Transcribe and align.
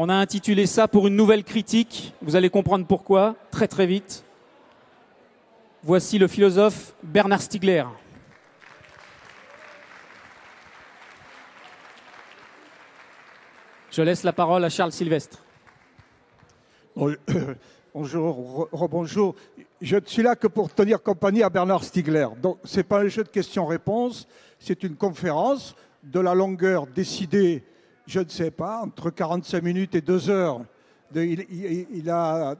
On 0.00 0.08
a 0.08 0.14
intitulé 0.14 0.66
ça 0.66 0.86
pour 0.86 1.08
une 1.08 1.16
nouvelle 1.16 1.42
critique. 1.42 2.14
Vous 2.22 2.36
allez 2.36 2.50
comprendre 2.50 2.86
pourquoi 2.86 3.34
très 3.50 3.66
très 3.66 3.84
vite. 3.84 4.22
Voici 5.82 6.20
le 6.20 6.28
philosophe 6.28 6.94
Bernard 7.02 7.42
Stiegler. 7.42 7.82
Je 13.90 14.00
laisse 14.02 14.22
la 14.22 14.32
parole 14.32 14.64
à 14.64 14.68
Charles 14.68 14.92
Sylvestre. 14.92 15.42
Bonjour, 17.92 18.68
rebonjour. 18.70 19.34
Je 19.80 19.96
ne 19.96 20.06
suis 20.06 20.22
là 20.22 20.36
que 20.36 20.46
pour 20.46 20.72
tenir 20.72 21.02
compagnie 21.02 21.42
à 21.42 21.50
Bernard 21.50 21.82
Stiegler. 21.82 22.28
Donc, 22.40 22.58
ce 22.62 22.76
n'est 22.76 22.84
pas 22.84 23.00
un 23.00 23.08
jeu 23.08 23.24
de 23.24 23.30
questions-réponses, 23.30 24.28
c'est 24.60 24.84
une 24.84 24.94
conférence 24.94 25.74
de 26.04 26.20
la 26.20 26.36
longueur 26.36 26.86
décidée 26.86 27.64
je 28.08 28.20
ne 28.20 28.28
sais 28.28 28.50
pas, 28.50 28.80
entre 28.82 29.10
45 29.10 29.62
minutes 29.62 29.94
et 29.94 30.00
2 30.00 30.30
heures. 30.30 30.62
il, 31.14 32.10
a, 32.10 32.56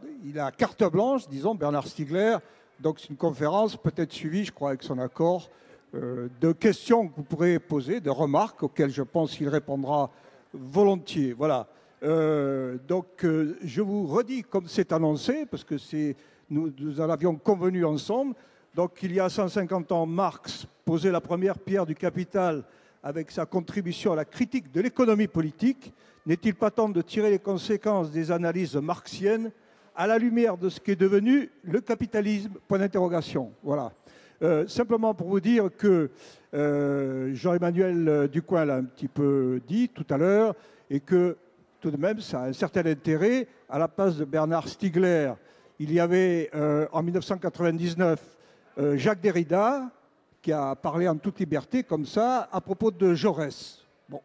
carte 0.56 0.84
blanche, 0.92 1.26
disons, 1.26 1.54
Bernard 1.54 1.86
Stiegler. 1.86 2.36
Donc 2.80 3.00
c'est 3.00 3.08
une 3.08 3.16
conférence 3.16 3.74
peut-être 3.74 4.12
suivie, 4.12 4.44
je 4.44 4.52
crois, 4.52 4.68
avec 4.68 4.82
son 4.82 4.98
accord, 4.98 5.48
euh, 5.94 6.28
de 6.42 6.52
questions 6.52 7.08
que 7.08 7.16
vous 7.16 7.22
pourrez 7.22 7.58
poser, 7.58 8.00
de 8.00 8.10
remarques 8.10 8.62
auxquelles 8.62 8.90
je 8.90 9.02
pense 9.02 9.34
qu'il 9.34 9.48
répondra 9.48 10.10
volontiers. 10.52 11.32
Voilà. 11.32 11.66
Euh, 12.02 12.76
donc 12.86 13.24
euh, 13.24 13.56
je 13.64 13.80
vous 13.80 14.06
redis, 14.06 14.42
comme 14.42 14.68
c'est 14.68 14.92
annoncé, 14.92 15.46
parce 15.46 15.64
que 15.64 15.76
nous, 16.50 16.70
nous 16.78 17.00
en 17.00 17.08
avions 17.08 17.34
convenu 17.36 17.86
ensemble, 17.86 18.34
donc 18.74 18.98
il 19.02 19.14
y 19.14 19.18
a 19.18 19.30
150 19.30 19.92
ans, 19.92 20.04
Marx 20.04 20.66
posait 20.84 21.10
la 21.10 21.22
première 21.22 21.58
pierre 21.58 21.86
du 21.86 21.94
capital 21.94 22.64
avec 23.08 23.30
sa 23.30 23.46
contribution 23.46 24.12
à 24.12 24.16
la 24.16 24.26
critique 24.26 24.70
de 24.70 24.82
l'économie 24.82 25.28
politique, 25.28 25.94
n'est-il 26.26 26.54
pas 26.54 26.70
temps 26.70 26.90
de 26.90 27.00
tirer 27.00 27.30
les 27.30 27.38
conséquences 27.38 28.10
des 28.10 28.30
analyses 28.30 28.76
marxiennes 28.76 29.50
à 29.96 30.06
la 30.06 30.18
lumière 30.18 30.58
de 30.58 30.68
ce 30.68 30.78
qui 30.78 30.90
est 30.90 31.00
devenu 31.00 31.50
le 31.62 31.80
capitalisme? 31.80 32.52
Point 32.68 32.80
d'interrogation. 32.80 33.50
Voilà. 33.62 33.92
Euh, 34.42 34.68
simplement 34.68 35.14
pour 35.14 35.28
vous 35.28 35.40
dire 35.40 35.70
que 35.74 36.10
euh, 36.52 37.34
Jean-Emmanuel 37.34 38.28
Ducoin 38.30 38.66
l'a 38.66 38.76
un 38.76 38.84
petit 38.84 39.08
peu 39.08 39.62
dit 39.66 39.88
tout 39.88 40.06
à 40.10 40.18
l'heure, 40.18 40.54
et 40.90 41.00
que 41.00 41.38
tout 41.80 41.90
de 41.90 41.96
même, 41.96 42.20
ça 42.20 42.42
a 42.42 42.48
un 42.48 42.52
certain 42.52 42.84
intérêt. 42.84 43.48
À 43.70 43.78
la 43.78 43.88
place 43.88 44.18
de 44.18 44.26
Bernard 44.26 44.68
Stiegler, 44.68 45.32
il 45.78 45.94
y 45.94 45.98
avait 45.98 46.50
euh, 46.54 46.86
en 46.92 47.02
1999 47.02 48.20
Jacques 48.96 49.22
Derrida, 49.22 49.90
qui 50.42 50.52
a 50.52 50.74
parlé 50.74 51.08
en 51.08 51.16
toute 51.16 51.40
liberté 51.40 51.82
comme 51.82 52.06
ça 52.06 52.48
à 52.52 52.60
propos 52.60 52.90
de 52.90 53.14
Jaurès. 53.14 53.78
Bon. 54.08 54.20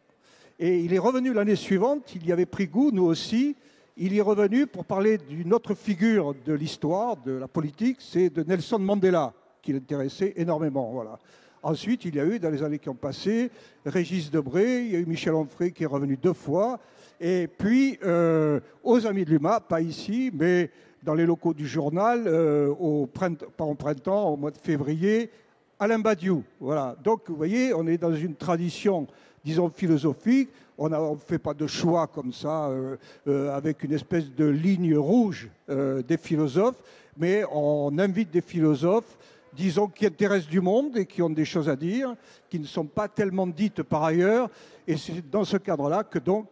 Et 0.58 0.80
il 0.80 0.92
est 0.92 0.98
revenu 0.98 1.32
l'année 1.32 1.56
suivante, 1.56 2.14
il 2.14 2.26
y 2.26 2.32
avait 2.32 2.46
pris 2.46 2.66
goût, 2.66 2.90
nous 2.92 3.04
aussi, 3.04 3.56
il 3.96 4.16
est 4.16 4.20
revenu 4.20 4.66
pour 4.66 4.84
parler 4.84 5.18
d'une 5.18 5.54
autre 5.54 5.74
figure 5.74 6.34
de 6.44 6.52
l'histoire, 6.52 7.16
de 7.18 7.32
la 7.32 7.48
politique, 7.48 7.98
c'est 8.00 8.30
de 8.30 8.42
Nelson 8.42 8.78
Mandela, 8.78 9.32
qui 9.62 9.72
l'intéressait 9.72 10.34
énormément. 10.36 10.90
Voilà. 10.92 11.18
Ensuite, 11.62 12.04
il 12.04 12.16
y 12.16 12.20
a 12.20 12.26
eu, 12.26 12.38
dans 12.38 12.50
les 12.50 12.62
années 12.62 12.78
qui 12.78 12.88
ont 12.88 12.94
passé, 12.94 13.50
Régis 13.86 14.30
Debré, 14.30 14.82
il 14.82 14.92
y 14.92 14.96
a 14.96 14.98
eu 14.98 15.06
Michel 15.06 15.34
Onfray 15.34 15.72
qui 15.72 15.84
est 15.84 15.86
revenu 15.86 16.16
deux 16.16 16.32
fois, 16.32 16.78
et 17.20 17.48
puis 17.48 17.98
euh, 18.04 18.60
aux 18.82 19.06
Amis 19.06 19.24
de 19.24 19.30
l'UMA, 19.30 19.60
pas 19.60 19.80
ici, 19.80 20.30
mais 20.34 20.70
dans 21.02 21.14
les 21.14 21.26
locaux 21.26 21.54
du 21.54 21.66
journal, 21.66 22.24
euh, 22.26 22.68
au 22.68 23.06
printemps, 23.06 23.46
pas 23.56 23.64
au 23.64 23.74
printemps, 23.74 24.30
au 24.30 24.36
mois 24.36 24.50
de 24.50 24.58
février, 24.58 25.30
Alain 25.78 25.98
Badiou. 25.98 26.44
Voilà. 26.60 26.96
Donc, 27.02 27.22
vous 27.28 27.36
voyez, 27.36 27.74
on 27.74 27.86
est 27.86 27.98
dans 27.98 28.14
une 28.14 28.34
tradition, 28.34 29.06
disons, 29.44 29.70
philosophique. 29.70 30.50
On 30.76 30.88
ne 30.88 31.16
fait 31.18 31.38
pas 31.38 31.54
de 31.54 31.66
choix 31.66 32.06
comme 32.06 32.32
ça, 32.32 32.66
euh, 32.66 32.96
euh, 33.28 33.56
avec 33.56 33.82
une 33.84 33.92
espèce 33.92 34.30
de 34.34 34.44
ligne 34.44 34.96
rouge 34.96 35.48
euh, 35.70 36.02
des 36.02 36.16
philosophes, 36.16 36.82
mais 37.16 37.44
on 37.52 37.96
invite 37.98 38.32
des 38.32 38.40
philosophes, 38.40 39.16
disons, 39.52 39.86
qui 39.86 40.06
intéressent 40.06 40.50
du 40.50 40.60
monde 40.60 40.96
et 40.96 41.06
qui 41.06 41.22
ont 41.22 41.30
des 41.30 41.44
choses 41.44 41.68
à 41.68 41.76
dire, 41.76 42.14
qui 42.50 42.58
ne 42.58 42.66
sont 42.66 42.86
pas 42.86 43.06
tellement 43.06 43.46
dites 43.46 43.82
par 43.84 44.02
ailleurs. 44.02 44.50
Et 44.86 44.96
c'est 44.96 45.28
dans 45.30 45.44
ce 45.44 45.56
cadre-là 45.56 46.02
que 46.02 46.18
donc 46.18 46.48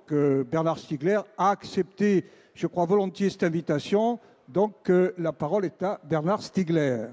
Bernard 0.51 0.79
Stiegler 0.79 1.21
a 1.37 1.51
accepté, 1.51 2.25
je 2.55 2.67
crois 2.69 2.87
volontiers, 2.87 3.29
cette 3.29 3.43
invitation. 3.43 4.21
Donc 4.49 4.91
la 5.19 5.33
parole 5.33 5.65
est 5.65 5.83
à 5.83 6.01
Bernard 6.05 6.43
Stiegler. 6.43 7.09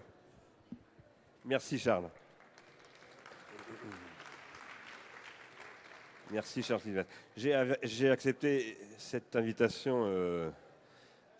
Merci 1.50 1.80
Charles. 1.80 2.08
Merci 6.30 6.62
Charles 6.62 7.06
J'ai 7.36 8.12
accepté 8.12 8.78
cette 9.00 9.36
invitation 9.36 10.04
euh, 10.06 10.52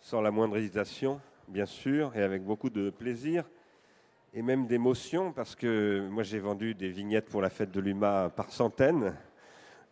sans 0.00 0.20
la 0.20 0.32
moindre 0.32 0.56
hésitation, 0.56 1.20
bien 1.46 1.64
sûr, 1.64 2.10
et 2.16 2.24
avec 2.24 2.42
beaucoup 2.42 2.70
de 2.70 2.90
plaisir 2.90 3.44
et 4.34 4.42
même 4.42 4.66
d'émotion, 4.66 5.32
parce 5.32 5.54
que 5.54 6.04
moi 6.10 6.24
j'ai 6.24 6.40
vendu 6.40 6.74
des 6.74 6.88
vignettes 6.88 7.28
pour 7.28 7.40
la 7.40 7.48
fête 7.48 7.70
de 7.70 7.78
l'UMA 7.78 8.30
par 8.30 8.50
centaines 8.50 9.16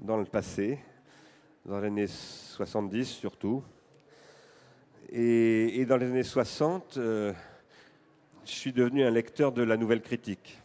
dans 0.01 0.17
le 0.17 0.25
passé, 0.25 0.81
dans 1.65 1.79
les 1.79 1.87
années 1.87 2.07
70 2.09 3.05
surtout. 3.05 3.63
Et, 5.11 5.87
dans 5.87 5.97
les 5.97 6.07
années 6.07 6.25
60, 6.25 6.99
je 8.49 8.55
suis 8.55 8.73
devenu 8.73 9.05
un 9.05 9.11
lecteur 9.11 9.53
de 9.53 9.63
la 9.63 9.77
nouvelle 9.77 10.01
critique. 10.01 10.59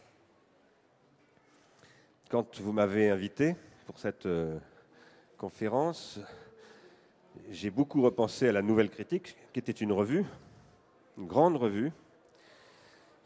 Quand 2.30 2.58
vous 2.60 2.72
m'avez 2.72 3.10
invité 3.10 3.56
pour 3.86 3.98
cette 3.98 4.26
euh, 4.26 4.58
conférence, 5.36 6.18
j'ai 7.50 7.70
beaucoup 7.70 8.00
repensé 8.00 8.48
à 8.48 8.52
la 8.52 8.62
nouvelle 8.62 8.90
critique, 8.90 9.36
qui 9.52 9.58
était 9.58 9.72
une 9.72 9.92
revue, 9.92 10.24
une 11.18 11.26
grande 11.26 11.56
revue. 11.56 11.92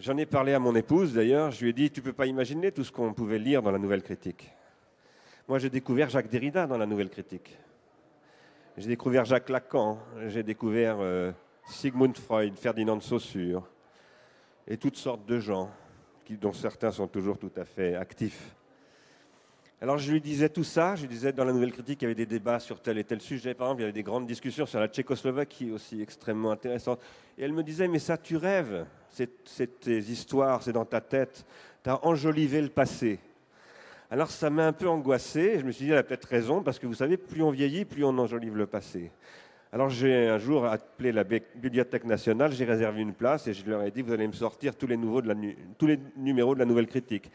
J'en 0.00 0.16
ai 0.16 0.26
parlé 0.26 0.52
à 0.54 0.58
mon 0.58 0.74
épouse 0.74 1.14
d'ailleurs, 1.14 1.52
je 1.52 1.62
lui 1.62 1.70
ai 1.70 1.72
dit, 1.72 1.90
tu 1.90 2.00
ne 2.00 2.04
peux 2.04 2.12
pas 2.12 2.26
imaginer 2.26 2.72
tout 2.72 2.84
ce 2.84 2.90
qu'on 2.90 3.14
pouvait 3.14 3.38
lire 3.38 3.62
dans 3.62 3.70
la 3.70 3.78
nouvelle 3.78 4.02
critique. 4.02 4.50
Moi 5.46 5.58
j'ai 5.58 5.70
découvert 5.70 6.10
Jacques 6.10 6.28
Derrida 6.28 6.66
dans 6.66 6.78
la 6.78 6.86
nouvelle 6.86 7.10
critique. 7.10 7.56
J'ai 8.76 8.88
découvert 8.88 9.24
Jacques 9.24 9.48
Lacan, 9.48 9.98
j'ai 10.26 10.42
découvert 10.42 10.98
euh, 11.00 11.32
Sigmund 11.66 12.16
Freud, 12.16 12.54
Ferdinand 12.56 12.96
de 12.96 13.02
Saussure, 13.02 13.68
et 14.68 14.76
toutes 14.76 14.96
sortes 14.96 15.26
de 15.26 15.40
gens, 15.40 15.70
dont 16.30 16.52
certains 16.52 16.92
sont 16.92 17.08
toujours 17.08 17.38
tout 17.38 17.50
à 17.56 17.64
fait 17.64 17.94
actifs. 17.94 18.54
Alors 19.80 19.96
je 19.96 20.12
lui 20.12 20.20
disais 20.20 20.48
tout 20.48 20.64
ça, 20.64 20.94
je 20.96 21.02
lui 21.02 21.08
disais 21.08 21.32
dans 21.32 21.44
la 21.44 21.52
nouvelle 21.52 21.72
critique, 21.72 22.02
il 22.02 22.04
y 22.04 22.06
avait 22.06 22.14
des 22.14 22.26
débats 22.26 22.60
sur 22.60 22.80
tel 22.80 22.98
et 22.98 23.04
tel 23.04 23.20
sujet, 23.20 23.54
par 23.54 23.68
exemple, 23.68 23.80
il 23.80 23.84
y 23.84 23.86
avait 23.86 23.92
des 23.92 24.02
grandes 24.02 24.26
discussions 24.26 24.66
sur 24.66 24.80
la 24.80 24.88
Tchécoslovaquie 24.88 25.70
aussi 25.70 26.02
extrêmement 26.02 26.50
intéressantes. 26.50 27.00
Et 27.38 27.44
elle 27.44 27.52
me 27.52 27.62
disait, 27.62 27.88
mais 27.88 28.00
ça 28.00 28.18
tu 28.18 28.36
rêves, 28.36 28.84
c'est 29.08 29.80
tes 29.80 29.98
histoires, 29.98 30.62
c'est 30.62 30.72
dans 30.72 30.84
ta 30.84 31.00
tête, 31.00 31.46
tu 31.82 31.90
as 31.90 32.04
enjolivé 32.04 32.60
le 32.60 32.68
passé. 32.68 33.20
Alors 34.10 34.30
ça 34.30 34.50
m'a 34.50 34.66
un 34.66 34.72
peu 34.72 34.88
angoissé, 34.88 35.60
je 35.60 35.64
me 35.64 35.70
suis 35.70 35.86
dit, 35.86 35.92
elle 35.92 35.98
a 35.98 36.02
peut-être 36.02 36.28
raison, 36.28 36.62
parce 36.62 36.78
que 36.78 36.86
vous 36.86 36.94
savez, 36.94 37.16
plus 37.16 37.42
on 37.42 37.50
vieillit, 37.50 37.84
plus 37.84 38.04
on 38.04 38.18
enjolive 38.18 38.56
le 38.56 38.66
passé. 38.66 39.12
Alors 39.70 39.90
j'ai 39.90 40.28
un 40.28 40.38
jour 40.38 40.64
appelé 40.64 41.12
la 41.12 41.24
Bibliothèque 41.24 42.04
nationale, 42.04 42.52
j'ai 42.52 42.64
réservé 42.64 43.02
une 43.02 43.12
place 43.12 43.46
et 43.48 43.52
je 43.52 43.68
leur 43.68 43.82
ai 43.82 43.90
dit 43.90 44.00
vous 44.00 44.12
allez 44.14 44.26
me 44.26 44.32
sortir 44.32 44.74
tous 44.74 44.86
les, 44.86 44.96
numéros 44.96 46.54
de 46.54 46.58
la 46.58 46.64
Nouvelle 46.64 46.86
Critique. 46.86 47.30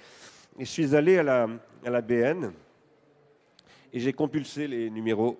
Et 0.57 0.65
je 0.65 0.69
suis 0.69 0.95
allé 0.95 1.19
à 1.19 1.23
la, 1.23 2.01
BN 2.01 2.51
et 3.93 3.99
j'ai 3.99 4.13
compulsé 4.13 4.67
les 4.67 4.89
numéros 4.89 5.37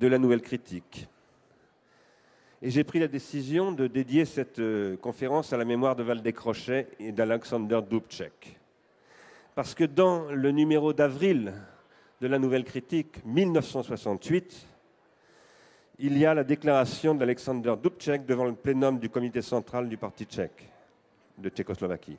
de 0.00 0.08
la 0.08 0.18
Nouvelle 0.18 0.42
Critique. 0.42 1.06
Et 2.60 2.70
j'ai 2.70 2.82
pris 2.82 2.98
la 2.98 3.08
décision 3.08 3.70
de 3.70 3.86
dédier 3.86 4.24
cette 4.24 4.58
euh, 4.58 4.96
conférence 4.96 5.52
à 5.52 5.56
la 5.56 5.64
mémoire 5.64 5.94
de 5.94 6.02
Valdez-Crochet 6.02 6.88
et 6.98 7.12
d'Alexander 7.12 7.80
Dubček. 7.88 8.58
Parce 9.54 9.74
que 9.74 9.84
dans 9.84 10.30
le 10.30 10.50
numéro 10.50 10.92
d'avril 10.92 11.52
de 12.20 12.26
la 12.26 12.38
Nouvelle 12.38 12.64
Critique 12.64 13.24
1968, 13.24 14.71
il 15.98 16.18
y 16.18 16.26
a 16.26 16.34
la 16.34 16.44
déclaration 16.44 17.14
d'Alexander 17.14 17.74
Dubček 17.80 18.24
devant 18.24 18.44
le 18.44 18.54
plénum 18.54 18.98
du 18.98 19.08
comité 19.08 19.42
central 19.42 19.88
du 19.88 19.96
Parti 19.96 20.24
tchèque 20.24 20.68
de 21.38 21.48
Tchécoslovaquie. 21.48 22.18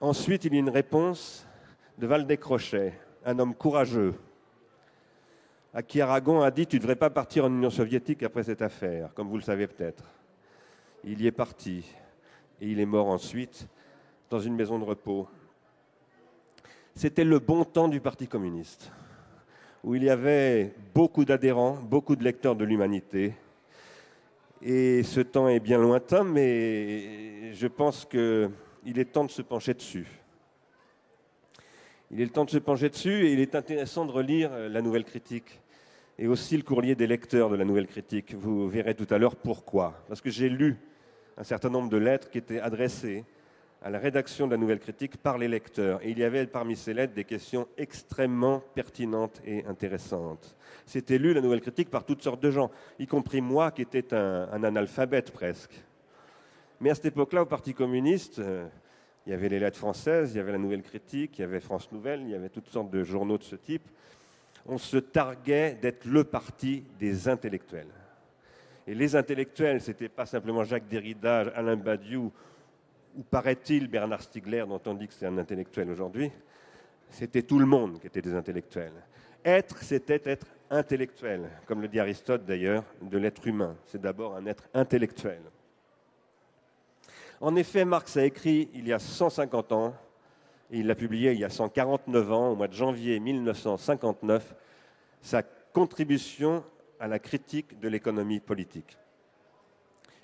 Ensuite, 0.00 0.44
il 0.44 0.54
y 0.54 0.56
a 0.56 0.60
une 0.60 0.70
réponse 0.70 1.46
de 1.98 2.06
Valdez 2.06 2.36
Crochet, 2.36 2.92
un 3.24 3.38
homme 3.38 3.54
courageux, 3.54 4.14
à 5.74 5.82
qui 5.82 6.00
Aragon 6.00 6.40
a 6.40 6.50
dit 6.50 6.66
Tu 6.66 6.76
ne 6.76 6.80
devrais 6.80 6.96
pas 6.96 7.10
partir 7.10 7.44
en 7.44 7.48
Union 7.48 7.70
soviétique 7.70 8.22
après 8.22 8.42
cette 8.42 8.62
affaire, 8.62 9.12
comme 9.14 9.28
vous 9.28 9.36
le 9.36 9.42
savez 9.42 9.66
peut-être. 9.66 10.04
Il 11.04 11.20
y 11.22 11.26
est 11.26 11.32
parti 11.32 11.84
et 12.60 12.68
il 12.68 12.80
est 12.80 12.86
mort 12.86 13.08
ensuite 13.08 13.68
dans 14.30 14.40
une 14.40 14.54
maison 14.54 14.78
de 14.78 14.84
repos. 14.84 15.28
C'était 16.94 17.24
le 17.24 17.38
bon 17.38 17.64
temps 17.64 17.88
du 17.88 18.00
Parti 18.00 18.26
communiste 18.26 18.90
où 19.84 19.94
il 19.94 20.04
y 20.04 20.10
avait 20.10 20.74
beaucoup 20.94 21.24
d'adhérents, 21.24 21.74
beaucoup 21.74 22.16
de 22.16 22.24
lecteurs 22.24 22.56
de 22.56 22.64
l'humanité. 22.64 23.34
Et 24.60 25.02
ce 25.02 25.20
temps 25.20 25.48
est 25.48 25.60
bien 25.60 25.78
lointain, 25.78 26.24
mais 26.24 27.52
je 27.54 27.66
pense 27.66 28.04
qu'il 28.04 28.98
est 28.98 29.12
temps 29.12 29.24
de 29.24 29.30
se 29.30 29.42
pencher 29.42 29.74
dessus. 29.74 30.06
Il 32.10 32.20
est 32.20 32.24
le 32.24 32.30
temps 32.30 32.44
de 32.44 32.50
se 32.50 32.58
pencher 32.58 32.88
dessus 32.88 33.26
et 33.26 33.32
il 33.32 33.40
est 33.40 33.54
intéressant 33.54 34.04
de 34.04 34.12
relire 34.12 34.50
la 34.68 34.80
nouvelle 34.80 35.04
critique 35.04 35.60
et 36.18 36.26
aussi 36.26 36.56
le 36.56 36.62
courrier 36.62 36.94
des 36.94 37.06
lecteurs 37.06 37.48
de 37.48 37.56
la 37.56 37.64
Nouvelle 37.64 37.86
Critique. 37.86 38.34
Vous 38.34 38.68
verrez 38.68 38.94
tout 38.94 39.06
à 39.10 39.18
l'heure 39.18 39.36
pourquoi. 39.36 40.02
Parce 40.08 40.20
que 40.20 40.30
j'ai 40.30 40.48
lu 40.48 40.76
un 41.36 41.44
certain 41.44 41.70
nombre 41.70 41.88
de 41.88 41.96
lettres 41.96 42.28
qui 42.28 42.38
étaient 42.38 42.60
adressées 42.60 43.24
à 43.80 43.90
la 43.90 43.98
rédaction 43.98 44.46
de 44.46 44.52
la 44.52 44.56
Nouvelle 44.56 44.80
Critique 44.80 45.16
par 45.16 45.38
les 45.38 45.48
lecteurs. 45.48 46.00
Et 46.02 46.10
il 46.10 46.18
y 46.18 46.24
avait 46.24 46.46
parmi 46.46 46.76
ces 46.76 46.94
lettres 46.94 47.14
des 47.14 47.24
questions 47.24 47.68
extrêmement 47.76 48.62
pertinentes 48.74 49.40
et 49.44 49.64
intéressantes. 49.66 50.56
C'était 50.84 51.18
lu, 51.18 51.32
la 51.32 51.40
Nouvelle 51.40 51.60
Critique, 51.60 51.90
par 51.90 52.04
toutes 52.04 52.22
sortes 52.22 52.42
de 52.42 52.50
gens, 52.50 52.70
y 52.98 53.06
compris 53.06 53.40
moi 53.40 53.70
qui 53.70 53.82
étais 53.82 54.12
un, 54.12 54.62
analphabète 54.64 55.30
presque. 55.30 55.74
Mais 56.80 56.90
à 56.90 56.94
cette 56.94 57.06
époque-là, 57.06 57.42
au 57.42 57.46
Parti 57.46 57.74
communiste, 57.74 58.40
euh, 58.40 58.66
il 59.26 59.30
y 59.30 59.34
avait 59.34 59.48
les 59.48 59.58
lettres 59.58 59.78
françaises, 59.78 60.32
il 60.34 60.38
y 60.38 60.40
avait 60.40 60.52
la 60.52 60.58
Nouvelle 60.58 60.82
Critique, 60.82 61.38
il 61.38 61.42
y 61.42 61.44
avait 61.44 61.60
France 61.60 61.90
Nouvelle, 61.92 62.22
il 62.22 62.30
y 62.30 62.34
avait 62.34 62.48
toutes 62.48 62.68
sortes 62.68 62.90
de 62.90 63.04
journaux 63.04 63.38
de 63.38 63.44
ce 63.44 63.56
type. 63.56 63.88
On 64.66 64.78
se 64.78 64.96
targuait 64.96 65.78
d'être 65.80 66.04
le 66.04 66.24
parti 66.24 66.84
des 66.98 67.28
intellectuels. 67.28 67.86
Et 68.86 68.94
les 68.94 69.14
intellectuels, 69.14 69.80
ce 69.80 69.90
n'était 69.90 70.08
pas 70.08 70.26
simplement 70.26 70.64
Jacques 70.64 70.88
Derrida, 70.88 71.40
Alain 71.54 71.76
Badiou 71.76 72.32
ou 73.16 73.22
paraît-il 73.22 73.88
Bernard 73.88 74.22
Stiegler, 74.22 74.64
dont 74.68 74.80
on 74.86 74.94
dit 74.94 75.08
que 75.08 75.14
c'est 75.14 75.26
un 75.26 75.38
intellectuel 75.38 75.90
aujourd'hui, 75.90 76.30
c'était 77.10 77.42
tout 77.42 77.58
le 77.58 77.66
monde 77.66 78.00
qui 78.00 78.06
était 78.06 78.22
des 78.22 78.34
intellectuels. 78.34 78.92
Être, 79.44 79.78
c'était 79.82 80.20
être 80.24 80.46
intellectuel, 80.70 81.48
comme 81.66 81.80
le 81.80 81.88
dit 81.88 82.00
Aristote 82.00 82.44
d'ailleurs, 82.44 82.84
de 83.00 83.18
l'être 83.18 83.46
humain. 83.46 83.76
C'est 83.86 84.00
d'abord 84.00 84.36
un 84.36 84.46
être 84.46 84.68
intellectuel. 84.74 85.40
En 87.40 87.54
effet, 87.56 87.84
Marx 87.84 88.16
a 88.16 88.24
écrit 88.24 88.68
il 88.74 88.86
y 88.86 88.92
a 88.92 88.98
150 88.98 89.72
ans, 89.72 89.94
et 90.70 90.80
il 90.80 90.86
l'a 90.86 90.94
publié 90.94 91.32
il 91.32 91.38
y 91.38 91.44
a 91.44 91.50
149 91.50 92.32
ans, 92.32 92.50
au 92.50 92.56
mois 92.56 92.68
de 92.68 92.74
janvier 92.74 93.18
1959, 93.20 94.54
sa 95.22 95.42
contribution 95.42 96.64
à 97.00 97.06
la 97.06 97.18
critique 97.18 97.78
de 97.78 97.88
l'économie 97.88 98.40
politique 98.40 98.98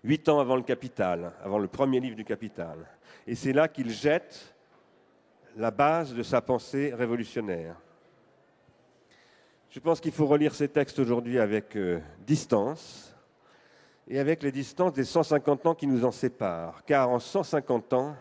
huit 0.05 0.29
ans 0.29 0.39
avant 0.39 0.56
le 0.56 0.62
Capital, 0.62 1.33
avant 1.43 1.59
le 1.59 1.67
premier 1.67 1.99
livre 1.99 2.17
du 2.17 2.25
Capital. 2.25 2.87
Et 3.27 3.35
c'est 3.35 3.55
là 3.55 3.69
qu'il 3.69 3.91
jette 3.91 4.55
la 5.56 5.71
base 5.71 6.15
de 6.15 6.23
sa 6.23 6.41
pensée 6.43 6.93
révolutionnaire. 6.95 7.77
Je 9.71 9.81
pense 9.81 10.01
qu'il 10.01 10.12
faut 10.12 10.27
relire 10.27 10.55
ces 10.55 10.69
textes 10.69 10.99
aujourd'hui 10.99 11.39
avec 11.39 11.75
euh, 11.77 11.99
distance 12.27 13.17
et 14.06 14.19
avec 14.19 14.43
les 14.43 14.53
distances 14.53 14.93
des 14.93 15.05
150 15.05 15.67
ans 15.67 15.75
qui 15.75 15.87
nous 15.87 16.05
en 16.05 16.11
séparent, 16.11 16.85
car 16.85 17.09
en 17.09 17.19
150 17.19 17.93
ans, 17.95 18.15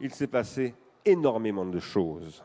il 0.00 0.12
s'est 0.12 0.26
passé 0.26 0.74
énormément 1.04 1.64
de 1.64 1.78
choses. 1.78 2.42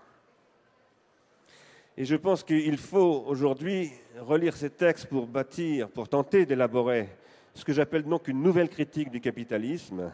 Et 1.98 2.06
je 2.06 2.16
pense 2.16 2.44
qu'il 2.44 2.78
faut 2.78 3.24
aujourd'hui 3.26 3.92
relire 4.20 4.56
ces 4.56 4.70
textes 4.70 5.08
pour 5.08 5.28
bâtir, 5.28 5.90
pour 5.90 6.08
tenter 6.08 6.46
d'élaborer 6.46 7.10
ce 7.56 7.64
que 7.64 7.74
j'appelle 7.74 8.04
donc 8.04 8.28
une 8.28 8.44
nouvelle 8.44 8.70
critique 8.70 9.10
du 9.10 9.22
capitalisme, 9.22 10.12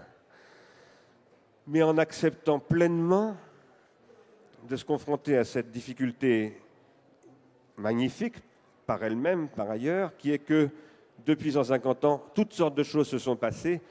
mais 1.68 1.84
en 1.84 1.98
acceptant 1.98 2.60
pleinement 2.60 3.36
de 4.70 4.76
se 4.76 4.86
confronter 4.86 5.38
à 5.38 5.44
cette 5.44 5.72
difficulté 5.72 6.62
magnifique 7.78 8.36
par 8.86 9.04
elle-même, 9.04 9.50
par 9.50 9.70
ailleurs, 9.70 10.16
qui 10.18 10.32
est 10.32 10.40
que 10.40 10.70
depuis 11.26 11.54
150 11.54 12.06
ans, 12.06 12.24
toutes 12.34 12.54
sortes 12.54 12.76
de 12.76 12.84
choses 12.84 13.08
se 13.08 13.18
sont 13.18 13.36
passées 13.36 13.82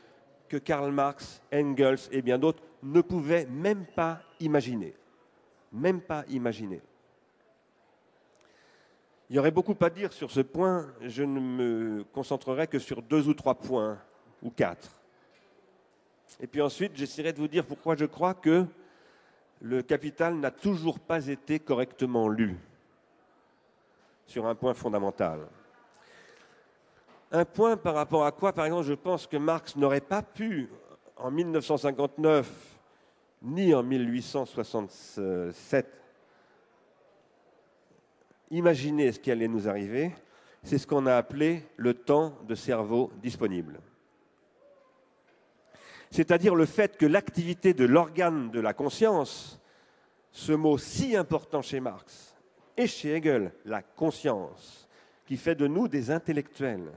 que 0.48 0.56
Karl 0.56 0.92
Marx, 0.92 1.42
Engels 1.52 2.08
et 2.12 2.22
bien 2.22 2.38
d'autres 2.38 2.62
ne 2.82 3.00
pouvaient 3.00 3.46
même 3.46 3.84
pas 3.84 4.20
imaginer. 4.40 4.94
Même 5.72 6.00
pas 6.00 6.24
imaginer. 6.28 6.80
Il 9.30 9.36
y 9.36 9.38
aurait 9.38 9.50
beaucoup 9.52 9.76
à 9.80 9.88
dire 9.90 10.12
sur 10.12 10.30
ce 10.32 10.40
point. 10.40 10.88
Je 11.02 11.22
ne 11.22 11.38
me 11.38 12.02
concentrerai 12.12 12.66
que 12.66 12.80
sur 12.80 13.00
deux 13.00 13.28
ou 13.28 13.34
trois 13.34 13.54
points, 13.54 13.96
ou 14.42 14.50
quatre. 14.50 14.90
Et 16.40 16.48
puis 16.48 16.60
ensuite, 16.60 16.96
j'essaierai 16.96 17.32
de 17.32 17.38
vous 17.38 17.46
dire 17.46 17.64
pourquoi 17.64 17.94
je 17.94 18.06
crois 18.06 18.34
que 18.34 18.66
le 19.60 19.82
capital 19.82 20.34
n'a 20.34 20.50
toujours 20.50 20.98
pas 20.98 21.28
été 21.28 21.60
correctement 21.60 22.28
lu 22.28 22.58
sur 24.26 24.46
un 24.46 24.56
point 24.56 24.74
fondamental. 24.74 25.46
Un 27.30 27.44
point 27.44 27.76
par 27.76 27.94
rapport 27.94 28.26
à 28.26 28.32
quoi, 28.32 28.52
par 28.52 28.64
exemple, 28.64 28.86
je 28.86 28.94
pense 28.94 29.28
que 29.28 29.36
Marx 29.36 29.76
n'aurait 29.76 30.00
pas 30.00 30.22
pu, 30.22 30.68
en 31.16 31.30
1959, 31.30 32.50
ni 33.42 33.72
en 33.74 33.84
1867, 33.84 35.86
imaginer 38.50 39.12
ce 39.12 39.20
qui 39.20 39.30
allait 39.30 39.48
nous 39.48 39.68
arriver, 39.68 40.12
c'est 40.62 40.78
ce 40.78 40.86
qu'on 40.86 41.06
a 41.06 41.16
appelé 41.16 41.66
le 41.76 41.94
temps 41.94 42.36
de 42.46 42.54
cerveau 42.54 43.10
disponible. 43.22 43.80
C'est-à-dire 46.10 46.54
le 46.54 46.66
fait 46.66 46.96
que 46.96 47.06
l'activité 47.06 47.72
de 47.72 47.84
l'organe 47.84 48.50
de 48.50 48.60
la 48.60 48.74
conscience, 48.74 49.60
ce 50.32 50.52
mot 50.52 50.76
si 50.76 51.16
important 51.16 51.62
chez 51.62 51.80
Marx 51.80 52.36
et 52.76 52.86
chez 52.86 53.14
Hegel, 53.14 53.52
la 53.64 53.82
conscience, 53.82 54.88
qui 55.26 55.36
fait 55.36 55.54
de 55.54 55.68
nous 55.68 55.86
des 55.86 56.10
intellectuels, 56.10 56.90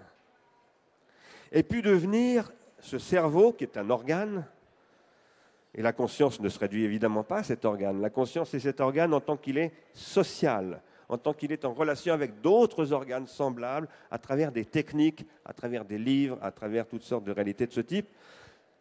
ait 1.52 1.64
pu 1.64 1.84
devenir 1.84 2.52
ce 2.80 2.98
cerveau 2.98 3.54
qui 3.54 3.64
est 3.64 3.78
un 3.78 3.90
organe, 3.92 4.46
et 5.76 5.82
la 5.82 5.94
conscience 5.94 6.40
ne 6.40 6.50
se 6.50 6.60
réduit 6.60 6.84
évidemment 6.84 7.24
pas 7.24 7.38
à 7.38 7.44
cet 7.44 7.66
organe. 7.66 8.02
La 8.02 8.10
conscience 8.10 8.54
est 8.54 8.60
cet 8.60 8.80
organe 8.80 9.14
en 9.14 9.22
tant 9.22 9.38
qu'il 9.38 9.58
est 9.58 9.74
social, 9.94 10.82
en 11.14 11.18
tant 11.20 11.34
qu'il 11.34 11.52
est 11.52 11.64
en 11.64 11.74
relation 11.74 12.12
avec 12.12 12.42
d'autres 12.42 12.92
organes 12.92 13.28
semblables, 13.28 13.88
à 14.10 14.18
travers 14.18 14.52
des 14.52 14.66
techniques, 14.66 15.28
à 15.46 15.54
travers 15.54 15.86
des 15.86 16.00
livres, 16.00 16.40
à 16.42 16.52
travers 16.52 16.88
toutes 16.88 17.04
sortes 17.04 17.24
de 17.24 17.32
réalités 17.32 17.68
de 17.68 17.72
ce 17.72 17.82
type, 17.82 18.08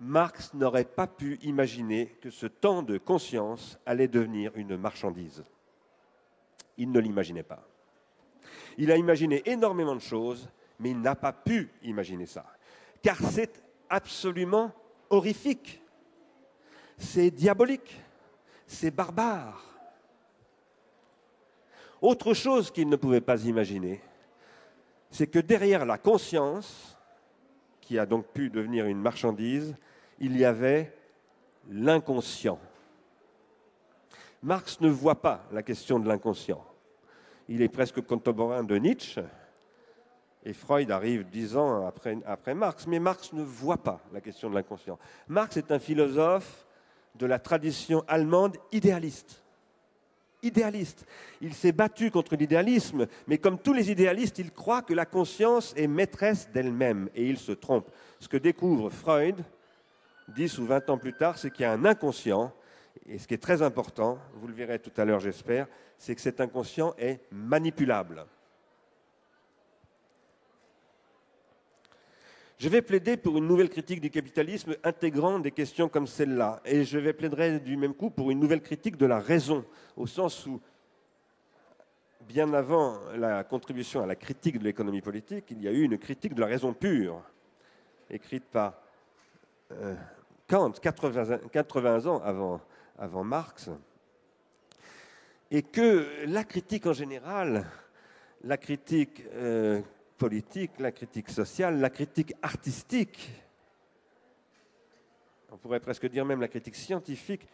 Marx 0.01 0.55
n'aurait 0.55 0.87
pas 0.87 1.07
pu 1.07 1.39
imaginer 1.43 2.07
que 2.23 2.31
ce 2.31 2.47
temps 2.47 2.83
de 2.83 2.97
conscience 2.97 3.79
allait 3.85 4.09
devenir 4.09 4.51
une 4.57 4.79
marchandise. 4.79 5.45
Il 6.79 6.91
ne 6.91 7.01
l'imaginait 7.01 7.43
pas. 7.43 7.69
Il 8.79 8.91
a 8.91 8.97
imaginé 8.97 9.43
énormément 9.45 9.95
de 9.95 10.01
choses, 10.01 10.49
mais 10.81 10.91
il 10.91 11.01
n'a 11.01 11.15
pas 11.15 11.35
pu 11.35 11.71
imaginer 11.83 12.25
ça. 12.25 12.47
Car 13.03 13.19
c'est 13.19 13.63
absolument 13.91 14.73
horrifique. 15.11 15.83
C'est 16.97 17.31
diabolique. 17.31 18.01
C'est 18.67 18.91
barbare. 18.91 19.72
Autre 22.03 22.35
chose 22.35 22.73
qu'il 22.73 22.89
ne 22.89 22.97
pouvait 22.97 23.21
pas 23.21 23.45
imaginer, 23.45 24.03
c'est 25.09 25.29
que 25.29 25.39
derrière 25.39 25.87
la 25.87 25.99
conscience, 25.99 26.99
qui 27.81 27.97
a 27.97 28.07
donc 28.07 28.27
pu 28.27 28.51
devenir 28.51 28.87
une 28.87 29.01
marchandise, 29.01 29.77
il 30.19 30.37
y 30.37 30.45
avait 30.45 30.93
l'inconscient. 31.71 32.59
Marx 34.43 34.81
ne 34.81 34.89
voit 34.89 35.23
pas 35.23 35.45
la 35.53 35.63
question 35.63 36.01
de 36.01 36.09
l'inconscient. 36.09 36.65
Il 37.49 37.63
est 37.63 37.69
presque 37.69 38.01
contemporain 38.01 38.65
de 38.65 38.77
Nietzsche, 38.77 39.23
et 40.45 40.55
Freud 40.55 40.91
arrive 40.91 41.31
dix 41.31 41.57
ans 41.57 41.87
après, 41.87 42.55
Marx, 42.55 42.89
mais 42.89 42.99
Marx 42.99 43.33
ne 43.33 43.45
voit 43.45 43.81
pas 43.81 44.01
la 44.13 44.21
question 44.21 44.51
de 44.51 44.57
l'inconscient. 44.57 44.99
Marx 45.29 45.57
est 45.57 45.71
un 45.71 45.79
philosophe 45.79 46.67
de 47.15 47.27
la 47.27 47.39
tradition 47.39 48.03
allemande 48.09 48.57
idéaliste 48.73 49.42
idéaliste. 50.43 51.07
Il 51.41 51.55
s'est 51.55 51.73
battu 51.73 52.11
contre 52.11 52.37
l'idéalisme, 52.37 53.07
mais 53.27 53.39
comme 53.39 53.59
tous 53.59 53.73
les 53.73 53.91
idéalistes, 53.91 54.39
il 54.39 54.51
croit 54.51 54.83
que 54.83 54.95
la 54.95 55.07
conscience 55.07 55.73
est 55.77 55.87
maîtresse 55.87 56.51
d'elle-même, 56.53 57.09
et 57.15 57.27
il 57.27 57.39
se 57.39 57.53
trompe. 57.53 57.91
Ce 58.19 58.29
que 58.29 58.37
découvre 58.37 58.91
Freud, 58.91 59.45
dix 60.29 60.59
ou 60.59 60.67
vingt 60.67 60.89
ans 60.91 60.99
plus 60.99 61.15
tard, 61.15 61.39
c'est 61.39 61.51
qu'il 61.51 61.63
y 61.63 61.67
a 61.67 61.73
un 61.73 61.85
inconscient, 61.85 62.53
et 63.07 63.19
ce 63.19 63.27
qui 63.27 63.35
est 63.35 63.43
très 63.43 63.63
important, 63.63 64.19
vous 64.35 64.49
le 64.49 64.55
verrez 64.55 64.79
tout 64.79 64.93
à 64.97 65.05
l'heure 65.05 65.21
j'espère, 65.21 65.67
c'est 65.99 66.15
que 66.15 66.21
cet 66.21 66.41
inconscient 66.41 66.95
est 66.99 67.21
manipulable. 67.31 68.27
Je 72.63 72.69
vais 72.69 72.81
plaider 72.81 73.17
pour 73.17 73.37
une 73.39 73.49
nouvelle 73.49 73.69
critique 73.69 74.01
du 74.01 74.09
capitalisme 74.09 74.77
intégrant 74.85 75.41
des 75.41 75.51
questions 75.51 75.89
comme 75.89 76.07
celle-là. 76.07 76.61
Et 76.65 76.85
je 76.85 76.97
vais 76.97 77.13
plaider 77.13 77.59
du 77.59 77.77
même 77.77 77.93
coup 77.93 78.09
pour 78.09 78.31
une 78.31 78.39
nouvelle 78.39 78.63
critique 78.63 78.97
de 78.97 79.05
la 79.05 79.19
raison, 79.19 79.65
au 79.97 80.07
sens 80.07 80.47
où, 80.47 80.61
bien 82.21 82.55
avant 82.55 83.01
la 83.17 83.43
contribution 83.43 84.01
à 84.01 84.07
la 84.07 84.15
critique 84.15 84.61
de 84.61 84.63
l'économie 84.63 85.01
politique, 85.01 85.47
il 85.51 85.61
y 85.61 85.67
a 85.67 85.73
eu 85.73 85.83
une 85.83 85.99
critique 85.99 86.35
de 86.35 86.41
la 86.41 86.47
raison 86.47 86.73
pure, 86.73 87.21
écrite 88.09 88.45
par 88.45 88.75
euh, 89.73 89.97
Kant, 90.47 90.71
80, 90.71 92.07
ans 92.07 92.23
avant, 92.97 93.25
Marx. 93.25 93.71
Et 95.51 95.63
que 95.65 96.07
la 96.27 96.45
critique 96.45 96.87
en 96.87 96.93
général, 96.93 97.67
la 98.45 98.57
critique 98.57 99.25
euh, 99.35 99.83
la 100.79 100.93
critique 100.93 101.31
sociale, 101.31 101.81
la 101.81 101.91
critique 101.91 102.35
artistique, 102.43 103.31
on 105.51 105.57
pourrait 105.57 105.81
presque 105.81 106.07
dire 106.09 106.25
même 106.25 106.41
la 106.41 106.49
critique 106.49 106.77
scientifique, 106.77 107.47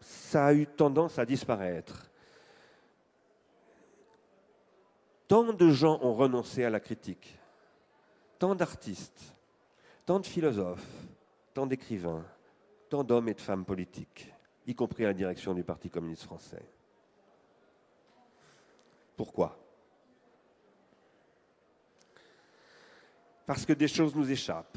ça 0.00 0.46
a 0.46 0.52
eu 0.52 0.66
tendance 0.66 1.18
à 1.18 1.24
disparaître. 1.24 2.10
Tant 5.28 5.52
de 5.52 5.70
gens 5.70 5.98
ont 6.02 6.14
renoncé 6.14 6.64
à 6.64 6.70
la 6.70 6.80
critique, 6.80 7.38
tant 8.38 8.54
d'artistes, 8.54 9.34
tant 10.04 10.20
de 10.20 10.26
philosophes, 10.26 10.86
tant 11.54 11.66
d'écrivains, 11.66 12.24
tant 12.88 13.02
d'hommes 13.02 13.28
et 13.28 13.34
de 13.34 13.40
femmes 13.40 13.64
politiques, 13.64 14.32
y 14.66 14.74
compris 14.74 15.04
à 15.04 15.08
la 15.08 15.14
direction 15.14 15.54
du 15.54 15.64
Parti 15.64 15.90
communiste 15.90 16.24
français. 16.24 16.62
Pourquoi? 19.16 19.65
Parce 23.46 23.64
que 23.64 23.72
des 23.72 23.88
choses 23.88 24.14
nous 24.14 24.30
échappent. 24.30 24.76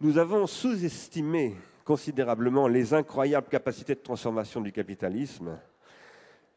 Nous 0.00 0.16
avons 0.18 0.46
sous-estimé 0.46 1.54
considérablement 1.84 2.66
les 2.68 2.94
incroyables 2.94 3.48
capacités 3.48 3.94
de 3.94 4.00
transformation 4.00 4.60
du 4.60 4.72
capitalisme 4.72 5.58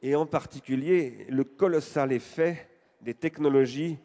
et 0.01 0.15
en 0.15 0.25
particulier 0.25 1.27
le 1.29 1.43
colossal 1.43 2.11
effet 2.13 2.69
des 3.01 3.13
technologies 3.13 3.97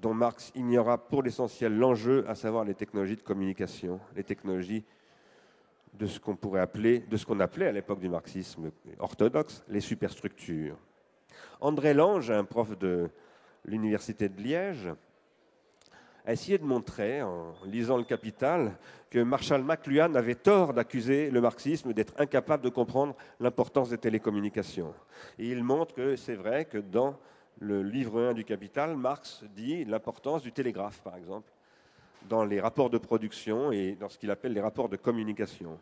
dont 0.00 0.14
Marx 0.14 0.50
ignora 0.54 0.98
pour 0.98 1.22
l'essentiel 1.22 1.76
l'enjeu, 1.76 2.24
à 2.28 2.34
savoir 2.34 2.64
les 2.64 2.74
technologies 2.74 3.16
de 3.16 3.22
communication, 3.22 4.00
les 4.14 4.24
technologies 4.24 4.84
de 5.94 6.06
ce 6.06 6.20
qu'on 6.20 6.36
pourrait 6.36 6.60
appeler, 6.60 7.00
de 7.00 7.16
ce 7.16 7.24
qu'on 7.24 7.40
appelait 7.40 7.68
à 7.68 7.72
l'époque 7.72 8.00
du 8.00 8.08
marxisme 8.08 8.70
orthodoxe, 8.98 9.62
les 9.68 9.80
superstructures. 9.80 10.76
André 11.60 11.94
Lange, 11.94 12.30
un 12.30 12.44
prof 12.44 12.76
de 12.78 13.08
l'université 13.66 14.28
de 14.28 14.40
Liège, 14.40 14.88
a 16.24 16.32
essayé 16.32 16.58
de 16.58 16.64
montrer, 16.64 17.22
en 17.22 17.54
lisant 17.66 17.96
le 17.96 18.04
Capital, 18.04 18.76
que 19.10 19.20
Marshall 19.20 19.62
McLuhan 19.62 20.14
avait 20.16 20.34
tort 20.34 20.74
d'accuser 20.74 21.30
le 21.30 21.40
marxisme 21.40 21.92
d'être 21.92 22.14
incapable 22.18 22.64
de 22.64 22.68
comprendre 22.68 23.14
l'importance 23.38 23.90
des 23.90 23.98
télécommunications. 23.98 24.92
Et 25.38 25.48
il 25.50 25.62
montre 25.62 25.94
que 25.94 26.16
c'est 26.16 26.34
vrai 26.34 26.64
que 26.64 26.78
dans 26.78 27.16
le 27.60 27.82
livre 27.82 28.20
1 28.20 28.34
du 28.34 28.44
Capital, 28.44 28.96
Marx 28.96 29.44
dit 29.54 29.84
l'importance 29.84 30.42
du 30.42 30.52
télégraphe, 30.52 31.00
par 31.02 31.16
exemple, 31.16 31.50
dans 32.28 32.44
les 32.44 32.60
rapports 32.60 32.90
de 32.90 32.98
production 32.98 33.70
et 33.70 33.94
dans 33.94 34.08
ce 34.08 34.18
qu'il 34.18 34.30
appelle 34.32 34.52
les 34.52 34.60
rapports 34.60 34.88
de 34.88 34.96
communication. 34.96 35.78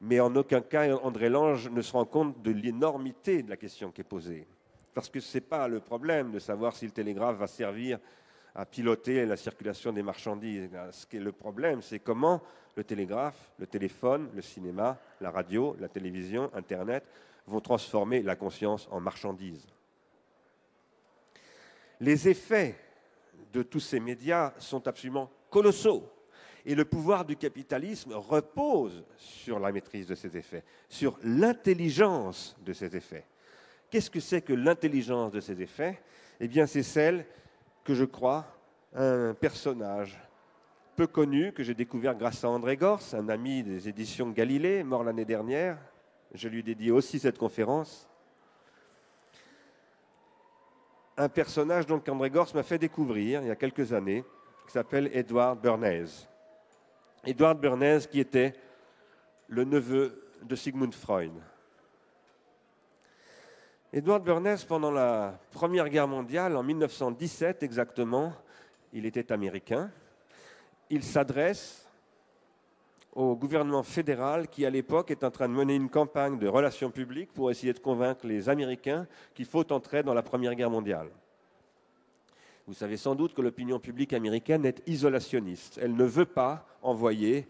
Mais 0.00 0.18
en 0.18 0.34
aucun 0.34 0.62
cas, 0.62 0.92
André 0.96 1.28
Lange 1.28 1.70
ne 1.70 1.80
se 1.80 1.92
rend 1.92 2.06
compte 2.06 2.42
de 2.42 2.50
l'énormité 2.50 3.42
de 3.42 3.50
la 3.50 3.56
question 3.56 3.92
qui 3.92 4.00
est 4.00 4.04
posée. 4.04 4.46
Parce 4.94 5.08
que 5.08 5.20
ce 5.20 5.36
n'est 5.36 5.42
pas 5.42 5.68
le 5.68 5.80
problème 5.80 6.32
de 6.32 6.38
savoir 6.38 6.74
si 6.74 6.86
le 6.86 6.90
télégraphe 6.92 7.36
va 7.36 7.46
servir 7.46 7.98
à 8.54 8.66
piloter 8.66 9.24
la 9.26 9.36
circulation 9.36 9.92
des 9.92 10.02
marchandises. 10.02 10.68
Ce 10.90 11.06
qui 11.06 11.18
est 11.18 11.20
le 11.20 11.32
problème, 11.32 11.82
c'est 11.82 12.00
comment 12.00 12.42
le 12.76 12.84
télégraphe, 12.84 13.52
le 13.58 13.66
téléphone, 13.66 14.28
le 14.34 14.42
cinéma, 14.42 14.98
la 15.20 15.30
radio, 15.30 15.76
la 15.78 15.88
télévision, 15.88 16.50
Internet 16.54 17.04
vont 17.46 17.60
transformer 17.60 18.22
la 18.22 18.36
conscience 18.36 18.88
en 18.90 19.00
marchandise. 19.00 19.66
Les 22.00 22.28
effets 22.28 22.76
de 23.52 23.62
tous 23.62 23.80
ces 23.80 24.00
médias 24.00 24.52
sont 24.58 24.86
absolument 24.86 25.30
colossaux. 25.50 26.10
Et 26.64 26.74
le 26.74 26.84
pouvoir 26.84 27.24
du 27.24 27.36
capitalisme 27.36 28.12
repose 28.12 29.04
sur 29.16 29.58
la 29.58 29.72
maîtrise 29.72 30.06
de 30.06 30.14
ces 30.14 30.36
effets, 30.36 30.62
sur 30.88 31.18
l'intelligence 31.22 32.56
de 32.64 32.72
ces 32.72 32.94
effets. 32.94 33.24
Qu'est-ce 33.90 34.10
que 34.10 34.20
c'est 34.20 34.40
que 34.40 34.52
l'intelligence 34.52 35.32
de 35.32 35.40
ces 35.40 35.60
effets? 35.60 36.00
Eh 36.38 36.48
bien, 36.48 36.66
c'est 36.66 36.82
celle 36.84 37.26
que 37.84 37.94
je 37.94 38.04
crois, 38.04 38.46
un 38.94 39.34
personnage 39.34 40.18
peu 40.96 41.06
connu 41.06 41.52
que 41.52 41.62
j'ai 41.62 41.74
découvert 41.74 42.14
grâce 42.14 42.44
à 42.44 42.48
André 42.50 42.76
Gors, 42.76 43.02
un 43.14 43.28
ami 43.28 43.62
des 43.62 43.88
éditions 43.88 44.30
Galilée, 44.30 44.82
mort 44.84 45.02
l'année 45.02 45.24
dernière. 45.24 45.78
Je 46.34 46.48
lui 46.48 46.62
dédie 46.62 46.90
aussi 46.90 47.18
cette 47.18 47.38
conférence. 47.38 48.08
Un 51.16 51.28
personnage 51.28 51.86
dont 51.86 52.02
André 52.08 52.30
Gors 52.30 52.54
m'a 52.54 52.62
fait 52.62 52.78
découvrir 52.78 53.42
il 53.42 53.48
y 53.48 53.50
a 53.50 53.56
quelques 53.56 53.92
années, 53.92 54.24
qui 54.66 54.72
s'appelle 54.72 55.10
Edward 55.12 55.60
Bernays. 55.60 56.28
Edward 57.24 57.58
Bernays 57.58 58.06
qui 58.10 58.20
était 58.20 58.54
le 59.48 59.64
neveu 59.64 60.22
de 60.42 60.54
Sigmund 60.54 60.94
Freud. 60.94 61.32
Edward 63.92 64.22
Bernays, 64.22 64.64
pendant 64.68 64.92
la 64.92 65.36
Première 65.50 65.88
Guerre 65.88 66.06
mondiale, 66.06 66.56
en 66.56 66.62
1917 66.62 67.64
exactement, 67.64 68.32
il 68.92 69.04
était 69.04 69.32
américain, 69.32 69.90
il 70.90 71.02
s'adresse 71.02 71.88
au 73.12 73.34
gouvernement 73.34 73.82
fédéral 73.82 74.46
qui, 74.46 74.64
à 74.64 74.70
l'époque, 74.70 75.10
est 75.10 75.24
en 75.24 75.32
train 75.32 75.48
de 75.48 75.54
mener 75.54 75.74
une 75.74 75.88
campagne 75.88 76.38
de 76.38 76.46
relations 76.46 76.92
publiques 76.92 77.32
pour 77.32 77.50
essayer 77.50 77.72
de 77.72 77.80
convaincre 77.80 78.28
les 78.28 78.48
Américains 78.48 79.08
qu'il 79.34 79.46
faut 79.46 79.72
entrer 79.72 80.04
dans 80.04 80.14
la 80.14 80.22
Première 80.22 80.54
Guerre 80.54 80.70
mondiale. 80.70 81.08
Vous 82.68 82.74
savez 82.74 82.96
sans 82.96 83.16
doute 83.16 83.34
que 83.34 83.42
l'opinion 83.42 83.80
publique 83.80 84.12
américaine 84.12 84.64
est 84.66 84.84
isolationniste. 84.86 85.80
Elle 85.82 85.96
ne 85.96 86.04
veut 86.04 86.26
pas 86.26 86.64
envoyer 86.80 87.48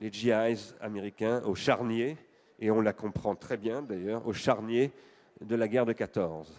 les 0.00 0.10
GIs 0.10 0.74
américains 0.80 1.44
au 1.44 1.54
charnier, 1.54 2.16
et 2.58 2.72
on 2.72 2.80
la 2.80 2.92
comprend 2.92 3.36
très 3.36 3.56
bien 3.56 3.82
d'ailleurs, 3.82 4.26
au 4.26 4.32
charnier 4.32 4.90
de 5.40 5.56
la 5.56 5.68
guerre 5.68 5.86
de 5.86 5.92
14. 5.92 6.52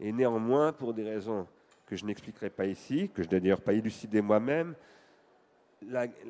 Et 0.00 0.12
néanmoins, 0.12 0.72
pour 0.72 0.94
des 0.94 1.04
raisons 1.04 1.46
que 1.86 1.96
je 1.96 2.04
n'expliquerai 2.04 2.50
pas 2.50 2.66
ici, 2.66 3.10
que 3.12 3.22
je 3.22 3.28
n'ai 3.28 3.40
d'ailleurs 3.40 3.60
pas 3.60 3.72
élucidé 3.72 4.20
moi-même, 4.22 4.74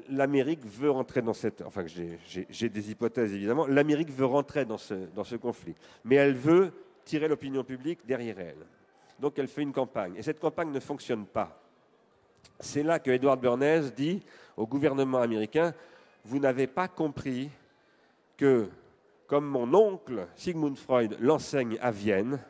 l'Amérique 0.09 0.65
veut 0.65 0.91
rentrer 0.91 1.23
dans 1.23 1.35
cette... 1.35 1.63
Enfin, 1.63 1.85
j'ai 1.87 2.69
des 2.69 2.91
hypothèses 2.91 3.33
évidemment. 3.35 3.67
L'Amérique 3.67 4.11
veut 4.11 4.27
rentrer 4.27 4.65
dans 4.65 4.79
ce, 4.79 4.95
dans 5.15 5.25
ce 5.25 5.37
conflit. 5.37 5.75
Mais 6.05 6.17
elle 6.17 6.35
veut 6.35 6.73
tirer 7.05 7.29
l'opinion 7.29 7.65
publique 7.65 8.01
derrière 8.07 8.39
elle. 8.39 8.67
Donc 9.19 9.39
elle 9.39 9.49
fait 9.49 9.63
une 9.63 9.73
campagne. 9.73 10.15
Et 10.17 10.23
cette 10.23 10.41
campagne 10.41 10.71
ne 10.71 10.81
fonctionne 10.81 11.27
pas. 11.27 11.61
C'est 12.61 12.83
là 12.83 12.99
que 12.99 13.11
Edward 13.11 13.41
Bernays 13.41 13.91
dit 13.91 14.23
au 14.57 14.67
gouvernement 14.67 15.19
américain, 15.19 15.75
vous 16.25 16.39
n'avez 16.39 16.67
pas 16.67 16.89
compris 16.89 17.51
que 18.37 18.69
comme 19.31 19.47
mon 19.47 19.73
oncle 19.75 20.27
Sigmund 20.35 20.77
Freud 20.77 21.17
l'enseigne 21.21 21.79
à 21.81 21.93
Vienne, 21.93 22.41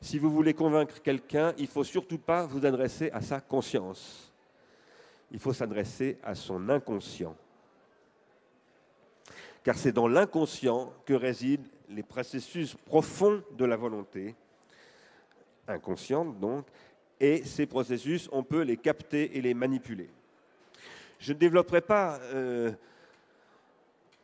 si 0.00 0.18
vous 0.18 0.30
voulez 0.30 0.54
convaincre 0.54 1.02
quelqu'un, 1.02 1.52
il 1.58 1.64
ne 1.64 1.68
faut 1.68 1.84
surtout 1.84 2.16
pas 2.16 2.46
vous 2.46 2.64
adresser 2.64 3.10
à 3.10 3.20
sa 3.20 3.42
conscience. 3.42 4.32
Il 5.30 5.38
faut 5.38 5.52
s'adresser 5.52 6.16
à 6.24 6.34
son 6.34 6.70
inconscient. 6.70 7.36
Car 9.64 9.76
c'est 9.76 9.92
dans 9.92 10.08
l'inconscient 10.08 10.94
que 11.04 11.12
résident 11.12 11.68
les 11.90 12.02
processus 12.02 12.74
profonds 12.74 13.42
de 13.58 13.66
la 13.66 13.76
volonté, 13.76 14.34
inconsciente 15.68 16.40
donc, 16.40 16.64
et 17.20 17.44
ces 17.44 17.66
processus, 17.66 18.30
on 18.32 18.42
peut 18.42 18.62
les 18.62 18.78
capter 18.78 19.36
et 19.36 19.42
les 19.42 19.52
manipuler. 19.52 20.08
Je 21.18 21.34
ne 21.34 21.38
développerai 21.38 21.82
pas 21.82 22.18
euh, 22.32 22.72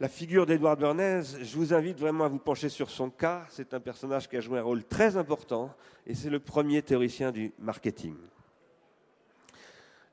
la 0.00 0.08
figure 0.08 0.46
d'Edouard 0.46 0.78
Bernays, 0.78 1.22
je 1.42 1.56
vous 1.56 1.74
invite 1.74 2.00
vraiment 2.00 2.24
à 2.24 2.28
vous 2.28 2.38
pencher 2.38 2.70
sur 2.70 2.88
son 2.88 3.10
cas. 3.10 3.44
C'est 3.50 3.74
un 3.74 3.80
personnage 3.80 4.30
qui 4.30 4.36
a 4.38 4.40
joué 4.40 4.58
un 4.58 4.62
rôle 4.62 4.82
très 4.82 5.18
important 5.18 5.74
et 6.06 6.14
c'est 6.14 6.30
le 6.30 6.40
premier 6.40 6.80
théoricien 6.80 7.30
du 7.30 7.52
marketing. 7.58 8.16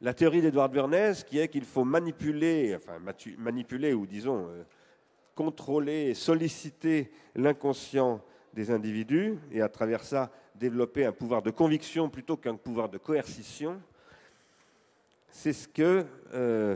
La 0.01 0.13
théorie 0.13 0.41
d'Edouard 0.41 0.67
Bernays 0.67 1.23
qui 1.25 1.39
est 1.39 1.47
qu'il 1.47 1.63
faut 1.63 1.85
manipuler, 1.85 2.75
enfin 2.75 2.99
manipuler 3.37 3.93
ou 3.93 4.05
disons 4.05 4.49
euh, 4.49 4.63
contrôler, 5.33 6.13
solliciter 6.13 7.09
l'inconscient 7.33 8.21
des 8.53 8.71
individus 8.71 9.39
et 9.53 9.61
à 9.61 9.69
travers 9.69 10.03
ça 10.03 10.29
développer 10.53 11.05
un 11.05 11.13
pouvoir 11.13 11.41
de 11.41 11.49
conviction 11.49 12.09
plutôt 12.09 12.35
qu'un 12.35 12.55
pouvoir 12.55 12.89
de 12.89 12.97
coercition. 12.97 13.79
C'est 15.29 15.53
ce 15.53 15.67
que 15.69 16.05
euh, 16.33 16.75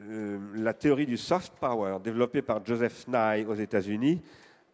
euh, 0.00 0.38
la 0.54 0.72
théorie 0.72 1.06
du 1.06 1.16
soft 1.16 1.52
power, 1.60 1.98
développée 2.02 2.42
par 2.42 2.64
Joseph 2.64 3.06
Nye 3.06 3.44
aux 3.46 3.54
États-Unis, 3.54 4.20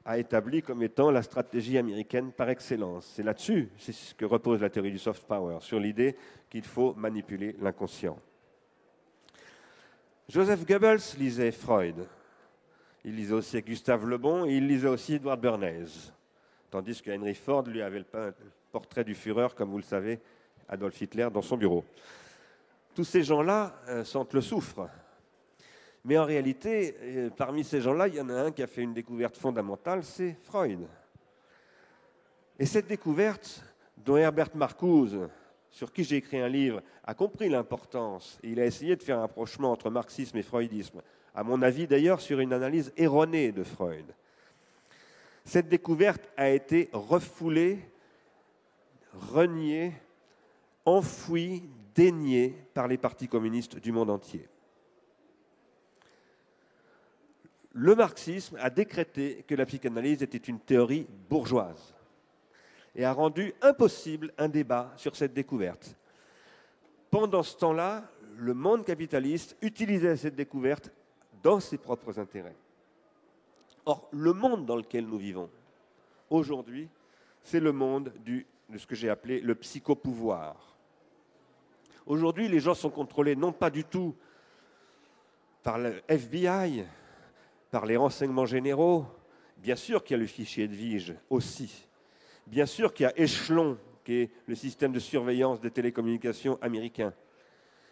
a 0.04 0.18
établi 0.18 0.62
comme 0.62 0.82
étant 0.82 1.10
la 1.10 1.22
stratégie 1.22 1.76
américaine 1.76 2.32
par 2.32 2.48
excellence. 2.48 3.12
C'est 3.14 3.22
là-dessus, 3.22 3.68
que 4.16 4.24
repose 4.24 4.62
la 4.62 4.70
théorie 4.70 4.92
du 4.92 4.98
soft 4.98 5.24
power, 5.24 5.58
sur 5.60 5.78
l'idée 5.78 6.16
qu'il 6.48 6.64
faut 6.64 6.94
manipuler 6.94 7.54
l'inconscient. 7.60 8.18
Joseph 10.28 10.64
Goebbels 10.64 11.00
lisait 11.18 11.50
Freud. 11.50 12.06
Il 13.04 13.16
lisait 13.16 13.34
aussi 13.34 13.60
Gustave 13.62 14.06
Le 14.06 14.16
Bon 14.16 14.46
et 14.46 14.56
il 14.56 14.66
lisait 14.66 14.88
aussi 14.88 15.14
Edward 15.14 15.40
Bernays. 15.40 16.12
Tandis 16.70 17.02
que 17.02 17.10
Henry 17.10 17.34
Ford 17.34 17.64
lui 17.64 17.82
avait 17.82 17.98
le 17.98 18.34
portrait 18.70 19.04
du 19.04 19.14
Führer, 19.14 19.48
comme 19.56 19.70
vous 19.70 19.78
le 19.78 19.82
savez, 19.82 20.20
Adolf 20.68 21.00
Hitler, 21.00 21.28
dans 21.32 21.42
son 21.42 21.56
bureau. 21.56 21.84
Tous 22.94 23.04
ces 23.04 23.22
gens-là 23.22 23.74
euh, 23.88 24.04
sentent 24.04 24.34
le 24.34 24.40
souffre 24.40 24.88
mais 26.04 26.18
en 26.18 26.24
réalité, 26.24 26.96
euh, 27.02 27.30
parmi 27.30 27.64
ces 27.64 27.80
gens-là, 27.80 28.08
il 28.08 28.14
y 28.14 28.20
en 28.20 28.28
a 28.28 28.34
un 28.34 28.52
qui 28.52 28.62
a 28.62 28.66
fait 28.66 28.82
une 28.82 28.94
découverte 28.94 29.36
fondamentale, 29.36 30.02
c'est 30.02 30.36
Freud. 30.42 30.86
Et 32.58 32.66
cette 32.66 32.86
découverte, 32.86 33.62
dont 33.96 34.16
Herbert 34.16 34.54
Marcuse, 34.54 35.18
sur 35.70 35.92
qui 35.92 36.04
j'ai 36.04 36.16
écrit 36.16 36.40
un 36.40 36.48
livre, 36.48 36.82
a 37.04 37.14
compris 37.14 37.48
l'importance, 37.48 38.38
et 38.42 38.50
il 38.50 38.60
a 38.60 38.66
essayé 38.66 38.96
de 38.96 39.02
faire 39.02 39.18
un 39.18 39.22
rapprochement 39.22 39.72
entre 39.72 39.90
marxisme 39.90 40.36
et 40.36 40.42
freudisme, 40.42 41.02
à 41.34 41.44
mon 41.44 41.62
avis 41.62 41.86
d'ailleurs 41.86 42.20
sur 42.20 42.40
une 42.40 42.52
analyse 42.52 42.92
erronée 42.96 43.52
de 43.52 43.62
Freud. 43.62 44.06
Cette 45.44 45.68
découverte 45.68 46.28
a 46.36 46.50
été 46.50 46.88
refoulée 46.92 47.78
renié, 49.12 49.92
enfoui, 50.84 51.62
dénié 51.94 52.54
par 52.74 52.88
les 52.88 52.98
partis 52.98 53.28
communistes 53.28 53.78
du 53.78 53.92
monde 53.92 54.10
entier. 54.10 54.48
Le 57.72 57.94
marxisme 57.94 58.56
a 58.60 58.68
décrété 58.68 59.44
que 59.46 59.54
la 59.54 59.64
psychanalyse 59.64 60.22
était 60.22 60.38
une 60.38 60.58
théorie 60.58 61.06
bourgeoise 61.28 61.94
et 62.96 63.04
a 63.04 63.12
rendu 63.12 63.54
impossible 63.62 64.32
un 64.38 64.48
débat 64.48 64.92
sur 64.96 65.14
cette 65.14 65.32
découverte. 65.32 65.96
Pendant 67.10 67.42
ce 67.42 67.56
temps-là, 67.58 68.04
le 68.36 68.54
monde 68.54 68.84
capitaliste 68.84 69.56
utilisait 69.62 70.16
cette 70.16 70.34
découverte 70.34 70.90
dans 71.42 71.60
ses 71.60 71.78
propres 71.78 72.18
intérêts. 72.18 72.56
Or, 73.86 74.08
le 74.10 74.32
monde 74.32 74.66
dans 74.66 74.76
lequel 74.76 75.06
nous 75.06 75.18
vivons, 75.18 75.48
aujourd'hui, 76.28 76.88
c'est 77.42 77.60
le 77.60 77.72
monde 77.72 78.12
de 78.24 78.78
ce 78.78 78.86
que 78.86 78.94
j'ai 78.94 79.08
appelé 79.08 79.40
le 79.40 79.54
psychopouvoir. 79.54 80.76
Aujourd'hui, 82.06 82.48
les 82.48 82.60
gens 82.60 82.74
sont 82.74 82.90
contrôlés 82.90 83.36
non 83.36 83.52
pas 83.52 83.70
du 83.70 83.84
tout 83.84 84.14
par 85.62 85.78
le 85.78 86.02
FBI, 86.08 86.84
par 87.70 87.86
les 87.86 87.96
renseignements 87.96 88.46
généraux, 88.46 89.06
bien 89.58 89.76
sûr 89.76 90.02
qu'il 90.02 90.14
y 90.14 90.20
a 90.20 90.20
le 90.20 90.26
fichier 90.26 90.66
de 90.66 90.74
Vige 90.74 91.14
aussi, 91.28 91.88
bien 92.46 92.66
sûr 92.66 92.92
qu'il 92.92 93.04
y 93.04 93.06
a 93.06 93.18
Échelon, 93.18 93.78
qui 94.04 94.14
est 94.14 94.30
le 94.46 94.54
système 94.54 94.92
de 94.92 94.98
surveillance 94.98 95.60
des 95.60 95.70
télécommunications 95.70 96.58
américains, 96.62 97.12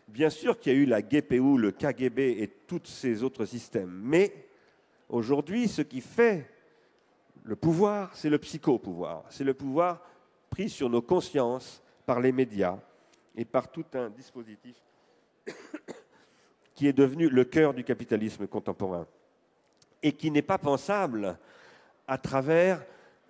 bien 0.09 0.31
sûr 0.31 0.59
qu'il 0.59 0.73
y 0.73 0.77
a 0.77 0.79
eu 0.79 0.87
la 0.87 1.03
GPU, 1.03 1.59
le 1.59 1.71
KGB 1.71 2.43
et 2.43 2.49
tous 2.67 2.85
ces 2.85 3.23
autres 3.23 3.45
systèmes, 3.45 4.01
mais 4.03 4.49
aujourd'hui, 5.09 5.69
ce 5.69 5.83
qui 5.83 6.01
fait 6.01 6.51
le 7.45 7.57
pouvoir, 7.57 8.15
c'est 8.17 8.31
le 8.31 8.39
psychopouvoir, 8.39 9.25
c'est 9.31 9.45
le 9.45 9.55
pouvoir 9.55 10.03
pris 10.51 10.69
sur 10.69 10.91
nos 10.91 11.03
consciences 11.03 11.83
par 12.05 12.21
les 12.21 12.33
médias 12.33 12.79
et 13.37 13.45
par 13.45 13.71
tout 13.71 13.85
un 13.95 14.11
dispositif 14.11 14.77
qui 16.75 16.89
est 16.89 16.93
devenu 16.93 17.29
le 17.29 17.45
cœur 17.45 17.75
du 17.75 17.85
capitalisme 17.85 18.47
contemporain 18.47 19.07
et 20.02 20.12
qui 20.12 20.31
n'est 20.31 20.43
pas 20.43 20.59
pensable 20.59 21.38
à 22.07 22.19
travers 22.19 22.85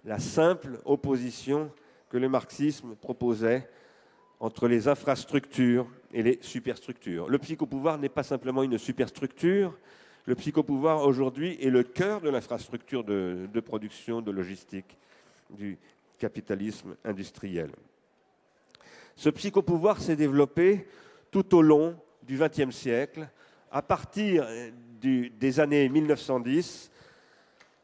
la 0.04 0.18
simple 0.18 0.80
opposition 0.84 1.70
que 2.08 2.16
le 2.16 2.28
marxisme 2.28 2.94
proposait 2.94 3.68
entre 4.40 4.68
les 4.68 4.88
infrastructures 4.88 5.86
et 6.12 6.22
les 6.22 6.38
superstructures. 6.40 7.28
Le 7.28 7.38
psychopouvoir 7.38 7.98
n'est 7.98 8.08
pas 8.08 8.22
simplement 8.22 8.62
une 8.62 8.78
superstructure, 8.78 9.76
le 10.28 10.34
psychopouvoir 10.34 11.04
aujourd'hui 11.04 11.56
est 11.60 11.70
le 11.70 11.82
cœur 11.82 12.20
de 12.20 12.28
l'infrastructure 12.28 13.02
de, 13.02 13.60
production, 13.60 14.20
de 14.20 14.30
logistique 14.30 14.98
du 15.48 15.78
capitalisme 16.18 16.96
industriel. 17.02 17.70
Ce 19.16 19.30
psychopouvoir 19.30 20.02
s'est 20.02 20.16
développé 20.16 20.86
tout 21.30 21.54
au 21.54 21.62
long 21.62 21.96
du 22.22 22.38
XXe 22.38 22.76
siècle, 22.76 23.26
à 23.70 23.80
partir 23.80 24.46
des 25.00 25.60
années 25.60 25.88
1910. 25.88 26.90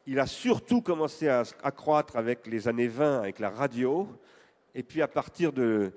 Il 0.07 0.19
a 0.19 0.27
surtout 0.27 0.81
commencé 0.81 1.27
à, 1.27 1.43
à, 1.63 1.71
croître 1.71 2.15
avec 2.15 2.45
les 2.47 2.67
années 2.67 2.87
20, 2.87 3.19
avec 3.19 3.39
la 3.39 3.49
radio, 3.49 4.07
et 4.75 4.83
puis 4.83 5.01
à 5.01 5.07
partir 5.07 5.51
de, 5.51 5.91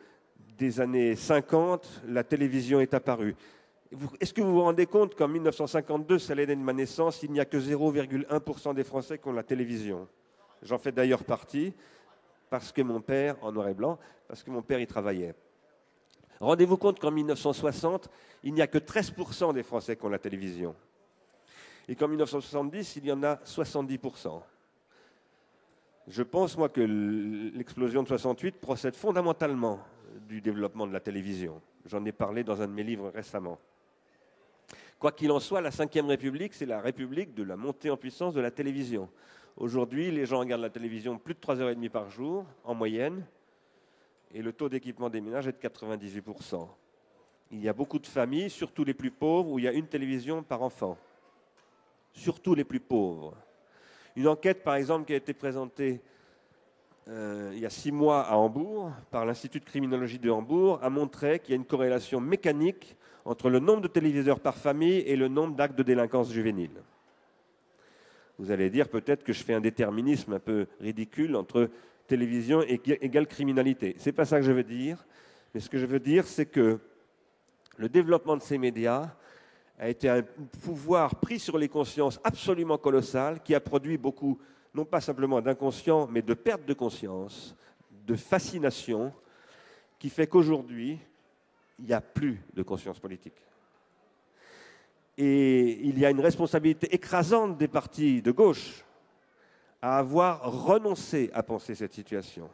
des 0.57 0.81
années 0.81 1.15
50, 1.15 2.03
la 2.09 2.25
télévision 2.25 2.81
est 2.81 2.95
apparue. 2.95 3.37
Est-ce 4.21 4.35
que 4.35 4.41
vous 4.41 4.53
vous 4.53 4.63
rendez 4.63 4.87
compte 4.87 5.15
qu'en 5.15 5.29
1952, 5.29 6.19
c'est 6.19 6.35
l'année 6.35 6.57
de 6.57 6.61
ma 6.61 6.73
naissance, 6.73 7.23
il 7.23 7.33
n'y 7.33 7.41
a 7.41 7.45
que 7.45 7.57
0,1% 7.57 8.75
des 8.75 8.85
Français 8.85 9.19
qui 9.19 9.29
ont 9.29 9.33
la 9.33 9.43
télévision? 9.43 10.07
J'en 10.63 10.79
fais 10.79 10.93
d'ailleurs 10.93 11.25
partie, 11.25 11.73
parce 12.51 12.73
que 12.73 12.83
mon 12.83 13.01
père, 13.01 13.37
en 13.43 13.53
noir 13.53 13.69
et 13.69 13.75
blanc, 13.75 13.99
parce 14.27 14.43
que 14.43 14.51
mon 14.51 14.63
père 14.63 14.81
y 14.81 14.87
travaillait. 14.87 15.35
Rendez-vous 16.41 16.77
compte 16.77 16.99
qu'en 16.99 17.11
1960, 17.11 18.09
il 18.45 18.55
n'y 18.55 18.63
a 18.63 18.67
que 18.67 18.79
13% 18.79 19.55
des 19.55 19.63
Français 19.63 19.97
qui 19.97 20.05
ont 20.05 20.11
la 20.11 20.19
télévision. 20.19 20.75
Et 21.89 21.97
qu'en 21.97 22.09
1970, 22.09 22.97
il 22.97 23.07
y 23.07 23.13
en 23.13 23.23
a 23.23 23.37
70%. 23.37 24.43
Je 26.07 26.23
pense, 26.23 26.57
moi, 26.57 26.69
que 26.69 26.81
l'explosion 26.81 28.03
de 28.03 28.09
68 28.09 28.61
procède 28.61 28.95
fondamentalement 28.95 29.81
du 30.29 30.41
développement 30.41 30.87
de 30.87 30.93
la 30.93 31.01
télévision. 31.01 31.61
J'en 31.87 32.05
ai 32.05 32.13
parlé 32.13 32.45
dans 32.45 32.61
un 32.61 32.67
de 32.67 32.73
mes 32.73 32.83
livres 32.83 33.11
récemment. 33.11 33.59
Quoi 34.99 35.13
qu'il 35.13 35.31
en 35.31 35.41
soit, 35.41 35.61
la 35.61 35.71
Ve 35.71 36.07
République, 36.07 36.55
c'est 36.55 36.67
la 36.67 36.81
République 36.81 37.35
de 37.35 37.43
la 37.43 37.57
montée 37.57 37.89
en 37.89 37.97
puissance 37.97 38.35
de 38.35 38.41
la 38.41 38.51
télévision. 38.51 39.09
Aujourd'hui, 39.57 40.11
les 40.11 40.27
gens 40.27 40.41
regardent 40.41 40.63
la 40.63 40.71
télévision 40.71 41.19
plus 41.19 41.35
de 41.35 41.41
3h30 41.41 41.89
par 41.89 42.11
jour, 42.11 42.45
en 42.65 42.75
moyenne, 42.75 43.25
et 44.33 44.43
le 44.43 44.53
taux 44.53 44.69
d'équipement 44.69 45.09
des 45.09 45.21
ménages 45.21 45.47
est 45.47 45.53
de 45.53 45.69
98%. 45.69 46.69
Il 47.51 47.61
y 47.61 47.69
a 47.69 47.73
beaucoup 47.73 47.99
de 47.99 48.07
familles, 48.07 48.51
surtout 48.51 48.85
les 48.85 48.95
plus 48.95 49.11
pauvres, 49.11 49.51
où 49.51 49.59
il 49.59 49.65
y 49.65 49.69
a 49.69 49.73
une 49.73 49.87
télévision 49.87 50.43
par 50.43 50.63
enfant. 50.63 50.99
Surtout 52.19 52.55
les 52.55 52.65
plus 52.65 52.81
pauvres. 52.81 53.37
Une 54.17 54.27
enquête, 54.27 54.65
par 54.65 54.75
exemple, 54.75 55.07
qui 55.07 55.13
a 55.13 55.17
été 55.17 55.33
présentée 55.33 56.01
euh, 57.09 57.53
il 57.55 57.61
y 57.61 57.67
a 57.67 57.71
six 57.71 57.93
mois 57.93 58.23
à 58.23 58.37
Hambourg, 58.37 58.91
par 59.11 59.25
l'Institut 59.25 59.61
de 59.61 59.65
criminologie 59.65 60.19
de 60.19 60.29
Hambourg, 60.29 60.81
a 60.83 60.91
montré 60.91 61.39
qu'il 61.39 61.51
y 61.51 61.53
a 61.53 61.57
une 61.57 61.65
corrélation 61.65 62.21
mécanique 62.21 62.97
entre 63.25 63.49
le 63.49 63.61
nombre 63.61 63.83
de 63.83 63.89
téléviseurs 63.89 64.41
par 64.41 64.57
famille 64.57 64.99
et 65.07 65.15
le 65.15 65.29
nombre 65.29 65.55
d'actes 65.55 65.79
de 65.79 65.85
délinquance 65.85 66.33
juvénile. 66.33 66.83
Vous 68.39 68.51
allez 68.51 68.69
dire 68.69 68.89
peut-être 68.89 69.23
que 69.23 69.33
je 69.33 69.45
fais 69.45 69.55
un 69.55 69.61
déterminisme 69.61 70.33
un 70.33 70.39
peu 70.41 70.67
ridicule 70.81 71.37
entre 71.37 71.71
télévision 72.09 72.63
égale 72.63 73.29
criminalité. 73.29 73.95
Ce 73.99 74.07
n'est 74.07 74.13
pas 74.13 74.25
ça 74.25 74.39
que 74.39 74.45
je 74.45 74.53
veux 74.53 74.65
dire, 74.65 75.07
mais 75.55 75.61
ce 75.61 75.71
que 75.71 75.79
je 75.79 75.87
veux 75.87 76.01
dire, 76.01 76.27
c'est 76.27 76.47
que 76.47 76.79
le 77.77 77.89
développement 77.89 78.37
de 78.37 78.43
ces 78.43 78.59
médias 78.59 79.15
a 79.79 79.89
été 79.89 80.09
un 80.09 80.23
pouvoir 80.63 81.17
pris 81.17 81.39
sur 81.39 81.57
les 81.57 81.69
consciences 81.69 82.21
absolument 82.25 82.79
colossal 82.79 83.43
qui 83.43 83.55
a 83.55 83.61
produit 83.61 83.97
beaucoup, 83.97 84.39
non 84.75 84.85
pas 84.85 85.01
simplement 85.01 85.41
d'inconscient, 85.41 86.09
mais 86.09 86.23
de 86.23 86.35
perte 86.35 86.65
de 86.65 86.75
conscience, 86.75 87.55
de 88.07 88.17
fascination, 88.17 89.13
qui 89.99 90.11
fait 90.11 90.27
qu'aujourd'hui, 90.27 90.99
il 91.79 91.87
n'y 91.87 91.93
a 91.93 92.01
plus 92.01 92.41
de 92.55 92.63
conscience 92.63 92.99
politique. 92.99 93.41
Et 95.17 95.81
il 95.87 95.99
y 95.99 96.07
a 96.07 96.11
une 96.11 96.21
responsabilité 96.21 96.93
écrasante 96.95 97.59
des 97.59 97.69
partis 97.69 98.23
de 98.23 98.31
gauche 98.31 98.85
à 99.83 99.99
avoir 99.99 100.67
renoncé 100.67 101.31
à 101.35 101.43
penser 101.43 101.75
cette 101.75 101.93
situation 101.93 102.49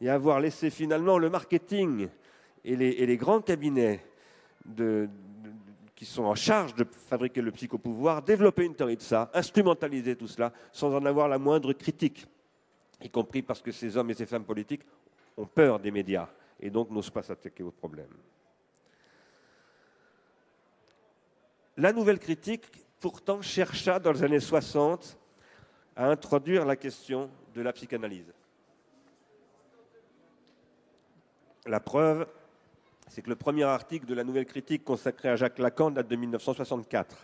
et 0.00 0.08
à 0.08 0.14
avoir 0.14 0.40
laissé 0.40 0.70
finalement 0.70 1.18
le 1.18 1.30
marketing 1.30 2.08
et 2.64 2.76
les, 2.76 2.88
et 2.88 3.06
les 3.06 3.16
grands 3.16 3.40
cabinets 3.40 4.04
de, 4.64 5.08
de, 5.08 5.31
qui 6.02 6.06
sont 6.06 6.24
en 6.24 6.34
charge 6.34 6.74
de 6.74 6.82
fabriquer 6.82 7.40
le 7.40 7.52
psychopouvoir 7.52 8.22
développer 8.22 8.64
une 8.64 8.74
théorie 8.74 8.96
de 8.96 9.02
ça, 9.02 9.30
instrumentaliser 9.34 10.16
tout 10.16 10.26
cela 10.26 10.52
sans 10.72 10.92
en 10.92 11.06
avoir 11.06 11.28
la 11.28 11.38
moindre 11.38 11.72
critique, 11.74 12.26
y 13.00 13.08
compris 13.08 13.40
parce 13.40 13.62
que 13.62 13.70
ces 13.70 13.96
hommes 13.96 14.10
et 14.10 14.14
ces 14.14 14.26
femmes 14.26 14.44
politiques 14.44 14.82
ont 15.36 15.46
peur 15.46 15.78
des 15.78 15.92
médias 15.92 16.28
et 16.58 16.70
donc 16.70 16.90
n'osent 16.90 17.10
pas 17.10 17.22
s'attaquer 17.22 17.62
aux 17.62 17.70
problèmes. 17.70 18.16
La 21.76 21.92
nouvelle 21.92 22.18
critique, 22.18 22.64
pourtant, 22.98 23.40
chercha 23.40 24.00
dans 24.00 24.10
les 24.10 24.24
années 24.24 24.40
60 24.40 25.16
à 25.94 26.10
introduire 26.10 26.66
la 26.66 26.74
question 26.74 27.30
de 27.54 27.62
la 27.62 27.72
psychanalyse. 27.72 28.34
La 31.64 31.78
preuve, 31.78 32.26
c'est 33.12 33.20
que 33.20 33.28
le 33.28 33.36
premier 33.36 33.64
article 33.64 34.06
de 34.06 34.14
la 34.14 34.24
Nouvelle 34.24 34.46
Critique 34.46 34.84
consacré 34.84 35.28
à 35.28 35.36
Jacques 35.36 35.58
Lacan 35.58 35.90
date 35.90 36.08
de 36.08 36.16
1964. 36.16 37.14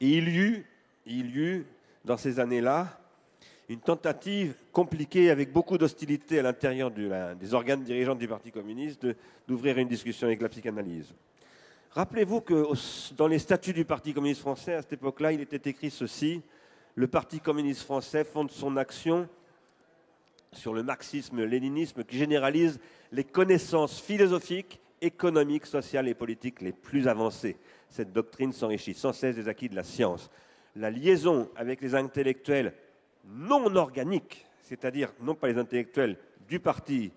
Et 0.00 0.08
il 0.08 0.28
y 0.30 0.38
eut, 0.38 0.66
il 1.04 1.36
y 1.36 1.38
eut 1.38 1.66
dans 2.06 2.16
ces 2.16 2.40
années-là, 2.40 2.98
une 3.68 3.80
tentative 3.80 4.54
compliquée 4.72 5.30
avec 5.30 5.52
beaucoup 5.52 5.76
d'hostilité 5.76 6.38
à 6.38 6.42
l'intérieur 6.42 6.90
des 6.90 7.52
organes 7.52 7.82
dirigeants 7.82 8.14
du 8.14 8.26
Parti 8.26 8.50
communiste 8.50 9.06
d'ouvrir 9.46 9.76
une 9.76 9.88
discussion 9.88 10.26
avec 10.26 10.40
la 10.40 10.48
psychanalyse. 10.48 11.12
Rappelez-vous 11.90 12.40
que 12.40 12.66
dans 13.14 13.26
les 13.26 13.38
statuts 13.38 13.74
du 13.74 13.84
Parti 13.84 14.14
communiste 14.14 14.40
français, 14.40 14.72
à 14.72 14.80
cette 14.80 14.94
époque-là, 14.94 15.32
il 15.32 15.42
était 15.42 15.68
écrit 15.68 15.90
ceci 15.90 16.40
le 16.94 17.06
Parti 17.06 17.40
communiste 17.40 17.82
français 17.82 18.24
fonde 18.24 18.50
son 18.50 18.78
action 18.78 19.28
sur 20.52 20.74
le 20.74 20.82
marxisme-léninisme 20.82 22.04
qui 22.04 22.16
généralise 22.16 22.78
les 23.10 23.24
connaissances 23.24 24.00
philosophiques, 24.00 24.80
économiques, 25.00 25.66
sociales 25.66 26.08
et 26.08 26.14
politiques 26.14 26.60
les 26.60 26.72
plus 26.72 27.08
avancées. 27.08 27.56
Cette 27.88 28.12
doctrine 28.12 28.52
s'enrichit 28.52 28.94
sans 28.94 29.12
cesse 29.12 29.36
des 29.36 29.48
acquis 29.48 29.68
de 29.68 29.76
la 29.76 29.82
science. 29.82 30.30
La 30.76 30.90
liaison 30.90 31.50
avec 31.56 31.80
les 31.80 31.94
intellectuels 31.94 32.74
non 33.26 33.74
organiques, 33.76 34.46
c'est-à-dire 34.62 35.12
non 35.20 35.34
pas 35.34 35.48
les 35.48 35.58
intellectuels 35.58 36.16
du 36.48 36.60
parti 36.60 37.12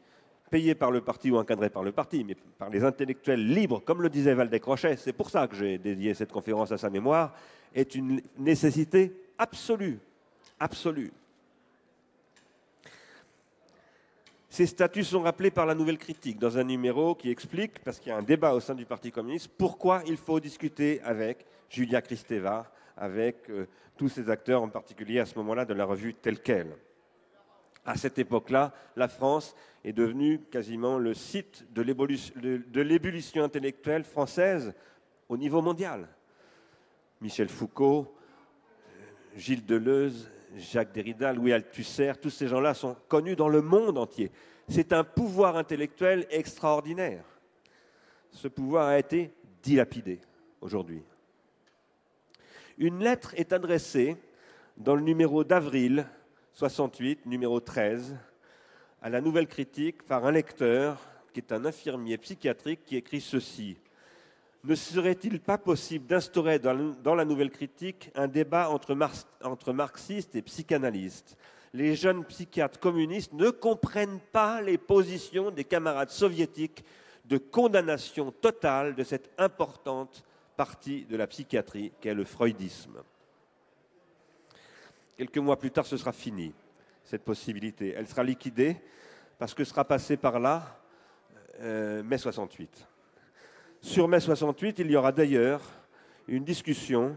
payés 0.49 0.75
par 0.75 0.91
le 0.91 1.01
parti 1.01 1.31
ou 1.31 1.37
encadrés 1.37 1.69
par 1.69 1.83
le 1.83 1.91
parti, 1.91 2.23
mais 2.23 2.35
par 2.57 2.69
les 2.69 2.83
intellectuels 2.83 3.45
libres, 3.45 3.81
comme 3.83 4.01
le 4.01 4.09
disait 4.09 4.33
Valdec 4.33 4.63
Rochet, 4.63 4.95
c'est 4.97 5.13
pour 5.13 5.29
ça 5.29 5.47
que 5.47 5.55
j'ai 5.55 5.77
dédié 5.77 6.13
cette 6.13 6.31
conférence 6.31 6.71
à 6.71 6.77
sa 6.77 6.89
mémoire, 6.89 7.33
est 7.73 7.95
une 7.95 8.21
nécessité 8.37 9.13
absolue, 9.37 9.99
absolue. 10.59 11.11
Ces 14.55 14.67
statuts 14.67 15.03
sont 15.03 15.21
rappelés 15.21 15.51
par 15.51 15.65
la 15.65 15.75
Nouvelle 15.75 15.97
Critique 15.97 16.39
dans 16.39 16.57
un 16.57 16.63
numéro 16.63 17.13
qui 17.13 17.29
explique, 17.29 17.79
parce 17.79 17.99
qu'il 17.99 18.11
y 18.11 18.13
a 18.13 18.17
un 18.17 18.23
débat 18.23 18.53
au 18.53 18.61
sein 18.61 18.73
du 18.73 18.85
Parti 18.85 19.11
communiste, 19.11 19.51
pourquoi 19.57 20.01
il 20.07 20.15
faut 20.15 20.39
discuter 20.39 21.01
avec 21.01 21.45
Julia 21.69 22.01
Kristeva, 22.01 22.71
avec 22.95 23.49
euh, 23.49 23.67
tous 23.97 24.07
ces 24.07 24.29
acteurs, 24.29 24.63
en 24.63 24.69
particulier 24.69 25.19
à 25.19 25.25
ce 25.25 25.37
moment-là 25.39 25.65
de 25.65 25.73
la 25.73 25.83
revue 25.83 26.13
telle 26.13 26.39
qu'elle. 26.39 26.73
À 27.83 27.97
cette 27.97 28.17
époque-là, 28.17 28.73
la 28.95 29.09
France 29.09 29.57
est 29.83 29.91
devenue 29.91 30.39
quasiment 30.49 30.99
le 30.99 31.13
site 31.13 31.65
de 31.73 31.81
l'ébullition 32.81 33.43
intellectuelle 33.43 34.05
française 34.05 34.73
au 35.27 35.35
niveau 35.35 35.61
mondial. 35.61 36.07
Michel 37.19 37.49
Foucault, 37.49 38.15
euh, 38.87 39.37
Gilles 39.37 39.65
Deleuze, 39.65 40.31
Jacques 40.55 40.93
Derrida, 40.93 41.33
Louis 41.33 41.53
Althusser, 41.53 42.13
tous 42.21 42.29
ces 42.29 42.47
gens-là 42.47 42.73
sont 42.73 42.95
connus 43.07 43.35
dans 43.35 43.49
le 43.49 43.61
monde 43.61 43.97
entier. 43.97 44.31
C'est 44.69 44.93
un 44.93 45.03
pouvoir 45.03 45.57
intellectuel 45.57 46.25
extraordinaire. 46.29 47.23
Ce 48.31 48.47
pouvoir 48.47 48.87
a 48.87 48.97
été 48.97 49.33
dilapidé 49.61 50.19
aujourd'hui. 50.61 51.03
Une 52.77 52.99
lettre 52.99 53.33
est 53.35 53.53
adressée 53.53 54.17
dans 54.77 54.95
le 54.95 55.01
numéro 55.01 55.43
d'avril 55.43 56.05
68, 56.53 57.25
numéro 57.25 57.59
13, 57.59 58.17
à 59.01 59.09
la 59.09 59.21
Nouvelle 59.21 59.47
Critique 59.47 60.03
par 60.03 60.25
un 60.25 60.31
lecteur 60.31 60.99
qui 61.33 61.39
est 61.39 61.51
un 61.51 61.65
infirmier 61.65 62.17
psychiatrique 62.17 62.85
qui 62.85 62.95
écrit 62.95 63.21
ceci 63.21 63.77
ne 64.65 64.73
serait-il 64.73 65.39
pas 65.39 65.57
possible 65.59 66.07
d'instaurer 66.07 66.57
dans, 66.57 67.15
la 67.15 67.25
nouvelle 67.25 67.51
critique 67.51 68.09
un 68.15 68.27
débat 68.27 68.69
entre, 68.69 69.73
marxistes 69.73 70.35
et 70.35 70.41
psychanalystes? 70.41 71.37
Les 71.73 71.95
jeunes 71.95 72.23
psychiatres 72.25 72.79
communistes 72.79 73.33
ne 73.33 73.49
comprennent 73.51 74.19
pas 74.31 74.61
les 74.61 74.77
positions 74.77 75.51
des 75.51 75.65
camarades 75.65 76.09
soviétiques 76.09 76.83
de 77.25 77.37
condamnation 77.37 78.31
totale 78.31 78.95
de 78.95 79.03
cette 79.03 79.29
importante 79.37 80.23
partie 80.57 81.05
de 81.05 81.17
la 81.17 81.27
psychiatrie 81.27 81.91
qu'est 82.01 82.13
le 82.13 82.23
freudisme. 82.23 83.03
Quelques 85.17 85.37
mois 85.37 85.59
plus 85.59 85.71
tard, 85.71 85.85
ce 85.85 85.97
sera 85.97 86.11
fini, 86.11 86.53
cette 87.03 87.23
possibilité. 87.23 87.93
Elle 87.95 88.07
sera 88.07 88.23
liquidée 88.23 88.77
parce 89.37 89.53
que 89.53 89.63
sera 89.63 89.85
passé 89.85 90.17
par 90.17 90.39
là 90.39 90.79
euh, 91.59 92.01
mai 92.03 92.17
68. 92.17 92.87
Sur 93.85 94.07
mai 94.07 94.19
68, 94.19 94.79
il 94.79 94.89
y 94.89 94.95
aura 94.95 95.11
d'ailleurs 95.11 95.61
une 96.27 96.43
discussion 96.43 97.15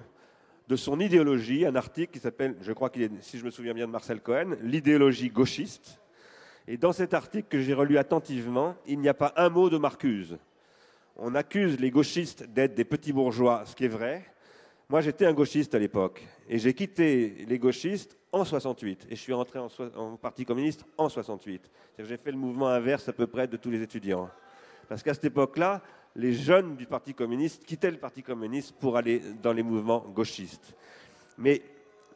de 0.68 0.76
son 0.76 1.00
idéologie, 1.00 1.64
un 1.64 1.74
article 1.74 2.12
qui 2.12 2.18
s'appelle, 2.18 2.56
je 2.60 2.72
crois 2.74 2.90
qu'il 2.90 3.04
est, 3.04 3.10
si 3.22 3.38
je 3.38 3.44
me 3.46 3.50
souviens 3.50 3.72
bien 3.72 3.86
de 3.86 3.90
Marcel 3.90 4.20
Cohen, 4.20 4.54
l'idéologie 4.60 5.30
gauchiste. 5.30 5.98
Et 6.66 6.76
dans 6.76 6.92
cet 6.92 7.14
article 7.14 7.48
que 7.48 7.58
j'ai 7.58 7.72
relu 7.72 7.96
attentivement, 7.96 8.76
il 8.86 9.00
n'y 9.00 9.08
a 9.08 9.14
pas 9.14 9.32
un 9.38 9.48
mot 9.48 9.70
de 9.70 9.78
Marcuse. 9.78 10.36
On 11.16 11.34
accuse 11.34 11.80
les 11.80 11.90
gauchistes 11.90 12.44
d'être 12.52 12.74
des 12.74 12.84
petits 12.84 13.14
bourgeois, 13.14 13.62
ce 13.64 13.74
qui 13.74 13.86
est 13.86 13.88
vrai. 13.88 14.26
Moi, 14.90 15.00
j'étais 15.00 15.24
un 15.24 15.32
gauchiste 15.32 15.74
à 15.74 15.78
l'époque, 15.78 16.22
et 16.50 16.58
j'ai 16.58 16.74
quitté 16.74 17.46
les 17.48 17.58
gauchistes 17.58 18.18
en 18.30 18.44
68, 18.44 19.06
et 19.08 19.16
je 19.16 19.20
suis 19.22 19.32
rentré 19.32 19.58
en, 19.58 19.68
en 19.96 20.16
Parti 20.18 20.44
communiste 20.44 20.84
en 20.98 21.08
68. 21.08 21.70
J'ai 21.98 22.18
fait 22.18 22.30
le 22.30 22.36
mouvement 22.36 22.68
inverse 22.68 23.08
à 23.08 23.14
peu 23.14 23.26
près 23.26 23.48
de 23.48 23.56
tous 23.56 23.70
les 23.70 23.80
étudiants. 23.80 24.28
Parce 24.86 25.02
qu'à 25.02 25.14
cette 25.14 25.24
époque-là, 25.24 25.82
les 26.16 26.32
jeunes 26.32 26.76
du 26.76 26.86
Parti 26.86 27.14
communiste 27.14 27.64
quittaient 27.64 27.90
le 27.90 27.98
Parti 27.98 28.22
communiste 28.22 28.74
pour 28.76 28.96
aller 28.96 29.22
dans 29.42 29.52
les 29.52 29.62
mouvements 29.62 30.00
gauchistes. 30.00 30.74
Mais 31.36 31.62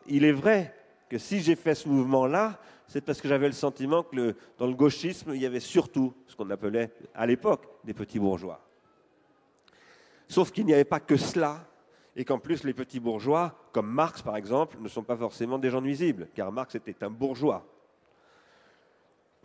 il 0.07 0.25
est 0.25 0.33
vrai 0.33 0.75
que 1.09 1.19
si 1.19 1.41
j'ai 1.41 1.57
fait 1.57 1.75
ce 1.75 1.89
mouvement-là, 1.89 2.59
c'est 2.89 3.01
parce 3.01 3.21
que 3.21 3.29
j'avais 3.29 3.47
le 3.47 3.53
sentiment 3.53 4.03
que 4.03 4.35
dans 4.59 4.67
le 4.67 4.75
gauchisme, 4.75 5.33
il 5.35 5.41
y 5.41 5.47
avait 5.47 5.61
surtout 5.61 6.13
ce 6.27 6.37
qu'on 6.37 6.51
appelait 6.51 6.91
à 7.15 7.27
l'époque 7.27 7.67
des 7.85 7.95
petits 7.95 8.19
bourgeois. 8.19 8.61
Sauf 10.29 10.51
qu'il 10.51 10.67
n'y 10.67 10.75
avait 10.75 10.85
pas 10.85 11.01
que 11.01 11.17
cela, 11.17 11.67
et 12.17 12.25
qu'en 12.25 12.39
plus 12.39 12.65
les 12.65 12.75
petits 12.75 13.01
bourgeois, 13.01 13.55
comme 13.73 13.89
Marx 13.89 14.23
par 14.23 14.37
exemple, 14.37 14.79
ne 14.81 14.89
sont 14.89 15.03
pas 15.03 15.17
forcément 15.17 15.59
des 15.59 15.71
gens 15.71 15.81
nuisibles, 15.81 16.29
car 16.35 16.53
Marx 16.53 16.75
était 16.75 17.03
un 17.05 17.11
bourgeois. 17.11 17.67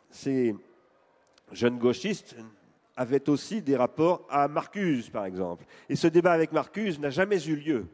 Ces 0.09 0.55
jeunes 1.51 1.77
gauchistes 1.77 2.35
avait 2.97 3.29
aussi 3.29 3.61
des 3.61 3.77
rapports 3.77 4.25
à 4.29 4.47
Marcuse, 4.47 5.09
par 5.09 5.25
exemple. 5.25 5.65
Et 5.87 5.95
ce 5.95 6.07
débat 6.07 6.33
avec 6.33 6.51
Marcuse 6.51 6.99
n'a 6.99 7.11
jamais 7.11 7.41
eu 7.45 7.55
lieu, 7.55 7.85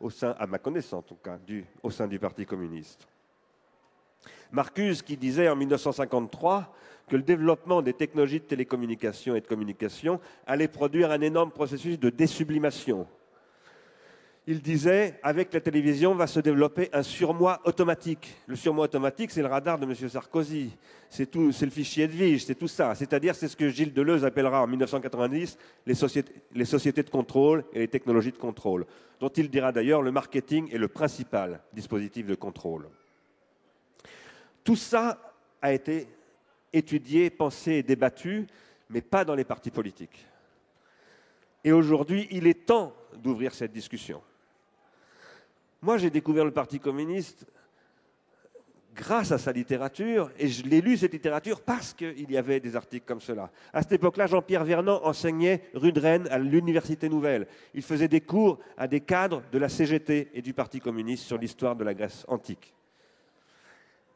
au 0.00 0.10
sein, 0.10 0.34
à 0.38 0.46
ma 0.46 0.58
connaissance 0.58 1.00
en 1.00 1.02
tout 1.02 1.18
cas, 1.22 1.38
au 1.82 1.90
sein 1.90 2.08
du 2.08 2.18
Parti 2.18 2.46
communiste. 2.46 3.06
Marcuse 4.50 5.02
qui 5.02 5.16
disait 5.16 5.48
en 5.48 5.56
1953 5.56 6.74
que 7.08 7.16
le 7.16 7.22
développement 7.22 7.82
des 7.82 7.92
technologies 7.92 8.40
de 8.40 8.46
télécommunication 8.46 9.36
et 9.36 9.40
de 9.40 9.46
communication 9.46 10.20
allait 10.46 10.68
produire 10.68 11.10
un 11.10 11.20
énorme 11.20 11.50
processus 11.50 11.98
de 11.98 12.10
désublimation 12.10 13.06
il 14.48 14.62
disait, 14.62 15.18
avec 15.24 15.52
la 15.52 15.60
télévision 15.60 16.14
va 16.14 16.28
se 16.28 16.38
développer 16.38 16.88
un 16.92 17.02
surmoi 17.02 17.60
automatique. 17.64 18.36
Le 18.46 18.54
surmoi 18.54 18.84
automatique, 18.84 19.32
c'est 19.32 19.42
le 19.42 19.48
radar 19.48 19.76
de 19.76 19.84
M. 19.84 20.08
Sarkozy. 20.08 20.76
C'est 21.10 21.26
tout, 21.26 21.50
c'est 21.50 21.64
le 21.64 21.72
fichier 21.72 22.04
Edwige, 22.04 22.44
c'est 22.44 22.54
tout 22.54 22.68
ça. 22.68 22.94
C'est-à-dire, 22.94 23.34
c'est 23.34 23.48
ce 23.48 23.56
que 23.56 23.68
Gilles 23.68 23.92
Deleuze 23.92 24.24
appellera 24.24 24.62
en 24.62 24.68
1990 24.68 25.58
les 25.84 25.94
sociétés, 25.94 26.32
les 26.54 26.64
sociétés 26.64 27.02
de 27.02 27.10
contrôle 27.10 27.64
et 27.72 27.80
les 27.80 27.88
technologies 27.88 28.30
de 28.30 28.36
contrôle, 28.36 28.86
dont 29.18 29.28
il 29.30 29.50
dira 29.50 29.72
d'ailleurs 29.72 30.02
le 30.02 30.12
marketing 30.12 30.72
est 30.72 30.78
le 30.78 30.88
principal 30.88 31.60
dispositif 31.72 32.26
de 32.26 32.36
contrôle. 32.36 32.88
Tout 34.62 34.76
ça 34.76 35.34
a 35.60 35.72
été 35.72 36.06
étudié, 36.72 37.30
pensé 37.30 37.72
et 37.72 37.82
débattu, 37.82 38.46
mais 38.90 39.00
pas 39.00 39.24
dans 39.24 39.34
les 39.34 39.44
partis 39.44 39.72
politiques. 39.72 40.24
Et 41.64 41.72
aujourd'hui, 41.72 42.28
il 42.30 42.46
est 42.46 42.66
temps 42.66 42.94
d'ouvrir 43.16 43.52
cette 43.52 43.72
discussion. 43.72 44.22
Moi, 45.86 45.98
j'ai 45.98 46.10
découvert 46.10 46.44
le 46.44 46.50
Parti 46.50 46.80
communiste 46.80 47.46
grâce 48.92 49.30
à 49.30 49.38
sa 49.38 49.52
littérature, 49.52 50.32
et 50.36 50.48
je 50.48 50.64
l'ai 50.64 50.80
lu 50.80 50.96
cette 50.96 51.12
littérature 51.12 51.60
parce 51.60 51.94
qu'il 51.94 52.28
y 52.28 52.36
avait 52.36 52.58
des 52.58 52.74
articles 52.74 53.06
comme 53.06 53.20
cela. 53.20 53.52
À 53.72 53.82
cette 53.82 53.92
époque-là, 53.92 54.26
Jean-Pierre 54.26 54.64
Vernant 54.64 55.00
enseignait 55.04 55.62
rue 55.74 55.92
de 55.92 56.00
Rennes 56.00 56.26
à 56.32 56.40
l'Université 56.40 57.08
Nouvelle. 57.08 57.46
Il 57.72 57.82
faisait 57.82 58.08
des 58.08 58.20
cours 58.20 58.58
à 58.76 58.88
des 58.88 58.98
cadres 58.98 59.44
de 59.52 59.58
la 59.58 59.68
CGT 59.68 60.30
et 60.34 60.42
du 60.42 60.52
Parti 60.52 60.80
communiste 60.80 61.22
sur 61.22 61.38
l'histoire 61.38 61.76
de 61.76 61.84
la 61.84 61.94
Grèce 61.94 62.24
antique. 62.26 62.74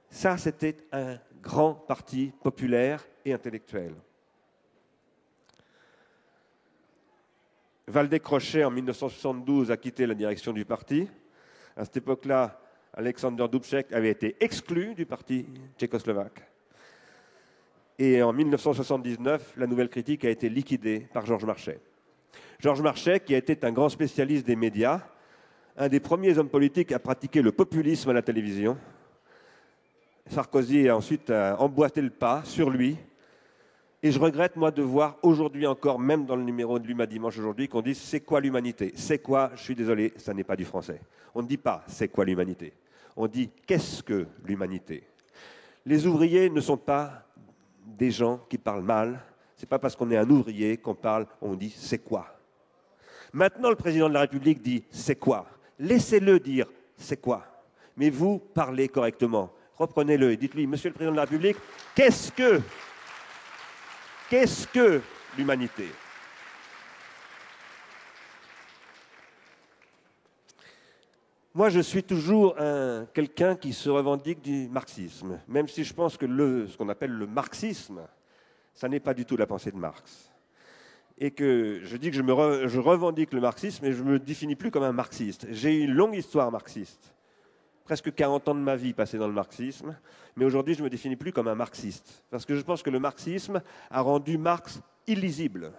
Ça, 0.09 0.39
c'était 0.39 0.77
un 0.91 1.19
grand 1.41 1.75
parti 1.75 2.33
populaire 2.43 3.07
et 3.25 3.33
intellectuel. 3.33 3.95
Valdez 7.87 8.19
Crochet, 8.19 8.65
en 8.65 8.73
1972, 8.73 9.71
a 9.71 9.77
quitté 9.77 10.05
la 10.05 10.15
direction 10.15 10.53
du 10.53 10.65
parti. 10.65 11.07
À 11.77 11.85
cette 11.85 11.99
époque-là, 11.99 12.61
Alexander 12.95 13.47
Dubček 13.51 13.93
avait 13.93 14.11
été 14.11 14.37
exclu 14.41 14.95
du 14.95 15.07
parti 15.07 15.47
tchécoslovaque. 15.79 16.43
Et 17.99 18.23
en 18.23 18.33
1979, 18.33 19.55
la 19.57 19.67
nouvelle 19.67 19.89
critique 19.89 20.25
a 20.25 20.31
été 20.31 20.49
liquidée 20.49 21.07
par 21.13 21.27
Georges 21.27 21.45
Marchais. 21.45 21.79
Georges 22.59 22.83
Marchais, 22.83 23.21
qui 23.21 23.35
été 23.35 23.59
un 23.63 23.73
grand 23.73 23.89
spécialiste 23.89 24.47
des 24.47 24.57
médias, 24.57 25.01
un 25.77 25.89
des 25.89 26.01
premiers 26.01 26.37
hommes 26.39 26.49
politiques 26.49 26.93
à 26.93 26.99
pratiquer 26.99 27.43
le 27.43 27.53
populisme 27.53 28.11
à 28.11 28.13
la 28.13 28.23
télévision. 28.23 28.77
Sarkozy 30.27 30.89
a 30.89 30.97
ensuite 30.97 31.31
emboîté 31.31 32.03
le 32.03 32.11
pas 32.11 32.43
sur 32.45 32.71
lui 32.71 32.97
et 34.03 34.13
je 34.13 34.19
regrette, 34.19 34.57
moi, 34.57 34.71
de 34.71 34.83
voir 34.83 35.17
aujourd'hui 35.23 35.67
encore, 35.67 35.99
même 35.99 36.25
dans 36.25 36.37
le 36.37 36.43
numéro 36.43 36.79
de 36.79 36.87
l'Huma 36.87 37.07
Dimanche 37.07 37.39
aujourd'hui, 37.39 37.69
qu'on 37.69 37.83
dise 37.83 37.99
c'est 37.99 38.21
quoi 38.21 38.41
l'humanité? 38.41 38.93
C'est 38.97 39.19
quoi 39.19 39.51
Je 39.57 39.63
suis 39.63 39.75
désolé, 39.75 40.15
ça 40.17 40.33
n'est 40.33 40.45
pas 40.45 40.57
du 40.57 40.65
français. 40.65 41.01
On 41.35 41.43
ne 41.43 41.47
dit 41.47 41.59
pas 41.59 41.85
c'est 41.87 42.09
quoi 42.09 42.25
l'humanité. 42.25 42.73
On 43.15 43.27
dit 43.27 43.51
qu'est-ce 43.67 44.03
que 44.03 44.27
l'humanité? 44.47 45.05
Les 45.85 46.07
ouvriers 46.07 46.49
ne 46.49 46.61
sont 46.61 46.79
pas 46.79 47.25
des 47.85 48.11
gens 48.11 48.41
qui 48.49 48.57
parlent 48.57 48.85
mal. 48.85 49.21
C'est 49.57 49.69
pas 49.69 49.79
parce 49.79 49.95
qu'on 49.95 50.11
est 50.11 50.17
un 50.17 50.29
ouvrier 50.31 50.79
qu'on 50.79 50.95
parle, 50.95 51.27
on 51.43 51.55
dit 51.55 51.75
c'est 51.77 51.99
quoi? 51.99 52.27
Maintenant, 53.35 53.69
le 53.69 53.77
président 53.77 54.09
de 54.09 54.15
la 54.15 54.21
République 54.21 54.63
dit 54.63 54.83
c'est 54.91 55.17
quoi? 55.17 55.47
Laissez-le 55.79 56.41
dire 56.41 56.67
c'est 56.97 57.21
quoi? 57.21 57.45
Mais 57.99 58.09
vous 58.09 58.39
parlez 58.39 58.89
correctement. 58.89 59.53
Reprenez-le 59.77 60.33
et 60.33 60.37
dites-lui, 60.39 60.67
Monsieur 60.67 60.89
le 60.89 60.95
président 60.95 61.13
de 61.13 61.17
la 61.17 61.25
République, 61.25 61.57
qu'est-ce 61.95 62.33
que 62.33 62.61
Qu'est-ce 64.31 64.69
que 64.69 65.01
l'humanité? 65.37 65.89
Moi, 71.53 71.69
je 71.69 71.81
suis 71.81 72.05
toujours 72.05 72.55
quelqu'un 73.13 73.57
qui 73.57 73.73
se 73.73 73.91
revendique 73.91 74.41
du 74.41 74.69
marxisme, 74.69 75.41
même 75.49 75.67
si 75.67 75.83
je 75.83 75.93
pense 75.93 76.17
que 76.17 76.29
ce 76.29 76.77
qu'on 76.77 76.89
appelle 76.89 77.11
le 77.11 77.27
marxisme, 77.27 78.03
ça 78.73 78.89
n'est 78.89 79.01
pas 79.01 79.15
du 79.15 79.25
tout 79.27 79.37
la 79.37 79.49
pensée 79.49 79.73
de 79.73 79.77
Marx. 79.77 80.31
Et 81.19 81.33
que 81.33 81.81
je 81.83 81.97
dis 81.97 82.13
que 82.13 82.17
je, 82.17 82.23
me 82.23 82.69
je 82.69 82.79
revendique 82.79 83.33
le 83.33 83.41
marxisme 83.41 83.85
et 83.85 83.93
je 83.93 84.01
ne 84.05 84.13
me 84.13 84.19
définis 84.21 84.55
plus 84.55 84.71
comme 84.71 84.85
un 84.85 84.93
marxiste. 84.93 85.49
J'ai 85.51 85.81
une 85.81 85.93
longue 85.93 86.15
histoire 86.15 86.53
marxiste, 86.53 87.13
presque 87.91 88.15
40 88.15 88.47
ans 88.47 88.55
de 88.55 88.61
ma 88.61 88.77
vie 88.77 88.93
passés 88.93 89.19
dans 89.19 89.27
le 89.27 89.33
marxisme, 89.33 89.97
mais 90.37 90.45
aujourd'hui 90.45 90.75
je 90.75 90.79
ne 90.79 90.85
me 90.85 90.91
définis 90.91 91.17
plus 91.17 91.33
comme 91.33 91.49
un 91.49 91.57
marxiste, 91.57 92.23
parce 92.31 92.47
que 92.47 92.55
je 92.55 92.63
pense 92.63 92.85
que 92.85 92.91
le 92.91 93.01
marxisme 93.01 93.61
a 93.91 94.01
rendu 94.01 94.39
Marx 94.39 94.81
illisible. 95.09 95.73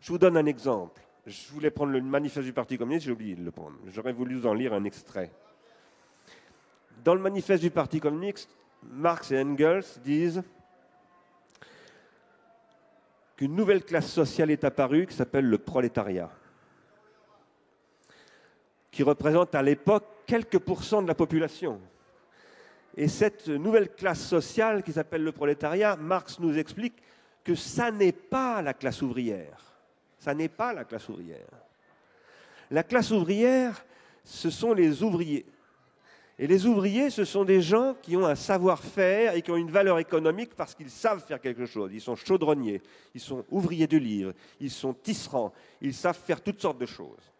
Je 0.00 0.12
vous 0.12 0.16
donne 0.16 0.34
un 0.38 0.46
exemple. 0.46 0.98
Je 1.26 1.52
voulais 1.52 1.70
prendre 1.70 1.92
le 1.92 2.00
manifeste 2.00 2.46
du 2.46 2.54
Parti 2.54 2.78
communiste, 2.78 3.04
j'ai 3.04 3.12
oublié 3.12 3.34
de 3.34 3.44
le 3.44 3.50
prendre. 3.50 3.76
J'aurais 3.88 4.14
voulu 4.14 4.34
vous 4.34 4.46
en 4.46 4.54
lire 4.54 4.72
un 4.72 4.84
extrait. 4.84 5.30
Dans 7.04 7.14
le 7.14 7.20
manifeste 7.20 7.62
du 7.62 7.70
Parti 7.70 8.00
communiste, 8.00 8.48
Marx 8.82 9.32
et 9.32 9.38
Engels 9.38 9.84
disent 10.02 10.42
qu'une 13.36 13.54
nouvelle 13.54 13.84
classe 13.84 14.10
sociale 14.10 14.50
est 14.50 14.64
apparue 14.64 15.06
qui 15.06 15.14
s'appelle 15.14 15.44
le 15.44 15.58
prolétariat, 15.58 16.30
qui 18.90 19.02
représente 19.02 19.54
à 19.54 19.60
l'époque 19.60 20.15
quelques 20.26 20.58
pourcents 20.58 21.02
de 21.02 21.08
la 21.08 21.14
population. 21.14 21.80
Et 22.96 23.08
cette 23.08 23.48
nouvelle 23.48 23.90
classe 23.90 24.26
sociale 24.26 24.82
qui 24.82 24.92
s'appelle 24.92 25.22
le 25.22 25.32
prolétariat, 25.32 25.96
Marx 25.96 26.38
nous 26.38 26.56
explique 26.56 26.94
que 27.44 27.54
ça 27.54 27.90
n'est 27.90 28.12
pas 28.12 28.62
la 28.62 28.74
classe 28.74 29.02
ouvrière. 29.02 29.76
Ça 30.18 30.34
n'est 30.34 30.48
pas 30.48 30.72
la 30.72 30.84
classe 30.84 31.08
ouvrière. 31.08 31.46
La 32.70 32.82
classe 32.82 33.10
ouvrière, 33.10 33.84
ce 34.24 34.50
sont 34.50 34.72
les 34.72 35.02
ouvriers. 35.02 35.46
Et 36.38 36.46
les 36.46 36.66
ouvriers, 36.66 37.08
ce 37.08 37.24
sont 37.24 37.44
des 37.44 37.62
gens 37.62 37.94
qui 38.02 38.16
ont 38.16 38.26
un 38.26 38.34
savoir-faire 38.34 39.34
et 39.34 39.42
qui 39.42 39.50
ont 39.50 39.56
une 39.56 39.70
valeur 39.70 39.98
économique 39.98 40.54
parce 40.54 40.74
qu'ils 40.74 40.90
savent 40.90 41.24
faire 41.24 41.40
quelque 41.40 41.64
chose. 41.64 41.92
Ils 41.94 42.00
sont 42.00 42.16
chaudronniers, 42.16 42.82
ils 43.14 43.20
sont 43.20 43.44
ouvriers 43.50 43.86
de 43.86 43.96
livre, 43.96 44.32
ils 44.60 44.70
sont 44.70 44.92
tisserands, 44.92 45.52
ils 45.80 45.94
savent 45.94 46.18
faire 46.18 46.42
toutes 46.42 46.60
sortes 46.60 46.78
de 46.78 46.86
choses. 46.86 47.32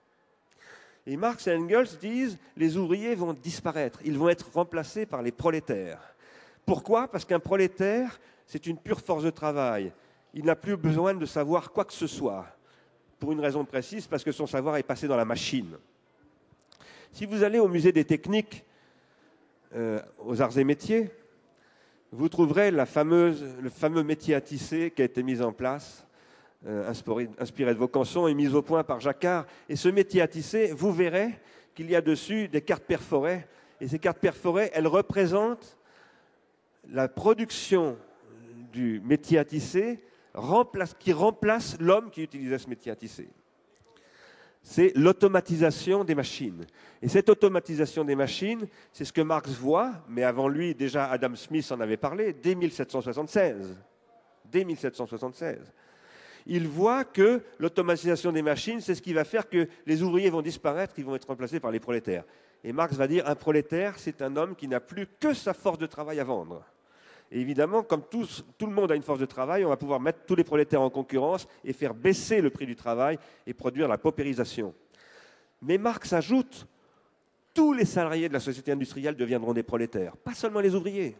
Et 1.06 1.16
Marx 1.16 1.46
et 1.46 1.54
Engels 1.54 1.98
disent 2.00 2.36
les 2.56 2.76
ouvriers 2.76 3.14
vont 3.14 3.32
disparaître, 3.32 4.00
ils 4.04 4.18
vont 4.18 4.28
être 4.28 4.50
remplacés 4.52 5.06
par 5.06 5.22
les 5.22 5.32
prolétaires. 5.32 6.00
Pourquoi? 6.64 7.06
Parce 7.08 7.24
qu'un 7.24 7.38
prolétaire, 7.38 8.18
c'est 8.46 8.66
une 8.66 8.76
pure 8.76 9.00
force 9.00 9.22
de 9.22 9.30
travail. 9.30 9.92
Il 10.34 10.44
n'a 10.44 10.56
plus 10.56 10.76
besoin 10.76 11.14
de 11.14 11.26
savoir 11.26 11.70
quoi 11.70 11.84
que 11.84 11.92
ce 11.92 12.08
soit. 12.08 12.46
Pour 13.20 13.32
une 13.32 13.40
raison 13.40 13.64
précise, 13.64 14.06
parce 14.06 14.24
que 14.24 14.32
son 14.32 14.46
savoir 14.46 14.76
est 14.76 14.82
passé 14.82 15.06
dans 15.06 15.16
la 15.16 15.24
machine. 15.24 15.76
Si 17.12 17.24
vous 17.24 17.42
allez 17.42 17.58
au 17.58 17.68
musée 17.68 17.92
des 17.92 18.04
techniques, 18.04 18.64
euh, 19.74 20.00
aux 20.18 20.42
arts 20.42 20.58
et 20.58 20.64
métiers, 20.64 21.10
vous 22.12 22.28
trouverez 22.28 22.70
le 22.70 22.84
fameux 22.84 24.02
métier 24.02 24.34
à 24.34 24.40
tisser 24.40 24.90
qui 24.90 25.02
a 25.02 25.04
été 25.04 25.22
mis 25.22 25.40
en 25.40 25.52
place, 25.52 26.05
euh, 26.66 26.88
inspiré, 26.88 27.74
de 27.74 27.78
vos 27.78 27.88
cançons 27.88 28.26
et 28.26 28.34
mis 28.34 28.54
au 28.54 28.62
point 28.62 28.84
par 28.84 29.00
Jacquard. 29.00 29.46
Et 29.68 29.76
ce 29.76 29.88
métier 29.88 30.20
à 30.22 30.28
tisser, 30.28 30.72
vous 30.72 30.92
verrez 30.92 31.30
qu'il 31.74 31.90
y 31.90 31.96
a 31.96 32.00
dessus 32.00 32.48
des 32.48 32.60
cartes 32.60 32.84
perforées. 32.84 33.46
Et 33.80 33.88
ces 33.88 33.98
cartes 33.98 34.18
perforées, 34.18 34.70
elles 34.74 34.86
représentent 34.86 35.76
la 36.88 37.08
production 37.08 37.96
du 38.72 39.00
métier 39.04 39.38
à 39.38 39.44
tisser 39.44 40.00
qui 40.98 41.12
remplace 41.12 41.76
l'homme 41.80 42.10
qui 42.10 42.22
utilisait 42.22 42.58
ce 42.58 42.68
métier 42.68 42.92
à 42.92 42.96
tisser 42.96 43.28
c'est 44.68 44.92
l'automatisation 44.96 46.02
des 46.02 46.16
machines. 46.16 46.66
Et 47.00 47.06
cette 47.06 47.28
automatisation 47.28 48.04
des 48.04 48.16
machines, 48.16 48.66
c'est 48.92 49.04
ce 49.04 49.12
que 49.12 49.20
Marx 49.20 49.52
voit, 49.52 49.92
mais 50.08 50.24
avant 50.24 50.48
lui, 50.48 50.74
déjà 50.74 51.08
Adam 51.08 51.36
Smith 51.36 51.70
en 51.70 51.78
avait 51.78 51.96
parlé, 51.96 52.32
dès 52.32 52.56
1776. 52.56 53.78
Dès 54.44 54.64
1776. 54.64 55.72
Il 56.46 56.68
voit 56.68 57.04
que 57.04 57.42
l'automatisation 57.58 58.30
des 58.30 58.42
machines, 58.42 58.80
c'est 58.80 58.94
ce 58.94 59.02
qui 59.02 59.12
va 59.12 59.24
faire 59.24 59.48
que 59.48 59.68
les 59.84 60.02
ouvriers 60.02 60.30
vont 60.30 60.42
disparaître, 60.42 60.94
qu'ils 60.94 61.04
vont 61.04 61.16
être 61.16 61.26
remplacés 61.26 61.58
par 61.58 61.72
les 61.72 61.80
prolétaires. 61.80 62.24
Et 62.62 62.72
Marx 62.72 62.96
va 62.96 63.08
dire, 63.08 63.28
un 63.28 63.34
prolétaire, 63.34 63.94
c'est 63.98 64.22
un 64.22 64.36
homme 64.36 64.54
qui 64.54 64.68
n'a 64.68 64.80
plus 64.80 65.06
que 65.20 65.34
sa 65.34 65.54
force 65.54 65.78
de 65.78 65.86
travail 65.86 66.20
à 66.20 66.24
vendre. 66.24 66.64
Évidemment, 67.32 67.82
comme 67.82 68.02
tout 68.08 68.66
le 68.66 68.72
monde 68.72 68.92
a 68.92 68.94
une 68.94 69.02
force 69.02 69.18
de 69.18 69.26
travail, 69.26 69.64
on 69.64 69.68
va 69.68 69.76
pouvoir 69.76 69.98
mettre 69.98 70.20
tous 70.26 70.36
les 70.36 70.44
prolétaires 70.44 70.80
en 70.80 70.90
concurrence 70.90 71.48
et 71.64 71.72
faire 71.72 71.94
baisser 71.94 72.40
le 72.40 72.50
prix 72.50 72.66
du 72.66 72.76
travail 72.76 73.18
et 73.46 73.52
produire 73.52 73.88
la 73.88 73.98
paupérisation. 73.98 74.72
Mais 75.62 75.78
Marx 75.78 76.12
ajoute, 76.12 76.68
tous 77.52 77.72
les 77.72 77.84
salariés 77.84 78.28
de 78.28 78.34
la 78.34 78.40
société 78.40 78.70
industrielle 78.70 79.16
deviendront 79.16 79.52
des 79.52 79.64
prolétaires, 79.64 80.16
pas 80.16 80.34
seulement 80.34 80.60
les 80.60 80.74
ouvriers. 80.74 81.16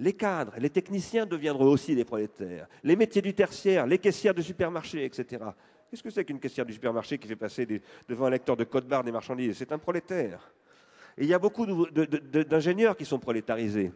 Les 0.00 0.12
cadres, 0.12 0.54
les 0.58 0.70
techniciens 0.70 1.26
deviendront 1.26 1.66
aussi 1.66 1.94
des 1.94 2.04
prolétaires. 2.04 2.68
Les 2.84 2.94
métiers 2.94 3.22
du 3.22 3.34
tertiaire, 3.34 3.86
les 3.86 3.98
caissières 3.98 4.34
de 4.34 4.42
supermarché, 4.42 5.04
etc. 5.04 5.44
Qu'est-ce 5.90 6.02
que 6.02 6.10
c'est 6.10 6.24
qu'une 6.24 6.38
caissière 6.38 6.66
du 6.66 6.72
supermarché 6.72 7.18
qui 7.18 7.26
fait 7.26 7.36
passer 7.36 7.66
devant 8.08 8.26
un 8.26 8.30
lecteur 8.30 8.56
de 8.56 8.64
code 8.64 8.86
barre 8.86 9.02
des 9.02 9.10
marchandises? 9.10 9.56
C'est 9.56 9.72
un 9.72 9.78
prolétaire. 9.78 10.52
Il 11.16 11.26
y 11.26 11.34
a 11.34 11.38
beaucoup 11.38 11.66
d'ingénieurs 11.66 12.96
qui 12.96 13.04
sont 13.04 13.18
prolétarisés. 13.18 13.90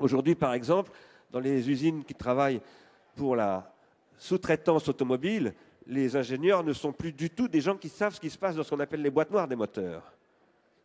Aujourd'hui, 0.00 0.34
par 0.34 0.54
exemple, 0.54 0.90
dans 1.30 1.40
les 1.40 1.70
usines 1.70 2.02
qui 2.02 2.14
travaillent 2.14 2.60
pour 3.14 3.36
la 3.36 3.72
sous-traitance 4.18 4.88
automobile, 4.88 5.54
les 5.86 6.16
ingénieurs 6.16 6.64
ne 6.64 6.72
sont 6.72 6.92
plus 6.92 7.12
du 7.12 7.30
tout 7.30 7.46
des 7.46 7.60
gens 7.60 7.76
qui 7.76 7.88
savent 7.88 8.14
ce 8.14 8.20
qui 8.20 8.30
se 8.30 8.38
passe 8.38 8.56
dans 8.56 8.64
ce 8.64 8.70
qu'on 8.70 8.80
appelle 8.80 9.02
les 9.02 9.10
boîtes 9.10 9.30
noires 9.30 9.46
des 9.46 9.54
moteurs. 9.54 10.15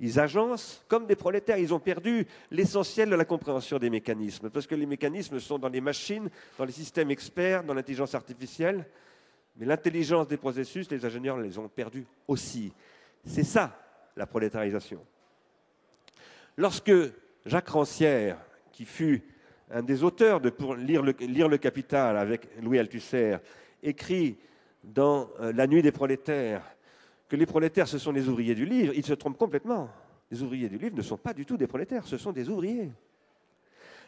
Ils 0.04 0.20
agencent 0.20 0.84
comme 0.88 1.06
des 1.06 1.16
prolétaires. 1.16 1.60
Ils 1.60 1.76
ont 1.76 1.80
perdu 1.80 2.26
l'essentiel 2.50 3.08
de 3.10 3.16
la 3.16 3.24
compréhension 3.24 3.78
des 3.78 3.92
mécanismes, 3.92 4.50
parce 4.50 4.66
que 4.66 4.74
les 4.74 4.88
mécanismes 4.88 5.40
sont 5.40 5.60
dans 5.60 5.70
les 5.70 5.80
machines, 5.80 6.28
dans 6.58 6.66
les 6.66 6.72
systèmes 6.72 7.12
experts, 7.12 7.64
dans 7.64 7.76
l'intelligence 7.76 8.16
artificielle. 8.16 8.84
Mais 9.58 9.68
l'intelligence 9.68 10.28
des 10.28 10.38
processus, 10.38 10.90
les 10.90 11.06
ingénieurs 11.06 11.38
les 11.38 11.56
ont 11.60 11.70
perdus 11.70 12.06
aussi. 12.28 12.74
C'est 13.26 13.44
ça, 13.44 13.80
la 14.18 14.26
prolétarisation. 14.26 15.06
Lorsque 16.58 16.92
Jacques 17.46 17.70
Rancière 17.70 18.38
qui 18.72 18.86
fut 18.86 19.24
un 19.70 19.84
des 19.84 20.04
auteurs 20.04 20.42
de 20.42 20.50
Pour 20.50 20.76
lire 20.76 21.04
le, 21.04 21.12
lire 21.20 21.48
le 21.48 21.60
Capital 21.60 22.18
avec 22.18 22.48
Louis 22.60 22.80
Althusser, 22.80 23.38
écrit 23.84 24.38
dans 24.84 25.30
euh, 25.40 25.54
La 25.54 25.68
nuit 25.68 25.84
des 25.84 25.92
prolétaires 25.92 26.64
que 27.32 27.38
les 27.38 27.46
prolétaires, 27.46 27.88
ce 27.88 27.98
sont 27.98 28.12
les 28.12 28.28
ouvriers 28.28 28.54
du 28.54 28.66
livre, 28.66 28.92
il 28.94 29.06
se 29.06 29.14
trompe 29.14 29.38
complètement. 29.38 29.88
Les 30.30 30.44
ouvriers 30.44 30.68
du 30.68 30.78
livre 30.78 30.98
ne 30.98 31.02
sont 31.02 31.16
pas 31.16 31.34
du 31.34 31.46
tout 31.46 31.56
des 31.56 31.66
prolétaires, 31.66 32.06
ce 32.06 32.18
sont 32.18 32.34
des 32.34 32.50
ouvriers. 32.50 32.92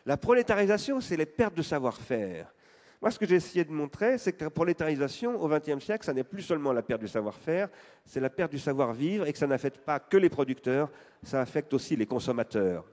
La 0.05 0.17
prolétarisation, 0.17 0.99
c'est 0.99 1.15
les 1.15 1.25
pertes 1.25 1.55
de 1.55 1.61
savoir-faire. 1.61 2.53
Moi, 3.01 3.11
ce 3.11 3.17
que 3.17 3.25
j'ai 3.25 3.35
essayé 3.35 3.63
de 3.63 3.71
montrer, 3.71 4.17
c'est 4.17 4.33
que 4.33 4.43
la 4.43 4.49
prolétarisation, 4.49 5.41
au 5.41 5.47
XXe 5.47 5.81
siècle, 5.81 6.03
ça 6.03 6.11
n'est 6.11 6.25
plus 6.25 6.41
seulement 6.41 6.73
la 6.73 6.81
perte 6.81 6.99
du 6.99 7.07
savoir-faire, 7.07 7.69
c'est 8.03 8.19
la 8.19 8.29
perte 8.29 8.51
du 8.51 8.59
savoir-vivre 8.59 9.25
et 9.25 9.31
que 9.31 9.39
ça 9.39 9.47
n'affecte 9.47 9.77
pas 9.77 10.01
que 10.01 10.17
les 10.17 10.29
producteurs, 10.29 10.91
ça 11.23 11.39
affecte 11.39 11.73
aussi 11.73 11.95
les 11.95 12.05
consommateurs. 12.05 12.83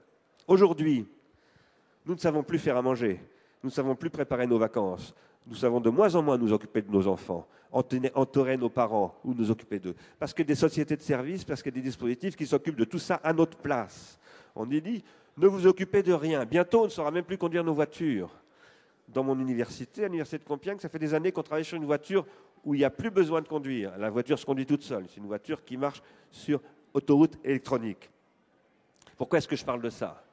Aujourd'hui, 0.47 1.05
nous 2.05 2.13
ne 2.13 2.19
savons 2.19 2.43
plus 2.43 2.59
faire 2.59 2.77
à 2.77 2.81
manger. 2.81 3.19
Nous 3.63 3.69
ne 3.69 3.73
savons 3.73 3.95
plus 3.97 4.09
préparer 4.09 4.47
nos 4.47 4.57
vacances. 4.57 5.13
Nous 5.45 5.55
savons 5.55 5.81
de 5.81 5.89
moins 5.89 6.15
en 6.15 6.21
moins 6.21 6.37
nous 6.37 6.53
occuper 6.53 6.81
de 6.81 6.89
nos 6.89 7.05
enfants, 7.07 7.45
entourer 7.71 8.57
nos 8.57 8.69
parents 8.69 9.15
ou 9.23 9.33
nous 9.33 9.49
occuper 9.49 9.79
d'eux. 9.79 9.95
Parce 10.19 10.33
que 10.33 10.43
des 10.43 10.55
sociétés 10.55 10.95
de 10.95 11.01
services, 11.01 11.43
parce 11.43 11.61
qu'il 11.63 11.73
y 11.73 11.77
a 11.77 11.81
des 11.81 11.87
dispositifs 11.87 12.35
qui 12.35 12.45
s'occupent 12.45 12.75
de 12.75 12.85
tout 12.85 12.99
ça 12.99 13.15
à 13.23 13.33
notre 13.33 13.57
place. 13.57 14.19
On 14.55 14.69
est 14.71 14.81
dit, 14.81 15.03
ne 15.37 15.47
vous 15.47 15.65
occupez 15.65 16.03
de 16.03 16.13
rien. 16.13 16.45
Bientôt, 16.45 16.81
on 16.81 16.85
ne 16.85 16.89
saura 16.89 17.11
même 17.11 17.23
plus 17.23 17.37
conduire 17.37 17.63
nos 17.63 17.73
voitures. 17.73 18.29
Dans 19.07 19.23
mon 19.23 19.39
université, 19.39 20.03
à 20.03 20.07
l'université 20.07 20.37
de 20.37 20.43
Compiègne, 20.43 20.79
ça 20.79 20.89
fait 20.89 20.99
des 20.99 21.13
années 21.13 21.31
qu'on 21.31 21.43
travaille 21.43 21.65
sur 21.65 21.77
une 21.77 21.85
voiture 21.85 22.25
où 22.63 22.75
il 22.75 22.79
n'y 22.79 22.85
a 22.85 22.89
plus 22.89 23.09
besoin 23.09 23.41
de 23.41 23.47
conduire. 23.47 23.97
La 23.97 24.09
voiture 24.09 24.37
se 24.37 24.45
conduit 24.45 24.65
toute 24.65 24.83
seule. 24.83 25.05
C'est 25.09 25.17
une 25.17 25.27
voiture 25.27 25.63
qui 25.63 25.77
marche 25.77 26.01
sur 26.29 26.61
autoroute 26.93 27.37
électronique. 27.43 28.09
Pourquoi 29.17 29.39
est-ce 29.39 29.47
que 29.47 29.55
je 29.55 29.65
parle 29.65 29.81
de 29.81 29.89
ça? 29.89 30.23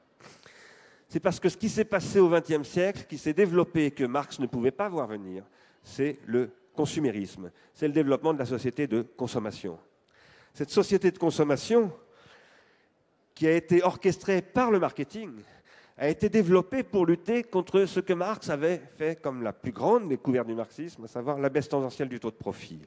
C'est 1.07 1.19
parce 1.19 1.39
que 1.39 1.49
ce 1.49 1.57
qui 1.57 1.69
s'est 1.69 1.85
passé 1.85 2.19
au 2.19 2.29
XXe 2.29 2.67
siècle, 2.67 3.05
qui 3.09 3.17
s'est 3.17 3.33
développé, 3.33 3.91
que 3.91 4.03
Marx 4.03 4.39
ne 4.39 4.45
pouvait 4.45 4.71
pas 4.71 4.89
voir 4.89 5.07
venir, 5.07 5.43
c'est 5.83 6.19
le 6.25 6.51
consumérisme, 6.79 7.51
c'est 7.73 7.87
le 7.87 7.93
développement 7.93 8.33
de 8.33 8.39
la 8.39 8.45
société 8.45 8.87
de 8.87 9.01
consommation. 9.01 9.77
Cette 10.53 10.69
société 10.69 11.11
de 11.11 11.17
consommation, 11.17 11.91
qui 13.35 13.47
a 13.47 13.51
été 13.51 13.83
orchestrée 13.83 14.41
par 14.41 14.71
le 14.71 14.79
marketing, 14.79 15.29
a 15.97 16.07
été 16.07 16.29
développée 16.29 16.83
pour 16.83 17.05
lutter 17.05 17.43
contre 17.43 17.83
ce 17.83 17.99
que 17.99 18.13
Marx 18.13 18.49
avait 18.49 18.81
fait 18.97 19.21
comme 19.21 19.43
la 19.43 19.51
plus 19.51 19.73
grande 19.73 20.07
découverte 20.07 20.47
du 20.47 20.55
marxisme, 20.55 21.03
à 21.03 21.07
savoir 21.09 21.37
la 21.37 21.49
baisse 21.49 21.67
tendancielle 21.67 22.07
du 22.07 22.17
taux 22.17 22.31
de 22.31 22.37
profit. 22.37 22.79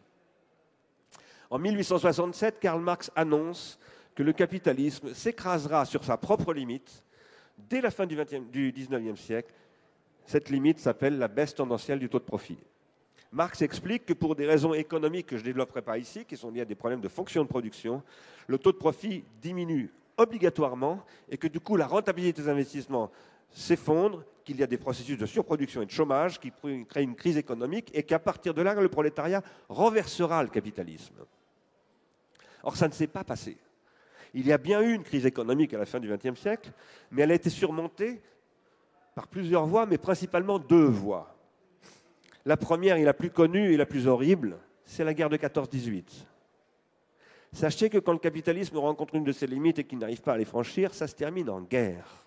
En 1.50 1.58
1867, 1.58 2.60
Karl 2.60 2.80
Marx 2.80 3.10
annonce 3.14 3.78
que 4.14 4.22
le 4.22 4.32
capitalisme 4.32 5.12
s'écrasera 5.12 5.84
sur 5.84 6.02
sa 6.02 6.16
propre 6.16 6.54
limite 6.54 7.04
dès 7.58 7.82
la 7.82 7.90
fin 7.90 8.06
du, 8.06 8.16
19e 8.16 9.16
siècle, 9.16 9.52
cette 10.24 10.48
limite 10.48 10.78
s'appelle 10.78 11.18
la 11.18 11.28
baisse 11.28 11.54
tendancielle 11.54 11.98
du 11.98 12.08
taux 12.08 12.20
de 12.20 12.24
profit. 12.24 12.56
Marx 13.32 13.62
explique 13.62 14.04
que 14.04 14.12
pour 14.12 14.36
des 14.36 14.46
raisons 14.46 14.74
économiques 14.74 15.28
que 15.28 15.36
je 15.36 15.42
ne 15.42 15.46
développerai 15.46 15.80
pas 15.80 15.96
ici, 15.96 16.24
qui 16.26 16.36
sont 16.36 16.50
liées 16.50 16.60
à 16.60 16.66
des 16.66 16.74
problèmes 16.74 17.00
de 17.00 17.08
fonction 17.08 17.42
de 17.42 17.48
production, 17.48 18.02
le 18.46 18.58
taux 18.58 18.72
de 18.72 18.76
profit 18.76 19.24
diminue 19.40 19.90
obligatoirement 20.18 21.02
et 21.30 21.38
que 21.38 21.48
du 21.48 21.58
coup 21.58 21.76
la 21.76 21.86
rentabilité 21.86 22.42
des 22.42 22.48
investissements 22.48 23.10
s'effondre, 23.50 24.24
qu'il 24.44 24.56
y 24.58 24.62
a 24.62 24.66
des 24.66 24.76
processus 24.76 25.16
de 25.16 25.24
surproduction 25.24 25.82
et 25.82 25.86
de 25.86 25.90
chômage 25.90 26.40
qui 26.40 26.52
créent 26.88 27.02
une 27.02 27.14
crise 27.14 27.36
économique 27.36 27.90
et 27.94 28.02
qu'à 28.02 28.18
partir 28.18 28.52
de 28.54 28.60
là, 28.60 28.74
le 28.74 28.88
prolétariat 28.88 29.42
renversera 29.68 30.42
le 30.42 30.48
capitalisme. 30.48 31.14
Or, 32.64 32.76
ça 32.76 32.88
ne 32.88 32.92
s'est 32.92 33.06
pas 33.06 33.24
passé. 33.24 33.56
Il 34.34 34.46
y 34.46 34.52
a 34.52 34.58
bien 34.58 34.82
eu 34.82 34.94
une 34.94 35.04
crise 35.04 35.26
économique 35.26 35.74
à 35.74 35.78
la 35.78 35.86
fin 35.86 36.00
du 36.00 36.08
XXe 36.08 36.38
siècle, 36.38 36.72
mais 37.10 37.22
elle 37.22 37.30
a 37.30 37.34
été 37.34 37.50
surmontée 37.50 38.20
par 39.14 39.28
plusieurs 39.28 39.66
voies, 39.66 39.86
mais 39.86 39.98
principalement 39.98 40.58
deux 40.58 40.86
voies. 40.86 41.31
La 42.44 42.56
première 42.56 42.96
et 42.96 43.04
la 43.04 43.14
plus 43.14 43.30
connue 43.30 43.72
et 43.72 43.76
la 43.76 43.86
plus 43.86 44.06
horrible, 44.06 44.58
c'est 44.84 45.04
la 45.04 45.14
guerre 45.14 45.30
de 45.30 45.36
14-18. 45.36 46.04
Sachez 47.52 47.90
que 47.90 47.98
quand 47.98 48.12
le 48.12 48.18
capitalisme 48.18 48.78
rencontre 48.78 49.14
une 49.14 49.24
de 49.24 49.32
ses 49.32 49.46
limites 49.46 49.78
et 49.78 49.84
qu'il 49.84 49.98
n'arrive 49.98 50.22
pas 50.22 50.32
à 50.32 50.38
les 50.38 50.44
franchir, 50.44 50.94
ça 50.94 51.06
se 51.06 51.14
termine 51.14 51.50
en 51.50 51.60
guerre. 51.60 52.22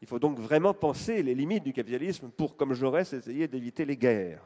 Il 0.00 0.08
faut 0.08 0.18
donc 0.18 0.38
vraiment 0.38 0.74
penser 0.74 1.22
les 1.22 1.34
limites 1.34 1.62
du 1.62 1.72
capitalisme 1.72 2.30
pour, 2.30 2.56
comme 2.56 2.74
Jaurès, 2.74 3.12
essayer 3.12 3.46
d'éviter 3.46 3.84
les 3.84 3.96
guerres. 3.96 4.42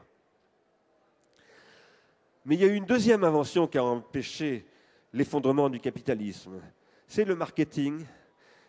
Mais 2.45 2.55
il 2.55 2.61
y 2.61 2.63
a 2.63 2.67
eu 2.67 2.75
une 2.75 2.85
deuxième 2.85 3.23
invention 3.23 3.65
qui 3.65 3.77
a 3.77 3.83
empêché 3.83 4.65
l'effondrement 5.13 5.69
du 5.69 5.79
capitalisme. 5.79 6.61
C'est 7.07 7.25
le 7.25 7.35
marketing 7.35 8.05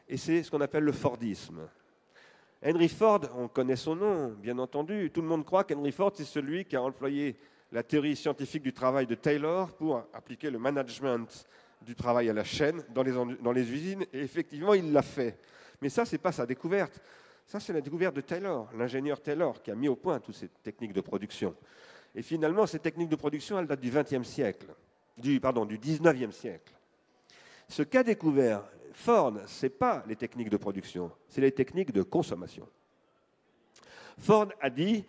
et 0.08 0.16
c'est 0.16 0.42
ce 0.42 0.50
qu'on 0.50 0.60
appelle 0.60 0.84
le 0.84 0.92
Fordisme. 0.92 1.68
Henry 2.64 2.88
Ford, 2.88 3.20
on 3.36 3.46
connaît 3.46 3.76
son 3.76 3.94
nom, 3.94 4.28
bien 4.30 4.58
entendu. 4.58 5.10
Tout 5.12 5.22
le 5.22 5.28
monde 5.28 5.44
croit 5.44 5.62
qu'Henry 5.62 5.92
Ford, 5.92 6.10
c'est 6.12 6.24
celui 6.24 6.64
qui 6.64 6.74
a 6.74 6.82
employé 6.82 7.36
la 7.70 7.84
théorie 7.84 8.16
scientifique 8.16 8.64
du 8.64 8.72
travail 8.72 9.06
de 9.06 9.14
Taylor 9.14 9.72
pour 9.76 10.02
appliquer 10.12 10.50
le 10.50 10.58
management 10.58 11.46
du 11.82 11.94
travail 11.94 12.28
à 12.28 12.32
la 12.32 12.42
chaîne 12.42 12.82
dans 12.90 13.04
les, 13.52 13.72
usines. 13.72 14.04
Et 14.12 14.22
effectivement, 14.22 14.74
il 14.74 14.92
l'a 14.92 15.02
fait. 15.02 15.38
Mais 15.80 15.88
ça, 15.88 16.04
ce 16.04 16.12
n'est 16.12 16.18
pas 16.18 16.32
sa 16.32 16.46
découverte. 16.46 17.00
Ça, 17.46 17.60
c'est 17.60 17.72
la 17.72 17.80
découverte 17.80 18.16
de 18.16 18.22
Taylor, 18.22 18.68
l'ingénieur 18.76 19.20
Taylor, 19.20 19.62
qui 19.62 19.70
a 19.70 19.76
mis 19.76 19.86
au 19.86 19.94
point 19.94 20.18
toutes 20.18 20.34
ces 20.34 20.48
techniques 20.48 20.92
de 20.92 21.00
production. 21.00 21.54
Et 22.12 22.22
finalement, 22.22 22.66
ces 22.66 22.80
techniques 22.80 23.08
de 23.08 23.16
production, 23.16 23.60
elles 23.60 23.68
datent 23.68 23.80
du 23.80 23.92
siècle, 24.24 24.74
du, 25.16 25.38
pardon, 25.38 25.64
du 25.64 25.78
XIXe 25.78 26.34
siècle. 26.34 26.74
Ce 27.68 27.84
qu'a 27.84 28.02
découvert 28.02 28.64
Ford, 28.98 29.34
ce 29.46 29.66
n'est 29.66 29.70
pas 29.70 30.02
les 30.08 30.16
techniques 30.16 30.50
de 30.50 30.56
production, 30.56 31.12
c'est 31.28 31.40
les 31.40 31.52
techniques 31.52 31.92
de 31.92 32.02
consommation. 32.02 32.66
Ford 34.18 34.48
a 34.60 34.70
dit, 34.70 35.04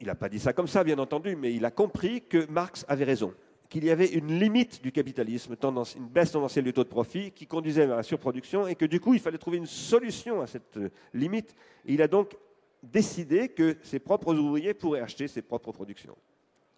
il 0.00 0.08
n'a 0.08 0.16
pas 0.16 0.28
dit 0.28 0.40
ça 0.40 0.52
comme 0.52 0.66
ça, 0.66 0.82
bien 0.82 0.98
entendu, 0.98 1.36
mais 1.36 1.54
il 1.54 1.64
a 1.64 1.70
compris 1.70 2.22
que 2.22 2.44
Marx 2.50 2.84
avait 2.88 3.04
raison 3.04 3.32
qu'il 3.68 3.84
y 3.84 3.90
avait 3.90 4.12
une 4.12 4.38
limite 4.38 4.82
du 4.82 4.92
capitalisme, 4.92 5.56
une 5.96 6.08
baisse 6.08 6.32
tendancielle 6.32 6.64
du 6.64 6.72
taux 6.72 6.84
de 6.84 6.88
profit 6.88 7.30
qui 7.30 7.46
conduisait 7.46 7.84
à 7.84 7.96
la 7.96 8.02
surproduction 8.02 8.66
et 8.66 8.74
que 8.74 8.84
du 8.84 9.00
coup 9.00 9.14
il 9.14 9.20
fallait 9.20 9.38
trouver 9.38 9.56
une 9.56 9.66
solution 9.66 10.42
à 10.42 10.46
cette 10.46 10.78
limite. 11.12 11.54
il 11.84 12.02
a 12.02 12.08
donc 12.08 12.36
décidé 12.82 13.48
que 13.48 13.76
ses 13.82 13.98
propres 13.98 14.34
ouvriers 14.34 14.74
pourraient 14.74 15.00
acheter 15.00 15.26
ses 15.28 15.42
propres 15.42 15.72
productions. 15.72 16.16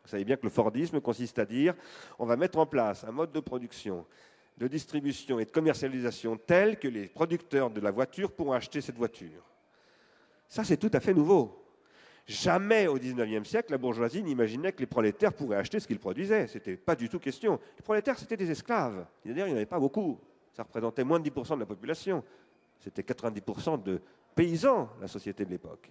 Vous 0.04 0.10
savez 0.10 0.24
bien 0.24 0.36
que 0.36 0.44
le 0.44 0.50
Fordisme 0.50 1.00
consiste 1.00 1.38
à 1.38 1.44
dire 1.44 1.74
on 2.18 2.24
va 2.24 2.36
mettre 2.36 2.58
en 2.58 2.66
place 2.66 3.04
un 3.04 3.12
mode 3.12 3.32
de 3.32 3.40
production, 3.40 4.06
de 4.58 4.68
distribution 4.68 5.38
et 5.38 5.44
de 5.44 5.50
commercialisation 5.50 6.36
tel 6.36 6.78
que 6.78 6.88
les 6.88 7.08
producteurs 7.08 7.70
de 7.70 7.80
la 7.80 7.90
voiture 7.90 8.32
pourront 8.32 8.52
acheter 8.52 8.80
cette 8.80 8.96
voiture. 8.96 9.44
Ça, 10.48 10.64
c'est 10.64 10.76
tout 10.76 10.90
à 10.92 11.00
fait 11.00 11.12
nouveau. 11.12 11.62
Jamais 12.26 12.88
au 12.88 12.94
XIXe 12.94 13.48
siècle, 13.48 13.70
la 13.70 13.78
bourgeoisie 13.78 14.22
n'imaginait 14.22 14.72
que 14.72 14.80
les 14.80 14.86
prolétaires 14.86 15.32
pourraient 15.32 15.58
acheter 15.58 15.78
ce 15.78 15.86
qu'ils 15.86 16.00
produisaient. 16.00 16.48
Ce 16.48 16.54
n'était 16.54 16.76
pas 16.76 16.96
du 16.96 17.08
tout 17.08 17.20
question. 17.20 17.60
Les 17.76 17.82
prolétaires, 17.82 18.18
c'était 18.18 18.36
des 18.36 18.50
esclaves. 18.50 19.06
D'ailleurs, 19.24 19.46
il 19.46 19.50
n'y 19.50 19.54
en 19.54 19.56
avait 19.56 19.66
pas 19.66 19.78
beaucoup. 19.78 20.18
Ça 20.52 20.64
représentait 20.64 21.04
moins 21.04 21.20
de 21.20 21.28
10% 21.28 21.54
de 21.54 21.60
la 21.60 21.66
population. 21.66 22.24
C'était 22.80 23.02
90% 23.02 23.82
de 23.82 24.00
paysans, 24.34 24.88
la 25.00 25.06
société 25.06 25.44
de 25.44 25.50
l'époque. 25.50 25.90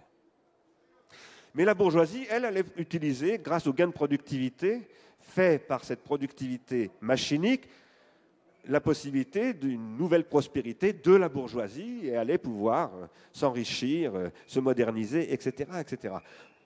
Mais 1.54 1.64
la 1.64 1.74
bourgeoisie, 1.74 2.26
elle, 2.30 2.44
allait 2.44 2.66
utiliser, 2.76 3.38
grâce 3.38 3.66
aux 3.66 3.74
gains 3.74 3.88
de 3.88 3.94
productivité 3.94 4.88
faits 5.20 5.68
par 5.68 5.84
cette 5.84 6.04
productivité 6.04 6.92
machinique, 7.00 7.70
la 8.68 8.82
possibilité 8.82 9.54
d'une 9.54 9.98
nouvelle 9.98 10.26
prospérité 10.26 10.94
de 10.94 11.14
la 11.14 11.30
bourgeoisie 11.30 12.02
et 12.04 12.16
allait 12.16 12.38
pouvoir 12.38 12.92
euh, 12.96 13.08
s'enrichir, 13.32 14.16
euh, 14.16 14.30
se 14.48 14.60
moderniser, 14.60 15.34
etc., 15.34 15.70
etc. 15.80 16.16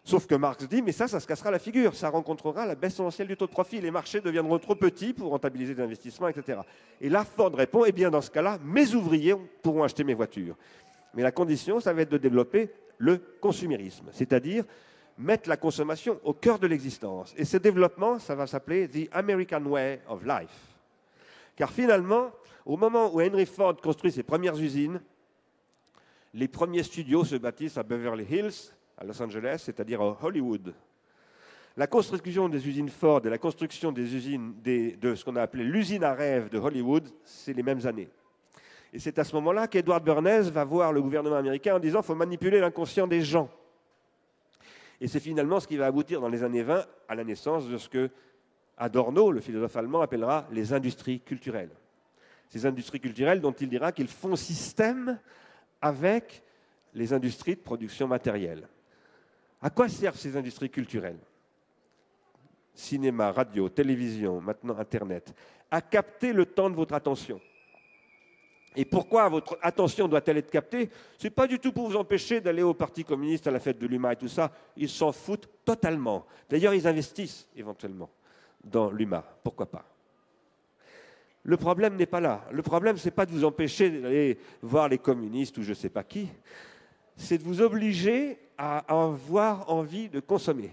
Sauf 0.04 0.26
que 0.26 0.36
Marx 0.36 0.68
dit, 0.68 0.82
mais 0.82 0.92
ça, 0.92 1.08
ça 1.08 1.20
se 1.20 1.28
cassera 1.28 1.52
la 1.52 1.60
figure, 1.60 1.94
ça 1.94 2.10
rencontrera 2.10 2.66
la 2.66 2.76
baisse 2.76 2.94
essentielle 2.94 3.28
du 3.28 3.38
taux 3.38 3.46
de 3.46 3.52
profit, 3.52 3.82
les 3.82 3.92
marchés 3.92 4.22
deviendront 4.22 4.58
trop 4.58 4.76
petits 4.76 5.14
pour 5.14 5.30
rentabiliser 5.30 5.76
des 5.76 5.84
investissements, 5.84 6.30
etc. 6.30 6.62
Et 7.02 7.10
là, 7.10 7.24
Ford 7.24 7.54
répond, 7.54 7.84
eh 7.86 7.92
bien, 7.92 8.10
dans 8.10 8.22
ce 8.22 8.32
cas-là, 8.32 8.58
mes 8.64 8.96
ouvriers 8.96 9.36
pourront 9.62 9.84
acheter 9.84 10.04
mes 10.04 10.14
voitures. 10.14 10.56
Mais 11.14 11.22
la 11.22 11.32
condition, 11.32 11.80
ça 11.80 11.94
va 11.94 12.02
être 12.02 12.12
de 12.12 12.18
développer 12.18 12.70
le 12.98 13.18
consumérisme, 13.40 14.08
c'est-à-dire 14.12 14.64
mettre 15.18 15.50
la 15.50 15.58
consommation 15.58 16.20
au 16.24 16.34
cœur 16.34 16.60
de 16.60 16.68
l'existence. 16.68 17.34
Et 17.38 17.46
ce 17.46 17.58
développement, 17.58 18.20
ça 18.20 18.36
va 18.36 18.48
s'appeler 18.48 18.88
The 18.88 19.10
American 19.12 19.64
Way 19.66 20.02
of 20.08 20.24
Life. 20.24 20.68
Car 21.60 21.69
finalement, 21.69 22.32
au 22.65 22.78
moment 22.78 23.13
où 23.13 23.19
Henry 23.19 23.45
Ford 23.45 23.76
construit 23.76 24.13
ses 24.13 24.24
premières 24.24 24.58
usines, 24.58 25.02
les 26.34 26.48
premiers 26.48 26.84
studios 26.84 27.26
se 27.26 27.36
bâtissent 27.36 27.78
à 27.78 27.84
Beverly 27.84 28.24
Hills, 28.24 28.72
à 28.98 29.04
Los 29.04 29.22
Angeles, 29.22 29.63
c'est-à-dire 29.65 30.00
à 30.02 30.17
Hollywood. 30.24 30.74
La 31.76 31.86
construction 31.86 32.48
des 32.48 32.65
usines 32.65 32.88
Ford 32.88 33.19
et 33.26 33.30
la 33.30 33.38
construction 33.38 33.91
des 33.91 34.15
usines 34.15 34.54
de 34.63 35.15
ce 35.15 35.26
qu'on 35.26 35.36
a 35.36 35.41
appelé 35.41 35.65
l'usine 35.65 36.06
à 36.06 36.13
rêve 36.13 36.48
de 36.48 36.58
Hollywood, 36.58 37.10
c'est 37.26 37.52
les 37.52 37.63
mêmes 37.63 37.86
années. 37.86 38.08
Et 38.93 39.00
c'est 39.00 39.19
à 39.19 39.26
ce 39.26 39.36
moment-là 39.36 39.67
qu'Edward 39.67 40.02
Bernays 40.02 40.50
va 40.50 40.63
voir 40.63 40.93
le 40.93 41.02
gouvernement 41.02 41.36
américain 41.36 41.76
en 41.76 41.80
disant 41.80 42.00
qu'il 42.00 42.08
faut 42.08 42.15
manipuler 42.15 42.62
l'inconscient 42.62 43.06
des 43.06 43.22
gens. 43.22 43.50
Et 45.02 45.10
c'est 45.10 45.19
finalement 45.19 45.60
ce 45.60 45.67
qui 45.67 45.76
va 45.76 45.88
aboutir 45.88 46.22
dans 46.22 46.30
les 46.30 46.41
années 46.41 46.63
20 46.63 46.86
à 47.10 47.15
la 47.15 47.26
naissance 47.26 47.67
de 47.67 47.78
ce 47.78 47.89
que 47.89 48.10
Adorno, 48.80 49.30
le 49.30 49.42
philosophe 49.42 49.76
allemand, 49.76 50.02
appellera 50.02 50.48
les 50.52 50.72
industries 50.72 51.20
culturelles. 51.20 51.72
Ces 52.48 52.65
industries 52.65 53.02
culturelles 53.02 53.42
dont 53.42 53.52
il 53.52 53.68
dira 53.70 53.92
qu'ils 53.92 54.08
font 54.08 54.38
système 54.38 55.20
avec 55.82 56.42
les 56.94 57.12
industries 57.13 57.56
de 57.56 57.62
production 57.62 58.08
matérielle. 58.08 58.68
À 59.62 59.70
quoi 59.70 59.89
servent 59.89 60.18
ces 60.18 60.38
industries 60.38 60.70
culturelles? 60.70 61.20
Cinéma, 62.74 63.32
radio, 63.34 63.68
télévision, 63.68 64.39
maintenant 64.39 64.78
Internet. 64.78 65.34
À 65.70 65.82
capter 65.82 66.32
le 66.32 66.46
temps 66.46 66.70
de 66.70 66.76
votre 66.76 66.94
attention. 66.94 67.42
Et 68.76 68.86
pourquoi 68.86 69.28
votre 69.28 69.58
attention 69.62 70.08
doit-elle 70.08 70.38
être 70.38 70.52
captée? 70.52 70.89
Ce 71.18 71.28
n'est 71.28 71.32
pas 71.32 71.48
du 71.48 71.60
tout 71.60 71.74
pour 71.74 71.89
vous 71.89 71.98
empêcher 71.98 72.39
d'aller 72.39 72.63
au 72.63 72.74
Parti 72.74 73.04
communiste, 73.04 73.46
à 73.48 73.52
la 73.52 73.60
fête 73.60 73.78
de 73.78 73.88
l'UMA 73.88 74.13
et 74.13 74.15
tout 74.15 74.30
ça. 74.30 74.52
Ils 74.78 74.89
s'en 74.89 75.12
foutent 75.12 75.50
totalement. 75.65 76.26
D'ailleurs, 76.50 76.74
ils 76.74 76.88
investissent 76.88 77.48
éventuellement 77.56 78.10
dans 78.63 78.91
l'UMA. 78.91 79.24
Pourquoi 79.43 79.65
pas? 79.65 79.86
Le 81.43 81.58
problème 81.58 81.95
n'est 81.95 82.06
pas 82.06 82.19
là. 82.19 82.45
Le 82.52 82.62
problème, 82.62 82.98
ce 82.98 83.06
n'est 83.06 83.12
pas 83.12 83.26
de 83.26 83.32
vous 83.32 83.45
empêcher 83.45 83.89
d'aller 83.89 84.38
voir 84.62 84.89
les 84.89 84.98
communistes 84.98 85.58
ou 85.58 85.63
je 85.63 85.69
ne 85.69 85.76
sais 85.76 85.89
pas 85.89 86.04
qui. 86.04 86.28
C'est 87.15 87.38
de 87.38 87.43
vous 87.43 87.62
obliger 87.62 88.38
à 88.58 88.80
avoir 88.93 89.69
envie 89.69 90.10
de 90.10 90.19
consommer. 90.19 90.72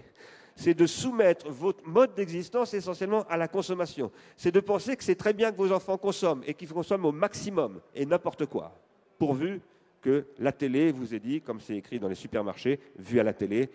C'est 0.55 0.73
de 0.73 0.87
soumettre 0.87 1.49
votre 1.49 1.87
mode 1.87 2.15
d'existence 2.15 2.73
essentiellement 2.73 3.23
à 3.29 3.37
la 3.37 3.47
consommation. 3.47 4.11
C'est 4.35 4.51
de 4.51 4.59
penser 4.59 4.95
que 4.95 5.03
c'est 5.03 5.15
très 5.15 5.33
bien 5.33 5.51
que 5.51 5.57
vos 5.57 5.71
enfants 5.71 5.97
consomment 5.97 6.43
et 6.45 6.53
qu'ils 6.53 6.69
consomment 6.69 7.05
au 7.05 7.11
maximum 7.11 7.79
et 7.93 8.05
n'importe 8.05 8.47
quoi, 8.47 8.73
pourvu 9.19 9.61
que 10.01 10.25
la 10.39 10.51
télé 10.51 10.91
vous 10.91 11.13
ait 11.13 11.19
dit, 11.19 11.41
comme 11.41 11.59
c'est 11.59 11.75
écrit 11.75 11.99
dans 11.99 12.07
les 12.07 12.15
supermarchés, 12.15 12.79
vu 12.97 13.19
à 13.19 13.23
la 13.23 13.33
télé, 13.33 13.69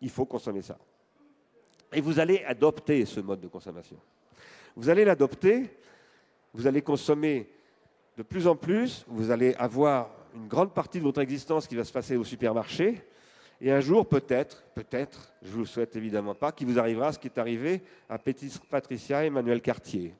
il 0.00 0.10
faut 0.10 0.26
consommer 0.26 0.62
ça. 0.62 0.76
Et 1.92 2.00
vous 2.00 2.18
allez 2.18 2.42
adopter 2.44 3.04
ce 3.04 3.20
mode 3.20 3.40
de 3.40 3.48
consommation. 3.48 3.98
Vous 4.76 4.88
allez 4.88 5.04
l'adopter, 5.04 5.70
vous 6.54 6.66
allez 6.66 6.82
consommer 6.82 7.50
de 8.16 8.22
plus 8.22 8.46
en 8.46 8.56
plus, 8.56 9.04
vous 9.08 9.30
allez 9.30 9.54
avoir 9.54 10.10
une 10.34 10.48
grande 10.48 10.72
partie 10.72 10.98
de 10.98 11.04
votre 11.04 11.20
existence 11.20 11.66
qui 11.66 11.76
va 11.76 11.84
se 11.84 11.92
passer 11.92 12.16
au 12.16 12.24
supermarché, 12.24 13.02
et 13.60 13.70
un 13.70 13.80
jour, 13.80 14.08
peut-être, 14.08 14.64
peut-être, 14.74 15.32
je 15.42 15.48
ne 15.48 15.52
vous 15.52 15.58
le 15.60 15.66
souhaite 15.66 15.94
évidemment 15.94 16.34
pas, 16.34 16.50
qu'il 16.50 16.66
vous 16.66 16.78
arrivera 16.78 17.12
ce 17.12 17.18
qui 17.18 17.28
est 17.28 17.38
arrivé 17.38 17.82
à 18.08 18.18
Patricia 18.18 19.22
et 19.22 19.28
Emmanuel 19.28 19.62
Cartier. 19.62 20.14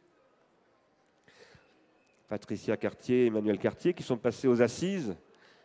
Patricia 2.29 2.77
Cartier 2.77 3.25
et 3.25 3.27
Emmanuel 3.27 3.59
Cartier 3.59 3.93
qui 3.93 4.03
sont 4.03 4.17
passés 4.17 4.49
aux 4.49 4.63
assises 4.63 5.15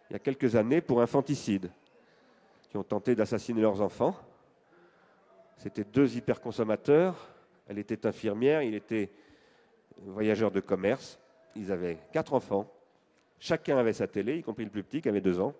il 0.10 0.14
y 0.14 0.16
a 0.16 0.20
quelques 0.20 0.56
années 0.56 0.82
pour 0.82 1.02
infanticide, 1.02 1.70
qui 2.70 2.78
ont 2.78 2.84
tenté 2.84 3.14
d'assassiner 3.14 3.62
leurs 3.62 3.82
enfants. 3.82 4.16
C'était 5.58 5.84
deux 5.84 6.16
hyperconsommateurs. 6.16 7.16
Elle 7.68 7.80
était 7.80 8.06
infirmière, 8.06 8.62
il 8.62 8.76
était 8.76 9.10
voyageur 9.98 10.52
de 10.52 10.60
commerce. 10.60 11.20
Ils 11.56 11.72
avaient 11.72 11.98
quatre 12.14 12.34
enfants. 12.34 12.72
Chacun 13.40 13.78
avait 13.78 13.94
sa 13.94 14.08
télé, 14.08 14.38
y 14.38 14.44
compris 14.44 14.64
le 14.64 14.72
plus 14.72 14.84
petit 14.84 15.02
qui 15.02 15.10
avait 15.10 15.22
deux 15.22 15.40
ans. 15.40 15.54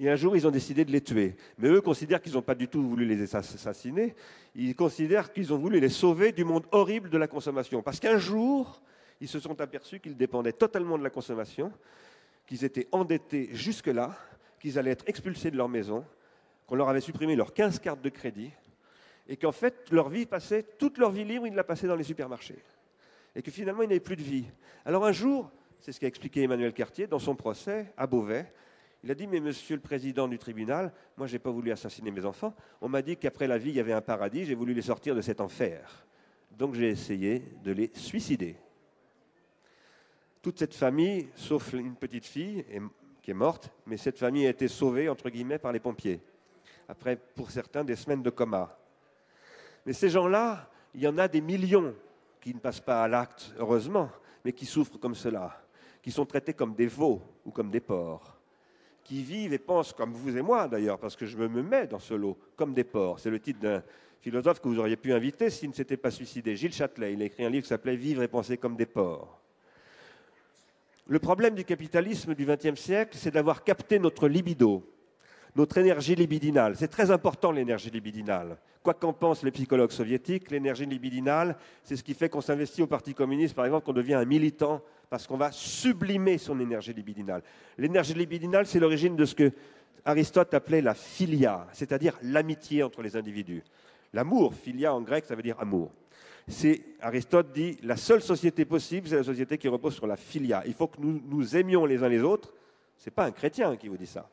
Et 0.00 0.08
un 0.08 0.16
jour, 0.16 0.36
ils 0.36 0.46
ont 0.46 0.50
décidé 0.50 0.84
de 0.84 0.92
les 0.92 1.00
tuer. 1.00 1.36
Mais 1.58 1.68
eux 1.68 1.80
considèrent 1.80 2.22
qu'ils 2.22 2.34
n'ont 2.34 2.42
pas 2.42 2.54
du 2.54 2.68
tout 2.68 2.82
voulu 2.82 3.04
les 3.04 3.34
assassiner. 3.34 4.14
Ils 4.54 4.76
considèrent 4.76 5.32
qu'ils 5.32 5.52
ont 5.52 5.58
voulu 5.58 5.80
les 5.80 5.88
sauver 5.88 6.32
du 6.32 6.44
monde 6.44 6.66
horrible 6.70 7.10
de 7.10 7.18
la 7.18 7.26
consommation. 7.26 7.82
Parce 7.82 7.98
qu'un 7.98 8.18
jour, 8.18 8.80
ils 9.20 9.28
se 9.28 9.40
sont 9.40 9.60
aperçus 9.60 9.98
qu'ils 9.98 10.16
dépendaient 10.16 10.52
totalement 10.52 10.98
de 10.98 11.02
la 11.02 11.10
consommation, 11.10 11.72
qu'ils 12.46 12.64
étaient 12.64 12.86
endettés 12.92 13.48
jusque-là, 13.52 14.16
qu'ils 14.60 14.78
allaient 14.78 14.92
être 14.92 15.04
expulsés 15.08 15.50
de 15.50 15.56
leur 15.56 15.68
maison 15.68 16.04
qu'on 16.68 16.76
leur 16.76 16.88
avait 16.88 17.00
supprimé 17.00 17.34
leurs 17.34 17.52
15 17.52 17.80
cartes 17.80 18.02
de 18.02 18.10
crédit 18.10 18.52
Et 19.26 19.36
qu'en 19.36 19.52
fait, 19.52 19.90
leur 19.90 20.08
vie 20.08 20.26
passait, 20.26 20.62
toute 20.62 20.98
leur 20.98 21.10
vie 21.10 21.24
libre, 21.24 21.46
ils 21.46 21.54
la 21.54 21.64
passaient 21.64 21.88
dans 21.88 21.96
les 21.96 22.04
supermarchés. 22.04 22.62
Et 23.34 23.42
que 23.42 23.50
finalement, 23.50 23.82
ils 23.82 23.88
n'avaient 23.88 24.00
plus 24.00 24.16
de 24.16 24.22
vie. 24.22 24.44
Alors 24.84 25.04
un 25.04 25.12
jour, 25.12 25.50
c'est 25.80 25.92
ce 25.92 25.98
qu'a 25.98 26.06
expliqué 26.06 26.42
Emmanuel 26.42 26.72
Cartier 26.72 27.06
dans 27.06 27.18
son 27.18 27.34
procès 27.34 27.92
à 27.96 28.06
Beauvais, 28.06 28.52
il 29.04 29.10
a 29.12 29.14
dit, 29.14 29.28
mais 29.28 29.40
monsieur 29.40 29.76
le 29.76 29.82
président 29.82 30.26
du 30.26 30.38
tribunal, 30.38 30.92
moi 31.16 31.26
je 31.26 31.32
n'ai 31.32 31.38
pas 31.38 31.52
voulu 31.52 31.70
assassiner 31.70 32.10
mes 32.10 32.24
enfants, 32.24 32.54
on 32.80 32.88
m'a 32.88 33.00
dit 33.00 33.16
qu'après 33.16 33.46
la 33.46 33.56
vie, 33.56 33.70
il 33.70 33.76
y 33.76 33.80
avait 33.80 33.92
un 33.92 34.00
paradis, 34.00 34.44
j'ai 34.44 34.56
voulu 34.56 34.74
les 34.74 34.82
sortir 34.82 35.14
de 35.14 35.20
cet 35.20 35.40
enfer. 35.40 36.06
Donc 36.50 36.74
j'ai 36.74 36.88
essayé 36.88 37.44
de 37.62 37.70
les 37.70 37.90
suicider. 37.94 38.56
Toute 40.42 40.58
cette 40.58 40.74
famille, 40.74 41.28
sauf 41.36 41.72
une 41.72 41.94
petite 41.94 42.26
fille 42.26 42.64
qui 43.22 43.30
est 43.30 43.34
morte, 43.34 43.70
mais 43.86 43.96
cette 43.96 44.18
famille 44.18 44.46
a 44.46 44.50
été 44.50 44.66
sauvée, 44.66 45.08
entre 45.08 45.30
guillemets, 45.30 45.58
par 45.58 45.72
les 45.72 45.80
pompiers. 45.80 46.20
Après, 46.88 47.16
pour 47.16 47.50
certains, 47.50 47.84
des 47.84 47.96
semaines 47.96 48.22
de 48.22 48.30
coma. 48.30 48.76
Mais 49.84 49.92
ces 49.92 50.08
gens-là, 50.08 50.70
il 50.94 51.02
y 51.02 51.08
en 51.08 51.18
a 51.18 51.28
des 51.28 51.40
millions 51.40 51.94
qui 52.40 52.54
ne 52.54 52.58
passent 52.58 52.80
pas 52.80 53.02
à 53.02 53.08
l'acte, 53.08 53.54
heureusement, 53.58 54.10
mais 54.44 54.52
qui 54.52 54.66
souffrent 54.66 54.98
comme 54.98 55.14
cela, 55.14 55.62
qui 56.02 56.10
sont 56.10 56.26
traités 56.26 56.54
comme 56.54 56.74
des 56.74 56.86
veaux 56.86 57.22
ou 57.44 57.50
comme 57.50 57.70
des 57.70 57.80
porcs 57.80 58.38
qui 59.08 59.22
vivent 59.22 59.54
et 59.54 59.58
pensent 59.58 59.94
comme 59.94 60.12
vous 60.12 60.36
et 60.36 60.42
moi 60.42 60.68
d'ailleurs, 60.68 60.98
parce 60.98 61.16
que 61.16 61.24
je 61.24 61.38
me 61.38 61.62
mets 61.62 61.86
dans 61.86 61.98
ce 61.98 62.12
lot, 62.12 62.36
comme 62.56 62.74
des 62.74 62.84
porcs. 62.84 63.20
C'est 63.20 63.30
le 63.30 63.40
titre 63.40 63.58
d'un 63.58 63.82
philosophe 64.20 64.60
que 64.60 64.68
vous 64.68 64.78
auriez 64.78 64.98
pu 64.98 65.14
inviter 65.14 65.48
s'il 65.48 65.70
ne 65.70 65.74
s'était 65.74 65.96
pas 65.96 66.10
suicidé, 66.10 66.54
Gilles 66.56 66.74
Châtelet. 66.74 67.14
Il 67.14 67.22
a 67.22 67.24
écrit 67.24 67.46
un 67.46 67.48
livre 67.48 67.62
qui 67.62 67.70
s'appelait 67.70 67.96
Vivre 67.96 68.22
et 68.22 68.28
penser 68.28 68.58
comme 68.58 68.76
des 68.76 68.84
porcs. 68.84 69.40
Le 71.06 71.18
problème 71.18 71.54
du 71.54 71.64
capitalisme 71.64 72.34
du 72.34 72.44
XXe 72.44 72.78
siècle, 72.78 73.16
c'est 73.16 73.30
d'avoir 73.30 73.64
capté 73.64 73.98
notre 73.98 74.28
libido, 74.28 74.84
notre 75.56 75.78
énergie 75.78 76.14
libidinale. 76.14 76.76
C'est 76.76 76.88
très 76.88 77.10
important 77.10 77.50
l'énergie 77.52 77.90
libidinale. 77.90 78.58
Quoi 78.82 78.94
qu'en 78.94 79.12
pensent 79.12 79.42
les 79.42 79.50
psychologues 79.50 79.90
soviétiques, 79.90 80.50
l'énergie 80.50 80.86
libidinale, 80.86 81.56
c'est 81.82 81.96
ce 81.96 82.02
qui 82.02 82.14
fait 82.14 82.28
qu'on 82.28 82.40
s'investit 82.40 82.82
au 82.82 82.86
Parti 82.86 83.14
communiste, 83.14 83.54
par 83.54 83.64
exemple, 83.64 83.84
qu'on 83.84 83.92
devient 83.92 84.14
un 84.14 84.24
militant 84.24 84.82
parce 85.10 85.26
qu'on 85.26 85.36
va 85.36 85.50
sublimer 85.52 86.38
son 86.38 86.60
énergie 86.60 86.92
libidinale. 86.92 87.42
L'énergie 87.76 88.14
libidinale, 88.14 88.66
c'est 88.66 88.78
l'origine 88.78 89.16
de 89.16 89.24
ce 89.24 89.34
que 89.34 89.52
Aristote 90.04 90.54
appelait 90.54 90.82
la 90.82 90.94
philia, 90.94 91.66
c'est-à-dire 91.72 92.18
l'amitié 92.22 92.82
entre 92.82 93.02
les 93.02 93.16
individus. 93.16 93.62
L'amour, 94.12 94.54
philia 94.54 94.94
en 94.94 95.02
grec, 95.02 95.24
ça 95.26 95.34
veut 95.34 95.42
dire 95.42 95.58
amour. 95.60 95.90
C'est, 96.46 96.80
Aristote 97.00 97.52
dit, 97.52 97.76
la 97.82 97.96
seule 97.96 98.22
société 98.22 98.64
possible, 98.64 99.08
c'est 99.08 99.16
la 99.16 99.24
société 99.24 99.58
qui 99.58 99.68
repose 99.68 99.94
sur 99.94 100.06
la 100.06 100.16
philia. 100.16 100.62
Il 100.66 100.72
faut 100.72 100.86
que 100.86 100.98
nous 100.98 101.20
nous 101.26 101.56
aimions 101.56 101.84
les 101.84 102.02
uns 102.02 102.08
les 102.08 102.22
autres. 102.22 102.54
Ce 102.96 103.08
n'est 103.08 103.14
pas 103.14 103.26
un 103.26 103.32
chrétien 103.32 103.76
qui 103.76 103.88
vous 103.88 103.98
dit 103.98 104.06
ça. 104.06 104.28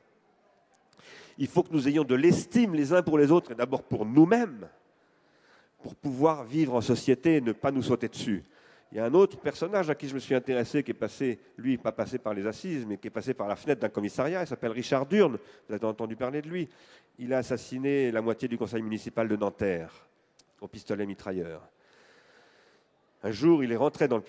Il 1.37 1.47
faut 1.47 1.63
que 1.63 1.73
nous 1.73 1.87
ayons 1.87 2.03
de 2.03 2.15
l'estime 2.15 2.75
les 2.75 2.93
uns 2.93 3.01
pour 3.01 3.17
les 3.17 3.31
autres, 3.31 3.51
et 3.51 3.55
d'abord 3.55 3.83
pour 3.83 4.05
nous-mêmes, 4.05 4.67
pour 5.81 5.95
pouvoir 5.95 6.43
vivre 6.45 6.75
en 6.75 6.81
société 6.81 7.37
et 7.37 7.41
ne 7.41 7.51
pas 7.51 7.71
nous 7.71 7.83
sauter 7.83 8.07
dessus. 8.07 8.43
Il 8.91 8.97
y 8.97 9.01
a 9.01 9.05
un 9.05 9.13
autre 9.13 9.37
personnage 9.37 9.89
à 9.89 9.95
qui 9.95 10.07
je 10.07 10.13
me 10.13 10.19
suis 10.19 10.35
intéressé, 10.35 10.83
qui 10.83 10.91
est 10.91 10.93
passé, 10.93 11.39
lui, 11.57 11.77
pas 11.77 11.91
passé 11.91 12.17
par 12.17 12.33
les 12.33 12.47
assises, 12.47 12.85
mais 12.85 12.97
qui 12.97 13.07
est 13.07 13.11
passé 13.11 13.33
par 13.33 13.47
la 13.47 13.55
fenêtre 13.55 13.81
d'un 13.81 13.89
commissariat. 13.89 14.41
Il 14.41 14.47
s'appelle 14.47 14.71
Richard 14.71 15.05
Durne. 15.05 15.37
Vous 15.67 15.75
avez 15.75 15.85
entendu 15.85 16.15
parler 16.15 16.41
de 16.41 16.47
lui. 16.47 16.69
Il 17.19 17.33
a 17.33 17.39
assassiné 17.39 18.11
la 18.11 18.21
moitié 18.21 18.47
du 18.47 18.57
conseil 18.57 18.81
municipal 18.81 19.27
de 19.27 19.35
Nanterre 19.35 20.07
au 20.61 20.67
pistolet 20.67 21.05
mitrailleur. 21.05 21.61
Un 23.23 23.31
jour, 23.31 23.63
il 23.63 23.71
est 23.71 23.75
rentré 23.75 24.07
dans 24.07 24.17
le, 24.17 24.23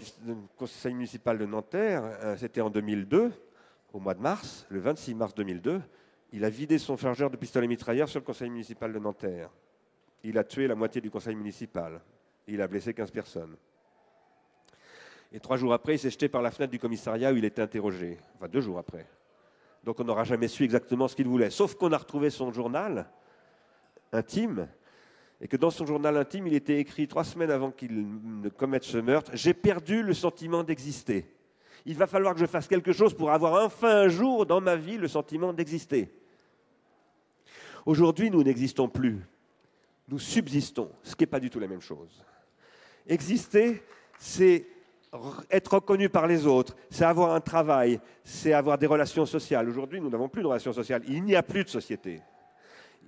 conseil 0.57 0.95
municipal 0.95 1.39
de 1.39 1.45
Nanterre, 1.45 2.03
euh, 2.23 2.37
c'était 2.37 2.63
en 2.63 2.71
2002, 2.71 3.31
au 3.93 4.01
mois 4.01 4.15
de 4.15 4.21
mars, 4.21 4.67
le 4.71 4.81
26 4.81 5.15
mars 5.15 5.35
2002. 5.35 5.83
Il 6.33 6.45
a 6.45 6.51
vidé 6.51 6.79
son 6.79 6.97
chargeur 6.97 7.31
de 7.31 7.37
pistolet 7.37 7.67
mitrailleur 7.67 8.09
sur 8.09 8.21
le 8.21 8.25
conseil 8.25 8.51
municipal 8.51 8.93
de 8.93 8.99
Nanterre. 8.99 9.51
Il 10.25 10.39
a 10.39 10.45
tué 10.45 10.67
la 10.67 10.75
moitié 10.75 11.01
du 11.01 11.11
conseil 11.11 11.35
municipal. 11.35 12.01
Il 12.49 12.61
a 12.61 12.67
blessé 12.67 12.95
15 12.95 13.11
personnes. 13.11 13.57
Et 15.33 15.41
trois 15.41 15.57
jours 15.57 15.73
après, 15.73 15.95
il 15.95 15.99
s'est 15.99 16.11
jeté 16.11 16.29
par 16.29 16.43
la 16.43 16.51
fenêtre 16.51 16.73
du 16.73 16.79
commissariat 16.79 17.33
où 17.33 17.37
il 17.37 17.45
était 17.45 17.63
interrogé. 17.63 18.19
Enfin, 18.37 18.49
deux 18.49 18.61
jours 18.61 18.79
après. 18.79 19.07
Donc 19.85 20.01
on 20.01 20.05
n'aura 20.05 20.25
jamais 20.25 20.49
su 20.49 20.65
exactement 20.65 21.09
ce 21.09 21.15
qu'il 21.15 21.29
voulait. 21.29 21.51
Sauf 21.51 21.75
qu'on 21.75 21.93
a 21.93 21.99
retrouvé 21.99 22.31
son 22.31 22.53
journal 22.53 23.09
intime. 24.13 24.69
Et 25.41 25.49
que 25.49 25.57
dans 25.57 25.71
son 25.71 25.87
journal 25.87 26.17
intime, 26.17 26.47
il 26.47 26.55
était 26.55 26.79
écrit 26.79 27.07
trois 27.07 27.25
semaines 27.25 27.51
avant 27.51 27.71
qu'il 27.71 28.07
ne 28.41 28.49
commette 28.49 28.85
ce 28.85 28.97
meurtre 28.97 29.31
J'ai 29.35 29.55
perdu 29.55 30.03
le 30.03 30.15
sentiment 30.15 30.65
d'exister. 30.65 31.36
Il 31.85 31.97
va 31.97 32.07
falloir 32.07 32.35
que 32.35 32.41
je 32.41 32.47
fasse 32.47 32.67
quelque 32.67 32.93
chose 32.93 33.15
pour 33.15 33.31
avoir 33.31 33.65
enfin 33.65 34.05
un 34.05 34.09
jour 34.09 34.47
dans 34.47 34.61
ma 34.61 34.77
vie 34.77 34.97
le 34.97 35.09
sentiment 35.09 35.53
d'exister. 35.53 36.11
Aujourd'hui, 37.85 38.31
nous 38.31 38.43
n'existons 38.43 38.89
plus. 38.89 39.21
Nous 40.09 40.19
subsistons, 40.19 40.91
ce 41.03 41.15
qui 41.15 41.23
n'est 41.23 41.29
pas 41.29 41.41
du 41.41 41.51
tout 41.51 41.61
la 41.61 41.69
même 41.69 41.81
chose. 41.81 42.25
Exister, 43.07 43.83
c'est 44.19 44.67
être 45.51 45.75
reconnu 45.75 46.09
par 46.09 46.27
les 46.27 46.47
autres, 46.47 46.77
c'est 46.91 47.05
avoir 47.05 47.35
un 47.35 47.41
travail, 47.41 48.01
c'est 48.25 48.53
avoir 48.53 48.79
des 48.79 48.87
relations 48.87 49.27
sociales. 49.27 49.69
Aujourd'hui, 49.69 50.01
nous 50.01 50.11
n'avons 50.11 50.29
plus 50.29 50.43
de 50.43 50.49
relations 50.49 50.73
sociales. 50.73 51.03
Il 51.09 51.25
n'y 51.25 51.37
a 51.37 51.43
plus 51.43 51.65
de 51.65 51.69
société. 51.69 52.21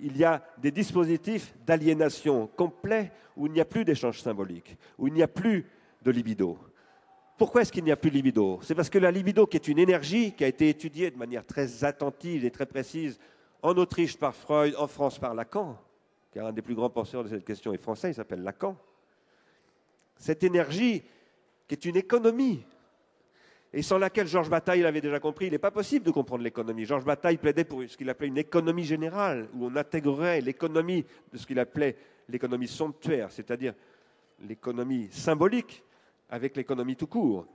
Il 0.01 0.17
y 0.17 0.23
a 0.23 0.41
des 0.57 0.71
dispositifs 0.71 1.53
d'aliénation 1.65 2.47
complets 2.47 3.11
où 3.35 3.47
il 3.47 3.51
n'y 3.51 3.61
a 3.61 3.65
plus 3.65 3.85
d'échange 3.85 4.21
symbolique, 4.21 4.77
où 4.97 5.07
il 5.07 5.13
n'y 5.13 5.23
a 5.23 5.27
plus 5.27 5.65
de 6.01 6.11
libido. 6.11 6.57
Pourquoi 7.39 7.61
est-ce 7.61 7.71
qu'il 7.71 7.85
n'y 7.85 7.91
a 7.93 7.95
plus 7.95 8.09
de 8.09 8.15
libido? 8.15 8.59
C'est 8.63 8.75
parce 8.75 8.89
que 8.89 8.99
la 8.99 9.11
libido, 9.11 9.47
qui 9.47 9.55
est 9.55 9.69
une 9.69 9.79
énergie 9.79 10.33
qui 10.33 10.43
a 10.43 10.47
été 10.47 10.67
étudiée 10.67 11.09
de 11.09 11.17
manière 11.17 11.45
très 11.45 11.85
attentive 11.85 12.43
et 12.43 12.51
très 12.51 12.65
précise 12.65 13.17
en 13.61 13.77
Autriche 13.77 14.17
par 14.17 14.35
Freud, 14.35 14.75
en 14.77 14.87
France 14.87 15.19
par 15.19 15.33
Lacan, 15.33 15.79
car 16.33 16.47
un 16.47 16.51
des 16.51 16.61
plus 16.61 16.75
grands 16.75 16.89
penseurs 16.89 17.23
de 17.23 17.29
cette 17.29 17.45
question 17.45 17.71
est 17.71 17.81
français, 17.81 18.11
il 18.11 18.13
s'appelle 18.13 18.43
Lacan. 18.43 18.75
Cette 20.17 20.43
énergie, 20.43 21.01
qui 21.65 21.75
est 21.75 21.85
une 21.85 21.95
économie, 21.95 22.61
et 23.71 23.83
sans 23.83 23.99
laquelle 23.99 24.27
Georges 24.27 24.49
Bataille 24.49 24.81
l'avait 24.81 24.99
déjà 24.99 25.21
compris, 25.21 25.45
il 25.45 25.51
n'est 25.51 25.59
pas 25.59 25.71
possible 25.71 26.03
de 26.05 26.11
comprendre 26.11 26.43
l'économie. 26.43 26.83
Georges 26.83 27.05
Bataille 27.05 27.37
plaidait 27.37 27.63
pour 27.63 27.81
ce 27.87 27.95
qu'il 27.95 28.09
appelait 28.09 28.27
une 28.27 28.37
économie 28.37 28.83
générale, 28.83 29.47
où 29.53 29.67
on 29.67 29.75
intégrerait 29.77 30.41
l'économie 30.41 31.05
de 31.31 31.37
ce 31.37 31.47
qu'il 31.47 31.59
appelait 31.59 31.95
l'économie 32.27 32.67
somptuaire, 32.67 33.31
c'est-à-dire 33.31 33.75
l'économie 34.41 35.07
symbolique 35.11 35.85
avec 36.29 36.55
l'économie 36.55 36.95
tout 36.95 37.07
court. 37.07 37.45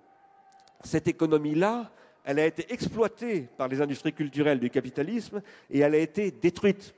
Cette 0.83 1.09
économie-là, 1.09 1.91
elle 2.25 2.39
a 2.39 2.47
été 2.47 2.73
exploitée 2.73 3.49
par 3.57 3.69
les 3.69 3.81
industries 3.81 4.13
culturelles 4.13 4.61
du 4.61 4.71
capitalisme 4.71 5.43
et 5.71 5.81
elle 5.81 5.95
a 5.95 5.99
été 5.99 6.31
détruite. 6.31 6.95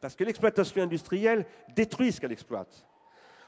Parce 0.00 0.16
que 0.16 0.24
l'exploitation 0.24 0.82
industrielle 0.82 1.46
détruit 1.74 2.12
ce 2.12 2.20
qu'elle 2.20 2.32
exploite. 2.32 2.86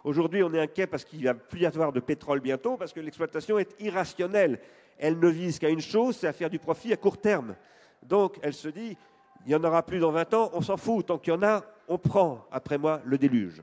Aujourd'hui, 0.04 0.42
on 0.42 0.54
est 0.54 0.60
inquiet 0.60 0.86
parce 0.86 1.04
qu'il 1.04 1.20
ne 1.20 1.24
va 1.26 1.34
plus 1.34 1.60
y 1.60 1.66
avoir 1.66 1.92
de 1.92 2.00
pétrole 2.00 2.40
bientôt, 2.40 2.76
parce 2.76 2.92
que 2.92 3.00
l'exploitation 3.00 3.58
est 3.58 3.74
irrationnelle. 3.80 4.60
Elle 4.98 5.18
ne 5.18 5.28
vise 5.28 5.58
qu'à 5.58 5.68
une 5.68 5.80
chose, 5.80 6.16
c'est 6.16 6.28
à 6.28 6.32
faire 6.32 6.48
du 6.48 6.60
profit 6.60 6.92
à 6.92 6.96
court 6.96 7.18
terme. 7.18 7.56
Donc, 8.04 8.38
elle 8.42 8.54
se 8.54 8.68
dit, 8.68 8.96
il 9.44 9.48
n'y 9.48 9.54
en 9.54 9.64
aura 9.64 9.84
plus 9.84 9.98
dans 9.98 10.12
20 10.12 10.34
ans, 10.34 10.50
on 10.54 10.60
s'en 10.60 10.76
fout. 10.76 11.06
Tant 11.06 11.18
qu'il 11.18 11.32
y 11.32 11.36
en 11.36 11.42
a, 11.42 11.64
on 11.88 11.98
prend, 11.98 12.46
après 12.52 12.78
moi, 12.78 13.00
le 13.04 13.18
déluge. 13.18 13.62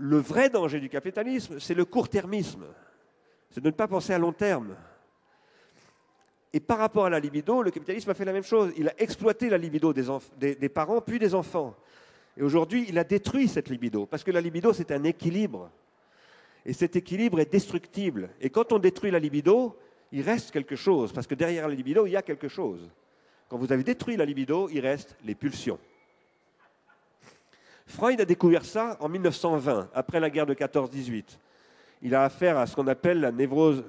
Le 0.00 0.18
vrai 0.18 0.48
danger 0.48 0.78
du 0.78 0.88
capitalisme, 0.88 1.58
c'est 1.58 1.74
le 1.74 1.84
court-termisme. 1.84 2.64
C'est 3.50 3.60
de 3.60 3.66
ne 3.66 3.74
pas 3.74 3.88
penser 3.88 4.12
à 4.12 4.18
long 4.18 4.32
terme. 4.32 4.76
Et 6.52 6.60
par 6.60 6.78
rapport 6.78 7.06
à 7.06 7.10
la 7.10 7.18
libido, 7.18 7.62
le 7.62 7.72
capitalisme 7.72 8.08
a 8.10 8.14
fait 8.14 8.24
la 8.24 8.32
même 8.32 8.44
chose. 8.44 8.72
Il 8.76 8.88
a 8.88 8.92
exploité 9.02 9.50
la 9.50 9.58
libido 9.58 9.92
des, 9.92 10.68
parents 10.68 11.00
puis 11.00 11.18
des 11.18 11.34
enfants. 11.34 11.74
Et 12.36 12.42
aujourd'hui, 12.42 12.86
il 12.88 12.96
a 12.96 13.02
détruit 13.02 13.48
cette 13.48 13.68
libido, 13.68 14.06
parce 14.06 14.22
que 14.22 14.30
la 14.30 14.40
libido, 14.40 14.72
c'est 14.72 14.92
un 14.92 15.02
équilibre. 15.02 15.68
Et 16.64 16.72
cet 16.72 16.94
équilibre 16.94 17.40
est 17.40 17.50
destructible. 17.50 18.30
Et 18.40 18.50
quand 18.50 18.72
on 18.72 18.78
détruit 18.78 19.10
la 19.10 19.18
libido, 19.18 19.76
il 20.12 20.22
reste 20.22 20.52
quelque 20.52 20.76
chose, 20.76 21.12
parce 21.12 21.26
que 21.26 21.34
derrière 21.34 21.66
la 21.66 21.74
libido, 21.74 22.06
il 22.06 22.12
y 22.12 22.16
a 22.16 22.22
quelque 22.22 22.48
chose. 22.48 22.88
Quand 23.48 23.58
vous 23.58 23.72
avez 23.72 23.82
détruit 23.82 24.16
la 24.16 24.24
libido, 24.24 24.68
il 24.70 24.80
reste 24.80 25.16
les 25.24 25.34
pulsions. 25.34 25.80
Freud 27.88 28.20
a 28.20 28.26
découvert 28.26 28.66
ça 28.66 28.98
en 29.00 29.08
1920, 29.08 29.88
après 29.94 30.20
la 30.20 30.28
guerre 30.28 30.44
de 30.44 30.52
14-18. 30.52 31.38
Il 32.02 32.14
a 32.14 32.22
affaire 32.22 32.58
à 32.58 32.66
ce 32.66 32.76
qu'on 32.76 32.86
appelle 32.86 33.20
la 33.20 33.32
névrose 33.32 33.82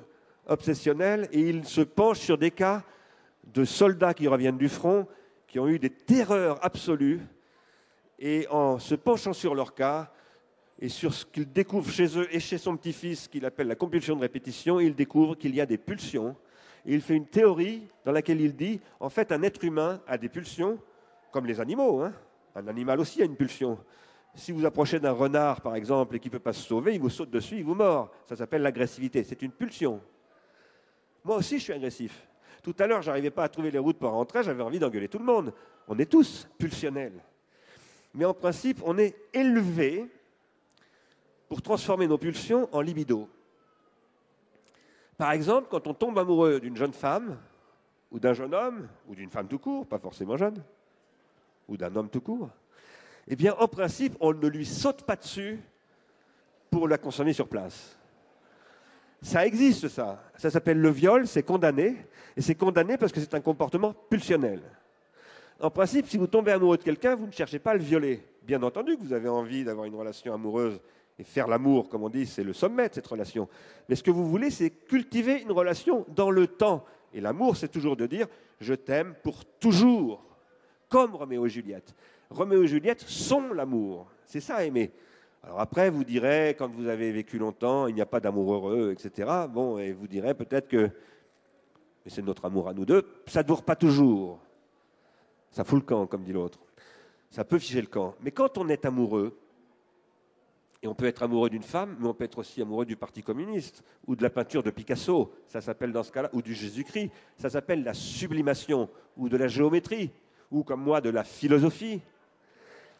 obsessionnelle 0.47 1.27
et 1.33 1.41
il 1.41 1.65
se 1.65 1.81
penche 1.81 2.19
sur 2.19 2.37
des 2.37 2.49
cas 2.49 2.81
de 3.53 3.65
soldats 3.65 4.13
qui 4.13 4.27
reviennent 4.27 4.57
du 4.57 4.69
front, 4.69 5.05
qui 5.47 5.59
ont 5.59 5.67
eu 5.67 5.79
des 5.79 5.89
terreurs 5.89 6.63
absolues 6.63 7.19
et 8.19 8.47
en 8.49 8.79
se 8.79 8.95
penchant 8.95 9.33
sur 9.33 9.53
leur 9.53 9.75
cas 9.75 10.11
et 10.79 10.87
sur 10.87 11.13
ce 11.13 11.25
qu'il 11.25 11.51
découvre 11.51 11.91
chez 11.91 12.17
eux 12.17 12.27
et 12.33 12.39
chez 12.39 12.57
son 12.57 12.77
petit-fils 12.77 13.27
qu'il 13.27 13.45
appelle 13.45 13.67
la 13.67 13.75
compulsion 13.75 14.15
de 14.15 14.21
répétition, 14.21 14.79
il 14.79 14.95
découvre 14.95 15.35
qu'il 15.35 15.53
y 15.53 15.59
a 15.59 15.65
des 15.65 15.77
pulsions. 15.77 16.37
Et 16.85 16.93
il 16.93 17.01
fait 17.01 17.15
une 17.15 17.27
théorie 17.27 17.83
dans 18.05 18.13
laquelle 18.13 18.39
il 18.39 18.55
dit, 18.55 18.79
en 19.01 19.09
fait, 19.09 19.33
un 19.33 19.43
être 19.43 19.61
humain 19.65 20.01
a 20.07 20.17
des 20.17 20.29
pulsions, 20.29 20.79
comme 21.31 21.45
les 21.45 21.59
animaux. 21.59 22.01
Hein. 22.01 22.13
Un 22.55 22.67
animal 22.67 22.99
aussi 22.99 23.21
a 23.21 23.25
une 23.25 23.35
pulsion. 23.35 23.77
Si 24.35 24.51
vous 24.51 24.65
approchez 24.65 24.99
d'un 24.99 25.11
renard, 25.11 25.61
par 25.61 25.75
exemple, 25.75 26.15
et 26.15 26.19
qu'il 26.19 26.31
ne 26.31 26.37
peut 26.37 26.43
pas 26.43 26.53
se 26.53 26.65
sauver, 26.65 26.95
il 26.95 27.01
vous 27.01 27.09
saute 27.09 27.29
dessus, 27.29 27.57
il 27.57 27.63
vous 27.63 27.75
mord. 27.75 28.11
Ça 28.27 28.35
s'appelle 28.35 28.61
l'agressivité. 28.61 29.23
C'est 29.23 29.41
une 29.41 29.51
pulsion. 29.51 30.01
Moi 31.23 31.37
aussi, 31.37 31.57
je 31.57 31.63
suis 31.63 31.73
agressif. 31.73 32.27
Tout 32.63 32.75
à 32.79 32.87
l'heure, 32.87 33.01
je 33.01 33.09
n'arrivais 33.09 33.31
pas 33.31 33.43
à 33.43 33.49
trouver 33.49 33.71
les 33.71 33.79
routes 33.79 33.97
pour 33.97 34.11
rentrer, 34.11 34.43
j'avais 34.43 34.63
envie 34.63 34.79
d'engueuler 34.79 35.07
tout 35.07 35.19
le 35.19 35.25
monde. 35.25 35.53
On 35.87 35.97
est 35.97 36.09
tous 36.09 36.47
pulsionnels. 36.57 37.23
Mais 38.13 38.25
en 38.25 38.33
principe, 38.33 38.81
on 38.85 38.97
est 38.97 39.15
élevé 39.33 40.07
pour 41.47 41.61
transformer 41.61 42.07
nos 42.07 42.17
pulsions 42.17 42.67
en 42.71 42.81
libido. 42.81 43.29
Par 45.17 45.31
exemple, 45.31 45.67
quand 45.69 45.87
on 45.87 45.93
tombe 45.93 46.17
amoureux 46.17 46.59
d'une 46.59 46.77
jeune 46.77 46.93
femme, 46.93 47.37
ou 48.11 48.19
d'un 48.19 48.33
jeune 48.33 48.53
homme, 48.53 48.87
ou 49.07 49.15
d'une 49.15 49.29
femme 49.29 49.47
tout 49.47 49.59
court, 49.59 49.85
pas 49.85 49.99
forcément 49.99 50.37
jeune, 50.37 50.63
ou 51.69 51.77
d'un 51.77 51.95
homme 51.95 52.09
tout 52.09 52.21
court, 52.21 52.49
eh 53.27 53.35
bien, 53.35 53.55
en 53.59 53.67
principe, 53.67 54.17
on 54.19 54.33
ne 54.33 54.47
lui 54.47 54.65
saute 54.65 55.03
pas 55.03 55.15
dessus 55.15 55.59
pour 56.69 56.87
la 56.87 56.97
consommer 56.97 57.31
sur 57.31 57.47
place. 57.47 57.97
Ça 59.21 59.45
existe, 59.45 59.87
ça. 59.87 60.23
Ça 60.37 60.49
s'appelle 60.49 60.79
le 60.79 60.89
viol, 60.89 61.27
c'est 61.27 61.43
condamné, 61.43 61.97
et 62.35 62.41
c'est 62.41 62.55
condamné 62.55 62.97
parce 62.97 63.11
que 63.11 63.19
c'est 63.19 63.33
un 63.35 63.41
comportement 63.41 63.93
pulsionnel. 63.93 64.61
En 65.59 65.69
principe, 65.69 66.07
si 66.07 66.17
vous 66.17 66.27
tombez 66.27 66.53
amoureux 66.53 66.77
de 66.77 66.83
quelqu'un, 66.83 67.15
vous 67.15 67.27
ne 67.27 67.31
cherchez 67.31 67.59
pas 67.59 67.71
à 67.71 67.73
le 67.73 67.83
violer. 67.83 68.23
Bien 68.43 68.63
entendu 68.63 68.97
que 68.97 69.03
vous 69.03 69.13
avez 69.13 69.29
envie 69.29 69.63
d'avoir 69.63 69.85
une 69.85 69.95
relation 69.95 70.33
amoureuse 70.33 70.79
et 71.19 71.23
faire 71.25 71.47
l'amour, 71.47 71.89
comme 71.89 72.03
on 72.03 72.09
dit, 72.09 72.25
c'est 72.25 72.45
le 72.45 72.53
sommet 72.53 72.87
de 72.87 72.93
cette 72.93 73.07
relation. 73.07 73.49
Mais 73.89 73.95
ce 73.95 74.03
que 74.03 74.09
vous 74.09 74.27
voulez, 74.27 74.51
c'est 74.51 74.69
cultiver 74.69 75.41
une 75.41 75.51
relation 75.51 76.05
dans 76.15 76.31
le 76.31 76.47
temps. 76.47 76.85
Et 77.13 77.19
l'amour, 77.19 77.57
c'est 77.57 77.67
toujours 77.67 77.97
de 77.97 78.07
dire 78.07 78.27
je 78.61 78.73
t'aime 78.73 79.13
pour 79.21 79.43
toujours, 79.59 80.23
comme 80.89 81.15
Roméo 81.15 81.45
et 81.45 81.49
Juliette. 81.49 81.95
Roméo 82.29 82.63
et 82.63 82.67
Juliette 82.67 83.01
sont 83.01 83.53
l'amour. 83.53 84.07
C'est 84.25 84.41
ça 84.41 84.65
aimer. 84.65 84.91
Alors 85.43 85.61
après, 85.61 85.89
vous 85.89 86.03
direz, 86.03 86.55
quand 86.57 86.69
vous 86.69 86.87
avez 86.87 87.11
vécu 87.11 87.37
longtemps, 87.37 87.87
il 87.87 87.95
n'y 87.95 88.01
a 88.01 88.05
pas 88.05 88.19
d'amour 88.19 88.53
heureux, 88.53 88.91
etc. 88.91 89.29
Bon, 89.49 89.77
et 89.77 89.93
vous 89.93 90.07
direz 90.07 90.33
peut-être 90.33 90.67
que, 90.67 90.89
mais 92.03 92.11
c'est 92.11 92.21
notre 92.21 92.45
amour 92.45 92.67
à 92.67 92.73
nous 92.73 92.85
deux, 92.85 93.05
ça 93.27 93.41
ne 93.41 93.47
dure 93.47 93.63
pas 93.63 93.75
toujours. 93.75 94.39
Ça 95.51 95.63
fout 95.63 95.79
le 95.79 95.85
camp, 95.85 96.07
comme 96.07 96.23
dit 96.23 96.33
l'autre. 96.33 96.59
Ça 97.29 97.45
peut 97.45 97.59
figer 97.59 97.81
le 97.81 97.87
camp. 97.87 98.15
Mais 98.21 98.31
quand 98.31 98.57
on 98.57 98.67
est 98.67 98.85
amoureux, 98.85 99.37
et 100.81 100.87
on 100.87 100.95
peut 100.95 101.05
être 101.05 101.23
amoureux 101.23 101.49
d'une 101.49 101.63
femme, 101.63 101.97
mais 101.99 102.07
on 102.07 102.13
peut 102.13 102.23
être 102.23 102.37
aussi 102.37 102.61
amoureux 102.61 102.85
du 102.85 102.95
Parti 102.95 103.21
communiste, 103.21 103.83
ou 104.07 104.15
de 104.15 104.23
la 104.23 104.29
peinture 104.29 104.63
de 104.63 104.71
Picasso, 104.71 105.33
ça 105.47 105.61
s'appelle 105.61 105.91
dans 105.91 106.03
ce 106.03 106.11
cas-là, 106.11 106.29
ou 106.33 106.41
du 106.41 106.53
Jésus-Christ, 106.53 107.11
ça 107.35 107.49
s'appelle 107.49 107.83
la 107.83 107.93
sublimation, 107.93 108.89
ou 109.17 109.27
de 109.29 109.37
la 109.37 109.47
géométrie, 109.47 110.11
ou 110.51 110.63
comme 110.63 110.81
moi, 110.81 111.01
de 111.01 111.09
la 111.09 111.23
philosophie. 111.23 112.01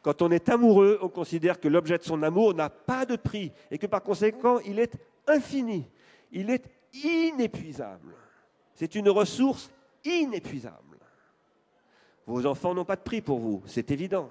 Quand 0.02 0.22
on 0.22 0.32
est 0.32 0.50
amoureux, 0.50 1.00
on 1.02 1.10
considère 1.10 1.60
que 1.60 1.68
l'objet 1.68 1.98
de 1.98 2.04
son 2.04 2.24
amour 2.24 2.54
n'a 2.54 2.70
pas 2.70 3.06
de 3.06 3.16
prix, 3.16 3.52
et 3.70 3.78
que 3.78 3.88
par 3.88 4.02
conséquent, 4.02 4.60
il 4.60 4.80
est 4.80 4.96
infini, 5.28 5.90
il 6.32 6.50
est 6.50 6.66
inépuisable. 6.94 8.16
C'est 8.74 8.96
une 8.96 9.10
ressource 9.10 9.72
inépuisable. 10.06 10.98
Vos 12.26 12.46
enfants 12.46 12.74
n'ont 12.74 12.86
pas 12.86 12.96
de 12.96 13.02
prix 13.02 13.22
pour 13.22 13.40
vous, 13.40 13.62
c'est 13.66 13.92
évident. 13.92 14.30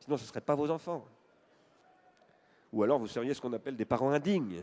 Sinon, 0.00 0.16
ce 0.16 0.22
ne 0.22 0.28
seraient 0.28 0.40
pas 0.40 0.54
vos 0.54 0.70
enfants 0.70 1.04
ou 2.72 2.82
alors 2.82 2.98
vous 2.98 3.06
seriez 3.06 3.34
ce 3.34 3.40
qu'on 3.40 3.52
appelle 3.52 3.76
des 3.76 3.84
parents 3.84 4.10
indignes. 4.10 4.62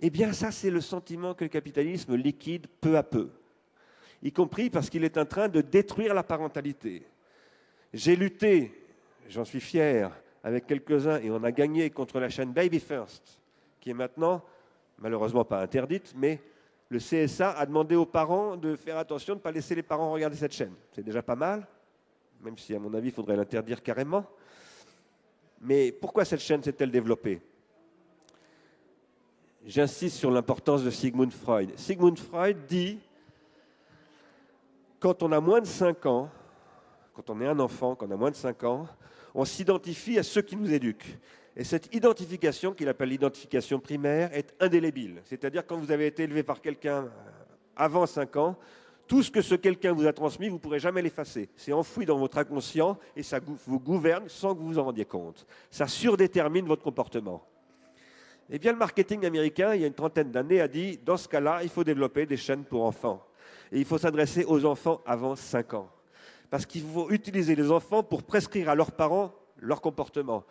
Eh 0.00 0.10
bien, 0.10 0.32
ça, 0.32 0.50
c'est 0.50 0.70
le 0.70 0.80
sentiment 0.80 1.32
que 1.32 1.44
le 1.44 1.48
capitalisme 1.48 2.16
liquide 2.16 2.66
peu 2.80 2.96
à 2.96 3.04
peu, 3.04 3.30
y 4.22 4.32
compris 4.32 4.70
parce 4.70 4.88
qu'il 4.88 5.04
est 5.04 5.18
en 5.18 5.26
train 5.26 5.48
de 5.48 5.60
détruire 5.60 6.14
la 6.14 6.22
parentalité. 6.22 7.04
J'ai 7.92 8.16
lutté, 8.16 8.72
j'en 9.28 9.44
suis 9.44 9.60
fier, 9.60 10.10
avec 10.44 10.66
quelques-uns, 10.66 11.20
et 11.20 11.30
on 11.30 11.42
a 11.44 11.52
gagné 11.52 11.90
contre 11.90 12.18
la 12.18 12.28
chaîne 12.28 12.52
Baby 12.52 12.80
First, 12.80 13.38
qui 13.80 13.90
est 13.90 13.94
maintenant, 13.94 14.42
malheureusement 14.98 15.44
pas 15.44 15.60
interdite, 15.60 16.14
mais 16.16 16.40
le 16.88 16.98
CSA 16.98 17.52
a 17.52 17.66
demandé 17.66 17.96
aux 17.96 18.06
parents 18.06 18.56
de 18.56 18.76
faire 18.76 18.98
attention 18.98 19.34
de 19.34 19.38
ne 19.38 19.42
pas 19.42 19.52
laisser 19.52 19.74
les 19.74 19.82
parents 19.82 20.12
regarder 20.12 20.36
cette 20.36 20.52
chaîne. 20.52 20.74
C'est 20.92 21.04
déjà 21.04 21.22
pas 21.22 21.36
mal, 21.36 21.66
même 22.42 22.58
si, 22.58 22.74
à 22.74 22.78
mon 22.78 22.92
avis, 22.94 23.08
il 23.08 23.14
faudrait 23.14 23.36
l'interdire 23.36 23.82
carrément. 23.82 24.26
Mais 25.60 25.92
pourquoi 25.92 26.24
cette 26.24 26.40
chaîne 26.40 26.62
s'est-elle 26.62 26.90
développée? 26.90 27.40
J'insiste 29.64 30.16
sur 30.16 30.30
l'importance 30.30 30.82
de 30.82 30.90
Sigmund 30.90 31.32
Freud. 31.32 31.70
Sigmund 31.76 32.18
Freud 32.18 32.66
dit, 32.66 32.98
quand 35.02 35.24
on 35.24 35.32
a 35.32 35.40
moins 35.40 35.60
de 35.60 35.66
5 35.66 36.06
ans, 36.06 36.30
quand 37.12 37.28
on 37.28 37.40
est 37.40 37.46
un 37.46 37.58
enfant, 37.58 37.96
quand 37.96 38.06
on 38.06 38.10
a 38.12 38.16
moins 38.16 38.30
de 38.30 38.36
5 38.36 38.62
ans, 38.62 38.86
on 39.34 39.44
s'identifie 39.44 40.16
à 40.16 40.22
ceux 40.22 40.42
qui 40.42 40.54
nous 40.54 40.72
éduquent. 40.72 41.18
Et 41.56 41.64
cette 41.64 41.92
identification, 41.92 42.72
qu'il 42.72 42.88
appelle 42.88 43.08
l'identification 43.08 43.80
primaire, 43.80 44.32
est 44.32 44.54
indélébile. 44.60 45.20
C'est-à-dire 45.24 45.66
quand 45.66 45.76
vous 45.76 45.90
avez 45.90 46.06
été 46.06 46.22
élevé 46.22 46.44
par 46.44 46.60
quelqu'un 46.60 47.10
avant 47.74 48.06
5 48.06 48.36
ans, 48.36 48.56
tout 49.08 49.24
ce 49.24 49.30
que 49.32 49.42
ce 49.42 49.56
quelqu'un 49.56 49.92
vous 49.92 50.06
a 50.06 50.12
transmis, 50.12 50.48
vous 50.48 50.54
ne 50.54 50.60
pourrez 50.60 50.78
jamais 50.78 51.02
l'effacer. 51.02 51.50
C'est 51.56 51.72
enfoui 51.72 52.06
dans 52.06 52.18
votre 52.18 52.38
inconscient 52.38 52.96
et 53.16 53.24
ça 53.24 53.40
vous 53.66 53.80
gouverne 53.80 54.28
sans 54.28 54.54
que 54.54 54.60
vous 54.60 54.68
vous 54.68 54.78
en 54.78 54.84
rendiez 54.84 55.04
compte. 55.04 55.46
Ça 55.68 55.88
surdétermine 55.88 56.66
votre 56.66 56.82
comportement. 56.82 57.44
Eh 58.48 58.58
bien, 58.60 58.70
le 58.70 58.78
marketing 58.78 59.26
américain, 59.26 59.74
il 59.74 59.80
y 59.80 59.84
a 59.84 59.88
une 59.88 59.94
trentaine 59.94 60.30
d'années, 60.30 60.60
a 60.60 60.68
dit, 60.68 60.96
dans 61.04 61.16
ce 61.16 61.26
cas-là, 61.26 61.64
il 61.64 61.68
faut 61.68 61.84
développer 61.84 62.24
des 62.24 62.36
chaînes 62.36 62.64
pour 62.64 62.84
enfants. 62.84 63.20
Et 63.72 63.78
il 63.78 63.84
faut 63.84 63.98
s'adresser 63.98 64.44
aux 64.44 64.64
enfants 64.64 65.00
avant 65.06 65.34
5 65.34 65.74
ans. 65.74 65.88
Parce 66.50 66.66
qu'il 66.66 66.82
faut 66.82 67.10
utiliser 67.10 67.56
les 67.56 67.70
enfants 67.70 68.02
pour 68.02 68.22
prescrire 68.22 68.68
à 68.68 68.74
leurs 68.74 68.92
parents 68.92 69.32
leur 69.56 69.80
comportement. 69.80 70.44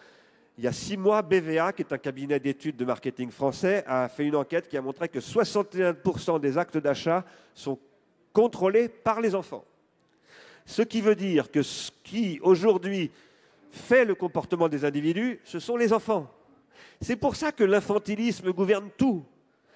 Il 0.57 0.63
y 0.63 0.67
a 0.67 0.71
six 0.71 0.97
mois, 0.97 1.21
BVA, 1.21 1.73
qui 1.73 1.83
est 1.83 1.93
un 1.93 1.97
cabinet 1.97 2.39
d'études 2.39 2.75
de 2.75 2.85
marketing 2.85 3.29
français, 3.29 3.83
a 3.87 4.09
fait 4.09 4.25
une 4.25 4.35
enquête 4.35 4.67
qui 4.67 4.77
a 4.77 4.81
montré 4.81 5.07
que 5.07 5.19
61% 5.19 6.39
des 6.39 6.57
actes 6.57 6.77
d'achat 6.77 7.23
sont 7.53 7.79
contrôlé 8.33 8.89
par 8.89 9.21
les 9.21 9.35
enfants. 9.35 9.65
Ce 10.65 10.81
qui 10.81 11.01
veut 11.01 11.15
dire 11.15 11.51
que 11.51 11.61
ce 11.61 11.91
qui 12.03 12.39
aujourd'hui 12.41 13.11
fait 13.71 14.05
le 14.05 14.15
comportement 14.15 14.67
des 14.67 14.83
individus, 14.85 15.39
ce 15.43 15.59
sont 15.59 15.77
les 15.77 15.93
enfants. 15.93 16.29
C'est 16.99 17.15
pour 17.15 17.35
ça 17.35 17.51
que 17.51 17.63
l'infantilisme 17.63 18.51
gouverne 18.51 18.89
tout. 18.97 19.25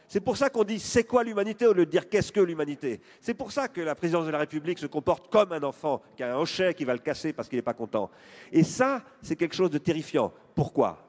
C'est 0.08 0.20
pour 0.20 0.38
ça 0.38 0.50
qu'on 0.50 0.64
dit 0.64 0.80
c'est 0.80 1.04
quoi 1.04 1.24
l'humanité 1.24 1.66
au 1.66 1.74
lieu 1.74 1.86
de 1.86 1.92
dire 1.92 2.08
qu'est-ce 2.08 2.32
que 2.32 2.40
l'humanité? 2.40 3.02
C'est 3.20 3.34
pour 3.34 3.52
ça 3.52 3.68
que 3.68 3.82
la 3.82 3.96
présidence 3.96 4.26
de 4.26 4.32
la 4.32 4.38
République 4.38 4.78
se 4.78 4.86
comporte 4.86 5.32
comme 5.32 5.52
un 5.52 5.64
enfant 5.64 6.02
qui 6.16 6.24
a 6.24 6.36
un 6.36 6.40
hochet 6.40 6.74
qui 6.74 6.86
va 6.86 6.94
le 6.94 7.00
casser 7.00 7.34
parce 7.34 7.50
qu'il 7.50 7.58
n'est 7.58 7.64
pas 7.64 7.74
content. 7.74 8.10
Et 8.52 8.64
ça, 8.64 9.04
c'est 9.22 9.36
quelque 9.36 9.56
chose 9.56 9.72
de 9.72 9.78
terrifiant. 9.78 10.32
Pourquoi? 10.54 11.08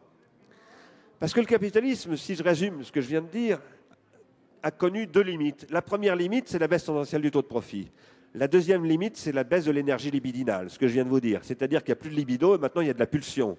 Parce 1.18 1.32
que 1.32 1.40
le 1.40 1.46
capitalisme, 1.46 2.16
si 2.16 2.34
je 2.34 2.42
résume 2.42 2.84
ce 2.84 2.92
que 2.92 3.00
je 3.00 3.08
viens 3.08 3.22
de 3.22 3.28
dire, 3.28 3.58
a 4.62 4.70
connu 4.70 5.06
deux 5.06 5.22
limites. 5.22 5.66
La 5.70 5.82
première 5.82 6.16
limite, 6.16 6.48
c'est 6.48 6.58
la 6.58 6.68
baisse 6.68 6.84
tendancielle 6.84 7.22
du 7.22 7.30
taux 7.30 7.42
de 7.42 7.46
profit. 7.46 7.90
La 8.34 8.48
deuxième 8.48 8.84
limite, 8.84 9.16
c'est 9.16 9.32
la 9.32 9.44
baisse 9.44 9.64
de 9.64 9.70
l'énergie 9.70 10.10
libidinale, 10.10 10.68
ce 10.70 10.78
que 10.78 10.88
je 10.88 10.94
viens 10.94 11.04
de 11.04 11.08
vous 11.08 11.20
dire. 11.20 11.40
C'est-à-dire 11.42 11.82
qu'il 11.82 11.92
n'y 11.92 11.98
a 11.98 12.00
plus 12.00 12.10
de 12.10 12.16
libido 12.16 12.54
et 12.54 12.58
maintenant 12.58 12.82
il 12.82 12.88
y 12.88 12.90
a 12.90 12.94
de 12.94 12.98
la 12.98 13.06
pulsion. 13.06 13.56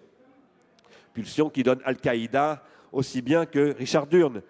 Pulsion 1.14 1.50
qui 1.50 1.64
donne 1.64 1.80
Al-Qaïda 1.84 2.64
aussi 2.92 3.22
bien 3.22 3.46
que 3.46 3.74
Richard 3.74 4.06
Durn, 4.08 4.42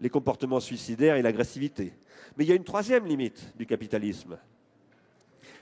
les 0.00 0.10
comportements 0.10 0.60
suicidaires 0.60 1.16
et 1.16 1.22
l'agressivité. 1.22 1.92
Mais 2.36 2.44
il 2.44 2.48
y 2.48 2.52
a 2.52 2.56
une 2.56 2.64
troisième 2.64 3.06
limite 3.06 3.52
du 3.56 3.66
capitalisme. 3.66 4.38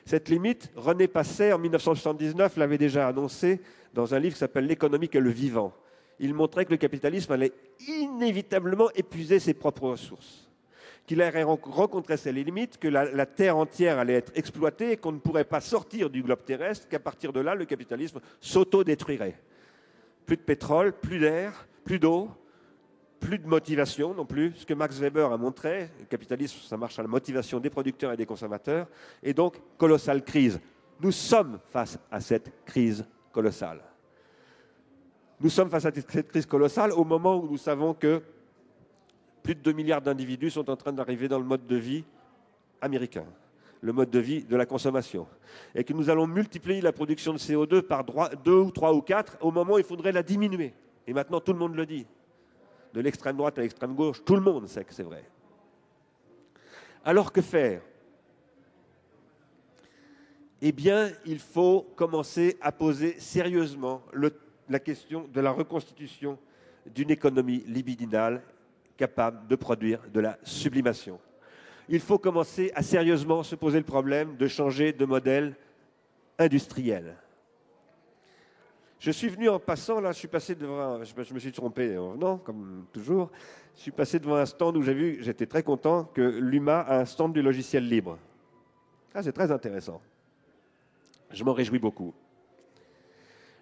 Cette 0.04 0.28
limite, 0.28 0.70
René 0.74 1.06
Passet, 1.06 1.52
en 1.52 1.58
1979, 1.58 2.56
l'avait 2.56 2.78
déjà 2.78 3.08
annoncé 3.08 3.60
dans 3.94 4.14
un 4.14 4.18
livre 4.18 4.34
qui 4.34 4.40
s'appelle 4.40 4.66
L'économie 4.66 5.10
et 5.12 5.20
le 5.20 5.30
vivant 5.30 5.72
il 6.22 6.34
montrait 6.34 6.64
que 6.64 6.70
le 6.70 6.76
capitalisme 6.76 7.32
allait 7.32 7.52
inévitablement 7.86 8.90
épuiser 8.94 9.40
ses 9.40 9.54
propres 9.54 9.88
ressources, 9.88 10.48
qu'il 11.04 11.20
allait 11.20 11.42
rencontrer 11.42 12.16
ses 12.16 12.32
limites, 12.32 12.78
que 12.78 12.86
la, 12.86 13.26
Terre 13.26 13.56
entière 13.56 13.98
allait 13.98 14.14
être 14.14 14.32
exploitée 14.36 14.92
et 14.92 14.96
qu'on 14.96 15.12
ne 15.12 15.18
pourrait 15.18 15.44
pas 15.44 15.60
sortir 15.60 16.10
du 16.10 16.22
globe 16.22 16.44
terrestre, 16.44 16.88
qu'à 16.88 17.00
partir 17.00 17.32
de 17.32 17.40
là, 17.40 17.56
le 17.56 17.64
capitalisme 17.64 18.20
s'auto-détruirait. 18.40 19.38
Plus 20.24 20.36
de 20.36 20.42
pétrole, 20.42 20.92
plus 20.92 21.18
d'air, 21.18 21.66
plus 21.84 21.98
d'eau, 21.98 22.30
plus 23.22 23.38
de 23.38 23.46
motivation 23.46 24.12
non 24.12 24.26
plus. 24.26 24.52
Ce 24.56 24.66
que 24.66 24.74
Max 24.74 24.98
Weber 24.98 25.30
a 25.30 25.36
montré, 25.36 25.88
le 26.00 26.06
capitalisme, 26.06 26.58
ça 26.62 26.76
marche 26.76 26.98
à 26.98 27.02
la 27.02 27.08
motivation 27.08 27.60
des 27.60 27.70
producteurs 27.70 28.12
et 28.12 28.16
des 28.16 28.26
consommateurs, 28.26 28.88
et 29.22 29.32
donc 29.32 29.56
colossale 29.78 30.22
crise. 30.22 30.60
Nous 31.00 31.12
sommes 31.12 31.58
face 31.70 31.98
à 32.10 32.20
cette 32.20 32.52
crise 32.64 33.04
colossale. 33.32 33.80
Nous 35.40 35.50
sommes 35.50 35.70
face 35.70 35.86
à 35.86 35.92
cette 35.92 36.28
crise 36.28 36.46
colossale 36.46 36.92
au 36.92 37.04
moment 37.04 37.36
où 37.36 37.48
nous 37.48 37.56
savons 37.56 37.94
que 37.94 38.22
plus 39.42 39.54
de 39.54 39.60
2 39.60 39.72
milliards 39.72 40.02
d'individus 40.02 40.50
sont 40.50 40.68
en 40.68 40.76
train 40.76 40.92
d'arriver 40.92 41.28
dans 41.28 41.38
le 41.38 41.44
mode 41.44 41.66
de 41.66 41.76
vie 41.76 42.04
américain, 42.80 43.24
le 43.80 43.92
mode 43.92 44.10
de 44.10 44.18
vie 44.18 44.42
de 44.42 44.56
la 44.56 44.66
consommation, 44.66 45.26
et 45.74 45.84
que 45.84 45.92
nous 45.92 46.10
allons 46.10 46.26
multiplier 46.26 46.80
la 46.80 46.92
production 46.92 47.32
de 47.32 47.38
CO2 47.38 47.82
par 47.82 48.04
2 48.04 48.52
ou 48.52 48.70
3 48.70 48.94
ou 48.94 49.00
4 49.00 49.38
au 49.40 49.50
moment 49.50 49.74
où 49.74 49.78
il 49.78 49.84
faudrait 49.84 50.12
la 50.12 50.22
diminuer. 50.22 50.74
Et 51.06 51.12
maintenant, 51.12 51.40
tout 51.40 51.52
le 51.52 51.58
monde 51.58 51.74
le 51.74 51.86
dit. 51.86 52.06
De 52.92 53.00
l'extrême 53.00 53.36
droite 53.36 53.58
à 53.58 53.62
l'extrême 53.62 53.94
gauche, 53.94 54.22
tout 54.24 54.34
le 54.34 54.42
monde 54.42 54.66
sait 54.68 54.84
que 54.84 54.92
c'est 54.92 55.02
vrai. 55.02 55.24
Alors 57.04 57.32
que 57.32 57.40
faire? 57.40 57.82
Eh 60.60 60.72
bien, 60.72 61.10
il 61.26 61.38
faut 61.38 61.86
commencer 61.96 62.56
à 62.60 62.70
poser 62.70 63.18
sérieusement 63.18 64.02
la 64.68 64.78
question 64.78 65.26
de 65.32 65.40
la 65.40 65.50
reconstitution 65.50 66.38
d'une 66.86 67.10
économie 67.10 67.64
libidinale 67.66 68.42
capable 68.96 69.48
de 69.48 69.56
produire 69.56 70.00
de 70.12 70.20
la 70.20 70.38
sublimation. 70.44 71.18
Il 71.88 72.00
faut 72.00 72.18
commencer 72.18 72.70
à 72.74 72.82
sérieusement 72.82 73.42
se 73.42 73.56
poser 73.56 73.78
le 73.78 73.84
problème 73.84 74.36
de 74.36 74.46
changer 74.46 74.92
de 74.92 75.04
modèle 75.04 75.56
industriel. 76.38 77.16
Je 79.02 79.10
suis 79.10 79.28
venu 79.28 79.48
en 79.48 79.58
passant, 79.58 80.00
là, 80.00 80.12
je 80.12 80.18
suis 80.18 80.28
passé 80.28 80.54
devant, 80.54 80.78
un, 80.78 81.02
je 81.02 81.34
me 81.34 81.40
suis 81.40 81.50
trompé 81.50 81.98
en 81.98 82.12
venant, 82.12 82.38
comme 82.38 82.86
toujours. 82.92 83.32
Je 83.74 83.80
suis 83.80 83.90
passé 83.90 84.20
devant 84.20 84.36
un 84.36 84.46
stand 84.46 84.76
où 84.76 84.82
j'ai 84.82 84.94
vu, 84.94 85.18
j'étais 85.22 85.46
très 85.46 85.64
content, 85.64 86.04
que 86.04 86.20
l'UMA 86.20 86.78
a 86.78 87.00
un 87.00 87.04
stand 87.04 87.32
du 87.32 87.42
logiciel 87.42 87.88
libre. 87.88 88.16
Ah, 89.12 89.20
c'est 89.24 89.32
très 89.32 89.50
intéressant. 89.50 90.00
Je 91.32 91.42
m'en 91.42 91.52
réjouis 91.52 91.80
beaucoup. 91.80 92.14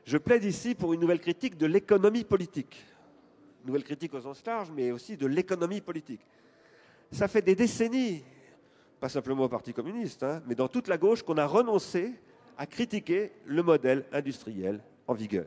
Je 0.05 0.19
plaide 0.19 0.45
ici 0.45 0.75
pour 0.75 0.93
une 0.93 1.01
nouvelle 1.01 1.21
critique 1.21 1.57
de 1.57 1.65
l'économie 1.65 2.25
politique. 2.25 2.85
nouvelle 3.65 3.85
critique 3.85 4.13
au 4.13 4.21
sens 4.21 4.45
large, 4.45 4.71
mais 4.77 4.91
aussi 4.91 5.17
de 5.17 5.27
l'économie 5.27 5.81
politique. 5.81 6.21
Ça 7.13 7.29
fait 7.29 7.41
des 7.41 7.55
décennies, 7.55 8.23
pas 9.01 9.09
simplement 9.09 9.45
au 9.45 9.49
Parti 9.49 9.73
communiste, 9.73 10.23
hein, 10.23 10.43
mais 10.47 10.55
dans 10.55 10.69
toute 10.69 10.87
la 10.87 10.99
gauche, 10.99 11.23
qu'on 11.23 11.39
a 11.39 11.47
renoncé 11.47 12.13
à 12.59 12.67
critiquer 12.67 13.33
le 13.47 13.63
modèle 13.63 14.05
industriel 14.13 14.83
vigueur. 15.15 15.47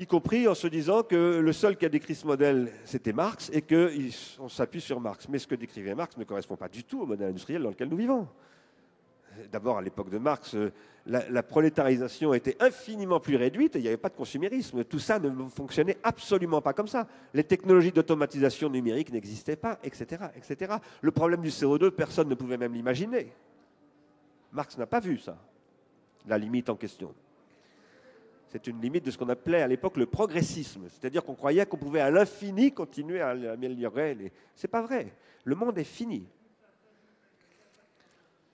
Y 0.00 0.06
compris 0.06 0.48
en 0.48 0.54
se 0.54 0.66
disant 0.66 1.02
que 1.02 1.40
le 1.40 1.52
seul 1.52 1.76
qui 1.76 1.84
a 1.84 1.90
décrit 1.90 2.14
ce 2.14 2.26
modèle, 2.26 2.72
c'était 2.86 3.12
Marx, 3.12 3.50
et 3.52 3.60
qu'on 3.60 4.48
s'appuie 4.48 4.80
sur 4.80 4.98
Marx. 4.98 5.28
Mais 5.28 5.38
ce 5.38 5.46
que 5.46 5.54
décrivait 5.54 5.94
Marx 5.94 6.16
ne 6.16 6.24
correspond 6.24 6.56
pas 6.56 6.68
du 6.68 6.84
tout 6.84 7.02
au 7.02 7.06
modèle 7.06 7.28
industriel 7.28 7.62
dans 7.62 7.68
lequel 7.68 7.88
nous 7.88 7.98
vivons. 7.98 8.26
D'abord, 9.52 9.76
à 9.76 9.82
l'époque 9.82 10.08
de 10.08 10.16
Marx, 10.16 10.56
la, 11.04 11.42
prolétarisation 11.42 12.32
était 12.32 12.56
infiniment 12.60 13.20
plus 13.20 13.36
réduite 13.36 13.76
et 13.76 13.78
il 13.78 13.82
n'y 13.82 13.88
avait 13.88 13.98
pas 13.98 14.08
de 14.08 14.16
consumérisme. 14.16 14.84
Tout 14.84 14.98
ça 14.98 15.18
ne 15.18 15.30
fonctionnait 15.50 15.98
absolument 16.02 16.62
pas 16.62 16.72
comme 16.72 16.88
ça. 16.88 17.06
Les 17.34 17.44
technologies 17.44 17.92
d'automatisation 17.92 18.70
numérique 18.70 19.12
n'existaient 19.12 19.56
pas, 19.56 19.78
etc., 19.84 20.24
etc. 20.34 20.76
Le 21.02 21.10
problème 21.10 21.42
du 21.42 21.50
CO2, 21.50 21.90
personne 21.90 22.28
ne 22.28 22.34
pouvait 22.34 22.56
même 22.56 22.72
l'imaginer. 22.72 23.32
Marx 24.50 24.78
n'a 24.78 24.86
pas 24.86 25.00
vu 25.00 25.18
ça 25.18 25.36
la 26.26 26.38
limite 26.38 26.68
en 26.68 26.76
question. 26.76 27.14
C'est 28.48 28.66
une 28.66 28.80
limite 28.80 29.04
de 29.04 29.12
ce 29.12 29.18
qu'on 29.18 29.28
appelait 29.28 29.62
à 29.62 29.68
l'époque 29.68 29.96
le 29.96 30.06
progressisme, 30.06 30.88
c'est-à-dire 30.88 31.22
qu'on 31.24 31.36
croyait 31.36 31.64
qu'on 31.66 31.76
pouvait 31.76 32.00
à 32.00 32.10
l'infini 32.10 32.72
continuer 32.72 33.20
à 33.20 33.30
améliorer. 33.30 34.14
Les... 34.14 34.32
C'est 34.56 34.68
pas 34.68 34.82
vrai. 34.82 35.12
Le 35.44 35.54
monde 35.54 35.78
est 35.78 35.84
fini. 35.84 36.26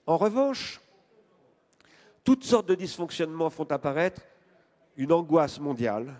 En 0.05 0.17
revanche, 0.17 0.79
toutes 2.23 2.43
sortes 2.43 2.67
de 2.67 2.75
dysfonctionnements 2.75 3.49
font 3.49 3.65
apparaître 3.71 4.21
une 4.97 5.11
angoisse 5.11 5.59
mondiale, 5.59 6.13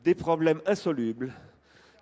des 0.00 0.14
problèmes 0.14 0.60
insolubles, 0.66 1.32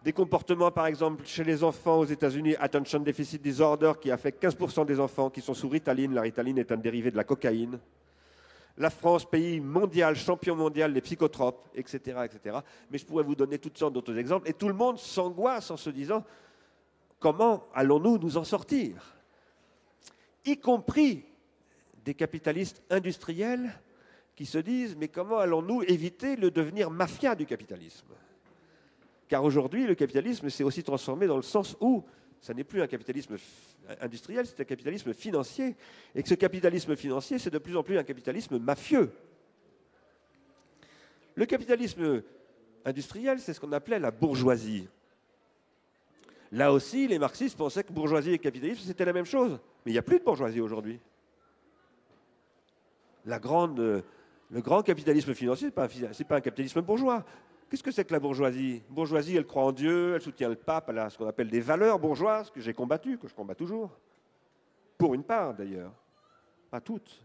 des 0.03 0.13
comportements, 0.13 0.71
par 0.71 0.87
exemple, 0.87 1.25
chez 1.27 1.45
les 1.45 1.63
enfants 1.63 1.99
aux 1.99 2.07
États-Unis, 2.07 2.57
attention 2.59 2.99
deficit 3.01 3.41
disorder, 3.41 3.93
qui 4.01 4.11
affecte 4.11 4.43
15% 4.43 4.87
des 4.87 4.99
enfants 4.99 5.31
qui 5.31 5.43
sont 5.43 5.55
sous 5.55 5.69
Ritaline. 5.69 6.15
La 6.15 6.23
Ritaline 6.23 6.59
est 6.59 6.73
un 6.73 6.77
dérivé 6.77 7.11
de 7.11 7.17
la 7.17 7.25
cocaïne 7.25 7.79
la 8.81 8.89
France, 8.89 9.29
pays 9.29 9.61
mondial, 9.61 10.17
champion 10.17 10.57
mondial 10.57 10.95
des 10.95 11.03
psychotropes, 11.03 11.69
etc., 11.75 11.99
etc. 12.25 12.61
Mais 12.91 12.97
je 12.97 13.05
pourrais 13.05 13.23
vous 13.23 13.35
donner 13.35 13.59
toutes 13.59 13.77
sortes 13.77 13.93
d'autres 13.93 14.17
exemples. 14.17 14.49
Et 14.49 14.55
tout 14.55 14.69
le 14.69 14.75
monde 14.75 14.99
s'angoisse 14.99 15.71
en 15.71 15.77
se 15.77 15.91
disant 15.91 16.25
comment 17.19 17.67
allons-nous 17.75 18.17
nous 18.17 18.39
en 18.39 18.45
sortir? 18.45 19.19
Y 20.47 20.57
compris 20.57 21.27
des 22.03 22.15
capitalistes 22.15 22.83
industriels 22.89 23.71
qui 24.35 24.47
se 24.47 24.57
disent 24.57 24.97
mais 24.97 25.09
comment 25.09 25.39
allons-nous 25.39 25.83
éviter 25.83 26.37
le 26.37 26.51
devenir 26.51 26.91
mafia 26.91 27.35
du 27.35 27.45
capitalisme? 27.45 28.09
Car 29.29 29.45
aujourd'hui, 29.45 29.87
le 29.87 29.95
capitalisme 29.95 30.49
s'est 30.49 30.65
aussi 30.65 30.83
transformé 30.83 31.27
dans 31.27 31.37
le 31.37 31.43
sens 31.43 31.77
où 31.83 32.03
ça 32.41 32.55
n'est 32.55 32.65
plus 32.65 32.81
un 32.81 32.87
capitalisme 32.87 33.37
industriel, 34.01 34.47
c'est 34.47 34.61
un 34.61 34.65
capitalisme 34.65 35.13
financier. 35.13 35.77
Et 36.15 36.23
que 36.23 36.29
ce 36.29 36.35
capitalisme 36.35 36.97
financier, 36.97 37.39
c'est 37.39 37.51
de 37.51 37.59
plus 37.59 37.77
en 37.77 37.83
plus 37.83 37.99
un 37.99 38.05
capitalisme 38.05 38.59
mafieux. 38.59 39.13
Le 41.35 41.47
capitalisme 41.47 42.23
industriel, 42.85 43.41
c'est 43.41 43.53
ce 43.53 43.61
qu'on 43.61 43.73
appelait 43.73 43.99
la 43.99 44.11
bourgeoisie. 44.11 44.89
Là 46.53 46.73
aussi, 46.73 47.07
les 47.07 47.19
marxistes 47.19 47.57
pensaient 47.57 47.85
que 47.85 47.93
bourgeoisie 47.93 48.33
et 48.33 48.39
capitalisme, 48.39 48.83
c'était 48.85 49.05
la 49.05 49.13
même 49.13 49.27
chose. 49.27 49.53
Mais 49.85 49.93
il 49.93 49.95
n'y 49.95 49.99
a 49.99 50.03
plus 50.03 50.19
de 50.19 50.25
bourgeoisie 50.25 50.61
aujourd'hui. 50.61 50.99
Le 53.25 54.61
grand 54.61 54.83
capitalisme 54.83 55.35
financier, 55.35 55.69
ce 55.69 56.19
n'est 56.19 56.29
pas 56.29 56.37
un 56.37 56.41
capitalisme 56.41 56.81
bourgeois. 56.81 57.25
Qu'est-ce 57.71 57.85
que 57.85 57.93
c'est 57.93 58.05
que 58.05 58.13
la 58.13 58.19
bourgeoisie? 58.19 58.83
Bourgeoisie, 58.91 59.37
elle 59.37 59.47
croit 59.47 59.63
en 59.63 59.71
Dieu, 59.71 60.17
elle 60.17 60.21
soutient 60.21 60.49
le 60.49 60.57
pape, 60.57 60.89
elle 60.89 60.99
a 60.99 61.09
ce 61.09 61.17
qu'on 61.17 61.29
appelle 61.29 61.49
des 61.49 61.61
valeurs 61.61 62.01
bourgeoises 62.01 62.51
que 62.51 62.61
j'ai 62.61 62.75
combattues, 62.75 63.17
que 63.17 63.29
je 63.29 63.35
combats 63.35 63.55
toujours. 63.55 63.97
Pour 64.99 65.15
une 65.15 65.23
part 65.23 65.55
d'ailleurs, 65.55 65.93
pas 66.69 66.81
toutes. 66.81 67.25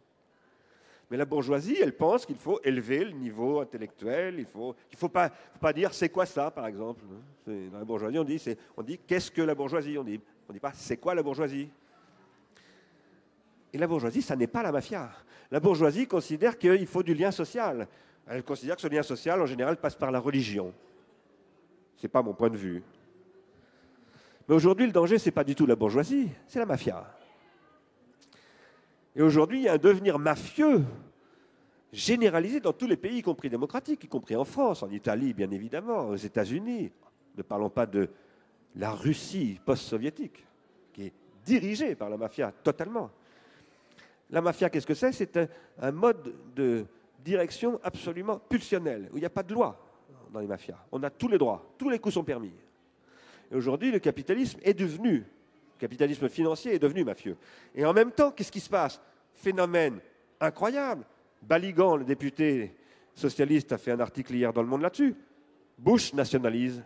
Mais 1.10 1.18
la 1.18 1.26
bourgeoisie, 1.26 1.78
elle 1.82 1.98
pense 1.98 2.28
qu'il 2.28 2.36
faut 2.36 2.60
élever 2.64 3.06
le 3.06 3.12
niveau 3.12 3.60
intellectuel, 3.60 4.36
il 4.36 4.42
ne 4.42 4.46
faut, 4.46 4.76
il 4.92 4.98
faut, 4.98 5.10
pas, 5.10 5.32
pas 5.60 5.74
dire 5.74 5.92
c'est 5.96 6.10
quoi 6.10 6.28
ça, 6.28 6.52
par 6.52 6.68
exemple. 6.68 7.02
Dans 7.48 7.80
la 7.80 7.86
bourgeoisie, 7.86 8.20
on 8.20 8.24
dit, 8.24 8.40
dit 8.84 9.00
qu'est-ce 9.00 9.32
que 9.32 9.42
la 9.42 9.56
bourgeoisie? 9.56 9.98
On 9.98 10.04
dit, 10.04 10.22
on 10.48 10.54
dit 10.54 10.60
pas 10.60 10.74
c'est 10.76 10.98
quoi 10.98 11.16
la 11.16 11.24
bourgeoisie 11.24 11.70
Et 13.74 13.80
la 13.80 13.88
bourgeoisie, 13.88 14.22
ça 14.22 14.36
n'est 14.36 14.46
pas 14.46 14.62
la 14.62 14.72
mafia. 14.72 15.10
La 15.50 15.60
bourgeoisie 15.60 16.06
considère 16.06 16.56
qu'il 16.56 16.86
faut 16.86 17.02
du 17.02 17.16
lien 17.16 17.32
social. 17.32 17.88
Elle 18.28 18.44
considère 18.44 18.76
que 18.76 18.82
ce 18.82 18.88
lien 18.88 19.04
social, 19.04 19.42
en 19.42 19.46
général, 19.46 19.78
passe 19.78 19.96
par 19.96 20.12
la 20.12 20.20
religion. 20.20 20.74
Ce 21.98 22.06
n'est 22.06 22.10
pas 22.10 22.22
mon 22.22 22.34
point 22.34 22.50
de 22.50 22.58
vue. 22.58 22.84
Mais 24.48 24.56
aujourd'hui, 24.56 24.86
le 24.86 24.92
danger, 24.92 25.18
ce 25.18 25.26
n'est 25.26 25.32
pas 25.32 25.44
du 25.44 25.56
tout 25.56 25.66
la 25.66 25.76
bourgeoisie, 25.76 26.30
c'est 26.48 26.60
la 26.60 26.66
mafia. 26.66 27.06
Et 29.16 29.22
aujourd'hui, 29.22 29.60
il 29.60 29.64
y 29.64 29.70
a 29.70 29.74
un 29.74 29.78
devenir 29.78 30.20
mafieux 30.20 30.84
généralisé 31.94 32.60
dans 32.60 32.74
tous 32.74 32.88
les 32.88 32.98
pays, 32.98 33.20
y 33.20 33.22
compris 33.22 33.50
démocratiques, 33.50 34.04
y 34.04 34.08
compris 34.08 34.36
en 34.36 34.44
France, 34.44 34.84
en 34.84 34.90
Italie, 34.90 35.34
bien 35.34 35.50
évidemment, 35.52 36.10
aux 36.10 36.16
États-Unis. 36.16 36.92
Ne 37.38 37.42
parlons 37.44 37.70
pas 37.70 37.86
de 37.86 38.10
la 38.76 38.92
Russie 38.92 39.60
post-soviétique, 39.66 40.46
qui 40.94 41.08
est 41.08 41.14
dirigée 41.46 41.96
par 41.96 42.10
la 42.10 42.18
mafia 42.18 42.52
totalement. 42.52 43.10
La 44.30 44.42
mafia, 44.42 44.70
qu'est-ce 44.70 44.88
que 44.88 44.94
c'est? 44.94 45.14
C'est 45.14 45.40
un, 45.80 45.92
mode 45.92 46.34
de, 46.56 46.86
direction 47.26 47.80
absolument 47.84 48.40
pulsionnelle, 48.40 49.10
où 49.12 49.18
il 49.18 49.22
n'y 49.22 49.26
a 49.26 49.32
pas 49.32 49.44
de 49.44 49.54
loi 49.54 49.78
dans 50.32 50.40
les 50.40 50.48
mafias. 50.48 50.78
On 50.92 51.02
a 51.04 51.10
tous 51.10 51.28
les 51.28 51.38
droits, 51.38 51.74
tous 51.78 51.90
les 51.90 52.00
coups 52.00 52.14
sont 52.14 52.24
permis. 52.24 52.54
Et 53.52 53.56
aujourd'hui, 53.56 53.92
le 53.92 54.00
capitalisme 54.00 54.60
est 54.64 54.74
devenu, 54.74 55.16
le 55.16 55.80
capitalisme 55.80 56.30
financier 56.30 56.76
est 56.76 56.80
devenu 56.80 57.04
mafieux. 57.04 57.36
Et 57.74 57.84
en 57.84 57.94
même 57.94 58.12
temps, 58.12 58.32
qu'est-ce 58.32 58.52
qui 58.52 58.60
se 58.60 58.70
passe? 58.70 59.02
Phénomène 59.34 60.00
incroyable. 60.40 61.04
Baligan, 61.42 61.98
le 61.98 62.06
député 62.06 62.76
socialiste, 63.14 63.72
a 63.72 63.78
fait 63.78 63.92
un 63.92 64.00
article 64.00 64.36
hier 64.36 64.54
dans 64.54 64.62
Le 64.62 64.68
Monde 64.68 64.82
là-dessus. 64.82 65.16
Bush 65.78 66.14
nationalise 66.14 66.84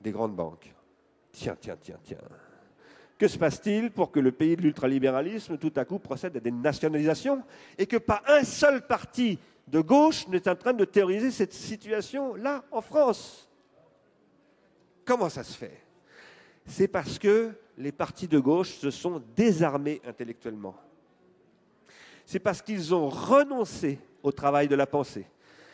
des 0.00 0.10
grandes 0.10 0.34
banques. 0.34 0.74
Tiens, 1.30 1.56
tiens, 1.58 1.78
tiens, 1.80 1.98
tiens. 2.02 2.18
Que 3.18 3.28
se 3.28 3.38
passe-t-il 3.38 3.90
pour 3.92 4.10
que 4.10 4.18
le 4.18 4.32
pays 4.32 4.56
de 4.56 4.62
l'ultralibéralisme, 4.62 5.56
tout 5.56 5.72
à 5.76 5.84
coup, 5.84 5.98
procède 5.98 6.36
à 6.36 6.40
des 6.40 6.50
nationalisations 6.50 7.42
et 7.78 7.86
que 7.86 7.96
pas 7.96 8.22
un 8.26 8.42
seul 8.42 8.86
parti 8.86 9.38
de 9.68 9.80
gauche 9.80 10.26
n'est 10.28 10.48
en 10.48 10.56
train 10.56 10.72
de 10.72 10.84
théoriser 10.84 11.30
cette 11.30 11.52
situation-là 11.52 12.64
en 12.70 12.80
France. 12.80 13.48
Comment 15.04 15.28
ça 15.28 15.42
se 15.42 15.56
fait? 15.56 15.82
C'est 16.66 16.88
parce 16.88 17.18
que 17.18 17.52
les 17.76 17.92
partis 17.92 18.28
de 18.28 18.38
gauche 18.38 18.70
se 18.70 18.90
sont 18.90 19.22
désarmés 19.34 20.00
intellectuellement. 20.06 20.76
C'est 22.24 22.38
parce 22.38 22.62
qu'ils 22.62 22.94
ont 22.94 23.08
renoncé 23.08 23.98
au 24.22 24.30
travail 24.30 24.68
de 24.68 24.76
la 24.76 24.86
pensée. 24.86 25.26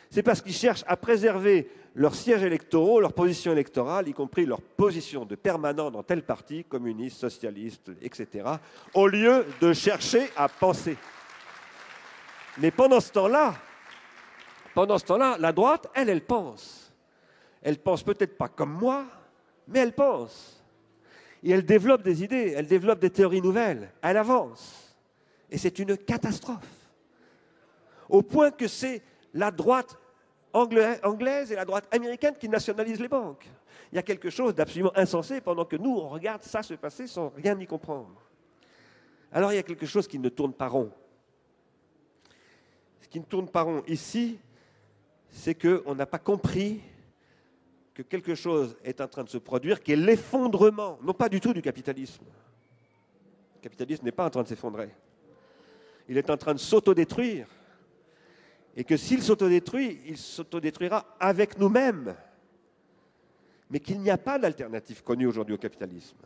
C'est 0.09 0.23
parce 0.23 0.41
qu'ils 0.41 0.53
cherchent 0.53 0.83
à 0.87 0.97
préserver 0.97 1.69
leurs 1.93 2.15
sièges 2.15 2.43
électoraux, 2.43 2.99
leur 2.99 3.13
position 3.13 3.51
électorale, 3.51 4.07
y 4.07 4.13
compris 4.13 4.45
leur 4.45 4.61
position 4.61 5.25
de 5.25 5.35
permanent 5.35 5.91
dans 5.91 6.01
tel 6.01 6.23
parti, 6.23 6.63
communiste, 6.63 7.17
socialiste, 7.17 7.91
etc., 8.01 8.45
au 8.93 9.07
lieu 9.07 9.45
de 9.61 9.73
chercher 9.73 10.29
à 10.35 10.47
penser. 10.49 10.97
Mais 12.57 12.71
pendant 12.71 12.99
ce 12.99 13.11
temps-là, 13.11 13.55
pendant 14.73 14.97
ce 14.97 15.05
temps-là, 15.05 15.37
la 15.39 15.51
droite, 15.51 15.87
elle, 15.93 16.09
elle 16.09 16.23
pense. 16.23 16.93
Elle 17.61 17.77
pense 17.77 18.03
peut-être 18.03 18.37
pas 18.37 18.47
comme 18.47 18.71
moi, 18.71 19.05
mais 19.67 19.79
elle 19.79 19.93
pense. 19.93 20.63
Et 21.43 21.51
elle 21.51 21.65
développe 21.65 22.01
des 22.01 22.23
idées, 22.23 22.53
elle 22.55 22.67
développe 22.67 22.99
des 22.99 23.09
théories 23.09 23.41
nouvelles, 23.41 23.91
elle 24.01 24.17
avance. 24.17 24.95
Et 25.49 25.57
c'est 25.57 25.79
une 25.79 25.97
catastrophe. 25.97 26.67
Au 28.07 28.21
point 28.21 28.51
que 28.51 28.67
c'est 28.67 29.01
la 29.33 29.51
droite 29.51 29.97
anglaise 30.53 31.51
et 31.51 31.55
la 31.55 31.65
droite 31.65 31.87
américaine 31.93 32.35
qui 32.39 32.49
nationalisent 32.49 32.99
les 32.99 33.07
banques. 33.07 33.47
Il 33.91 33.95
y 33.95 33.99
a 33.99 34.03
quelque 34.03 34.29
chose 34.29 34.53
d'absolument 34.53 34.91
insensé 34.95 35.41
pendant 35.41 35.65
que 35.65 35.75
nous, 35.75 35.95
on 35.95 36.09
regarde 36.09 36.41
ça 36.41 36.63
se 36.63 36.73
passer 36.73 37.07
sans 37.07 37.29
rien 37.29 37.59
y 37.59 37.67
comprendre. 37.67 38.21
Alors 39.31 39.51
il 39.51 39.55
y 39.55 39.59
a 39.59 39.63
quelque 39.63 39.85
chose 39.85 40.07
qui 40.07 40.19
ne 40.19 40.29
tourne 40.29 40.53
pas 40.53 40.67
rond. 40.67 40.91
Ce 43.01 43.07
qui 43.07 43.19
ne 43.19 43.25
tourne 43.25 43.47
pas 43.47 43.61
rond 43.61 43.83
ici, 43.87 44.39
c'est 45.31 45.55
qu'on 45.55 45.95
n'a 45.95 46.05
pas 46.05 46.19
compris 46.19 46.81
que 47.93 48.01
quelque 48.01 48.35
chose 48.35 48.77
est 48.83 49.01
en 49.01 49.07
train 49.07 49.23
de 49.23 49.29
se 49.29 49.37
produire, 49.37 49.83
qui 49.83 49.91
est 49.91 49.97
l'effondrement, 49.97 50.97
non 51.03 51.13
pas 51.13 51.29
du 51.29 51.39
tout 51.39 51.53
du 51.53 51.61
capitalisme. 51.61 52.23
Le 53.55 53.61
capitalisme 53.61 54.05
n'est 54.05 54.11
pas 54.11 54.25
en 54.25 54.29
train 54.29 54.43
de 54.43 54.47
s'effondrer. 54.47 54.89
Il 56.07 56.17
est 56.17 56.29
en 56.29 56.37
train 56.37 56.53
de 56.53 56.59
s'autodétruire. 56.59 57.47
Et 58.75 58.83
que 58.83 58.95
s'il 58.95 59.21
s'autodétruit, 59.21 59.99
il 60.05 60.17
s'autodétruira 60.17 61.17
avec 61.19 61.57
nous-mêmes. 61.57 62.15
Mais 63.69 63.79
qu'il 63.79 63.99
n'y 63.99 64.09
a 64.09 64.17
pas 64.17 64.39
d'alternative 64.39 65.03
connue 65.03 65.27
aujourd'hui 65.27 65.55
au 65.55 65.57
capitalisme. 65.57 66.17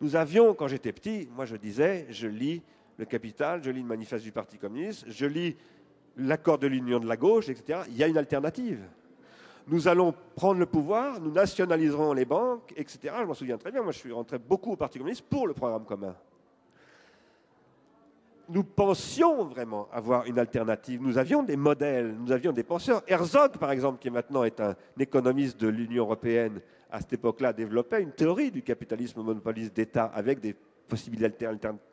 Nous 0.00 0.16
avions, 0.16 0.54
quand 0.54 0.68
j'étais 0.68 0.92
petit, 0.92 1.28
moi 1.32 1.44
je 1.44 1.56
disais, 1.56 2.06
je 2.10 2.26
lis 2.26 2.62
le 2.98 3.04
Capital, 3.04 3.62
je 3.62 3.70
lis 3.70 3.80
le 3.80 3.86
manifeste 3.86 4.24
du 4.24 4.32
Parti 4.32 4.58
communiste, 4.58 5.04
je 5.08 5.26
lis 5.26 5.56
l'accord 6.18 6.58
de 6.58 6.66
l'Union 6.66 6.98
de 6.98 7.06
la 7.06 7.16
gauche, 7.16 7.48
etc. 7.48 7.80
Il 7.88 7.96
y 7.96 8.02
a 8.02 8.08
une 8.08 8.18
alternative. 8.18 8.80
Nous 9.68 9.86
allons 9.86 10.14
prendre 10.34 10.58
le 10.58 10.66
pouvoir, 10.66 11.20
nous 11.20 11.30
nationaliserons 11.30 12.12
les 12.14 12.24
banques, 12.24 12.72
etc. 12.76 13.14
Je 13.20 13.24
m'en 13.24 13.34
souviens 13.34 13.58
très 13.58 13.70
bien, 13.70 13.82
moi 13.82 13.92
je 13.92 13.98
suis 13.98 14.12
rentré 14.12 14.38
beaucoup 14.38 14.72
au 14.72 14.76
Parti 14.76 14.98
communiste 14.98 15.26
pour 15.28 15.46
le 15.46 15.54
programme 15.54 15.84
commun. 15.84 16.14
Nous 18.48 18.64
pensions 18.64 19.44
vraiment 19.44 19.88
avoir 19.92 20.24
une 20.24 20.38
alternative. 20.38 21.02
Nous 21.02 21.18
avions 21.18 21.42
des 21.42 21.56
modèles, 21.56 22.16
nous 22.18 22.32
avions 22.32 22.50
des 22.50 22.62
penseurs. 22.62 23.02
Herzog, 23.06 23.58
par 23.58 23.70
exemple, 23.70 23.98
qui 23.98 24.08
maintenant 24.10 24.42
est 24.42 24.58
un 24.58 24.74
économiste 24.98 25.60
de 25.60 25.68
l'Union 25.68 26.04
européenne, 26.04 26.62
à 26.90 27.00
cette 27.00 27.12
époque-là, 27.12 27.52
développait 27.52 28.00
une 28.00 28.12
théorie 28.12 28.50
du 28.50 28.62
capitalisme 28.62 29.20
monopoliste 29.20 29.76
d'État 29.76 30.06
avec 30.06 30.40
des 30.40 30.54
possibilités 30.88 31.46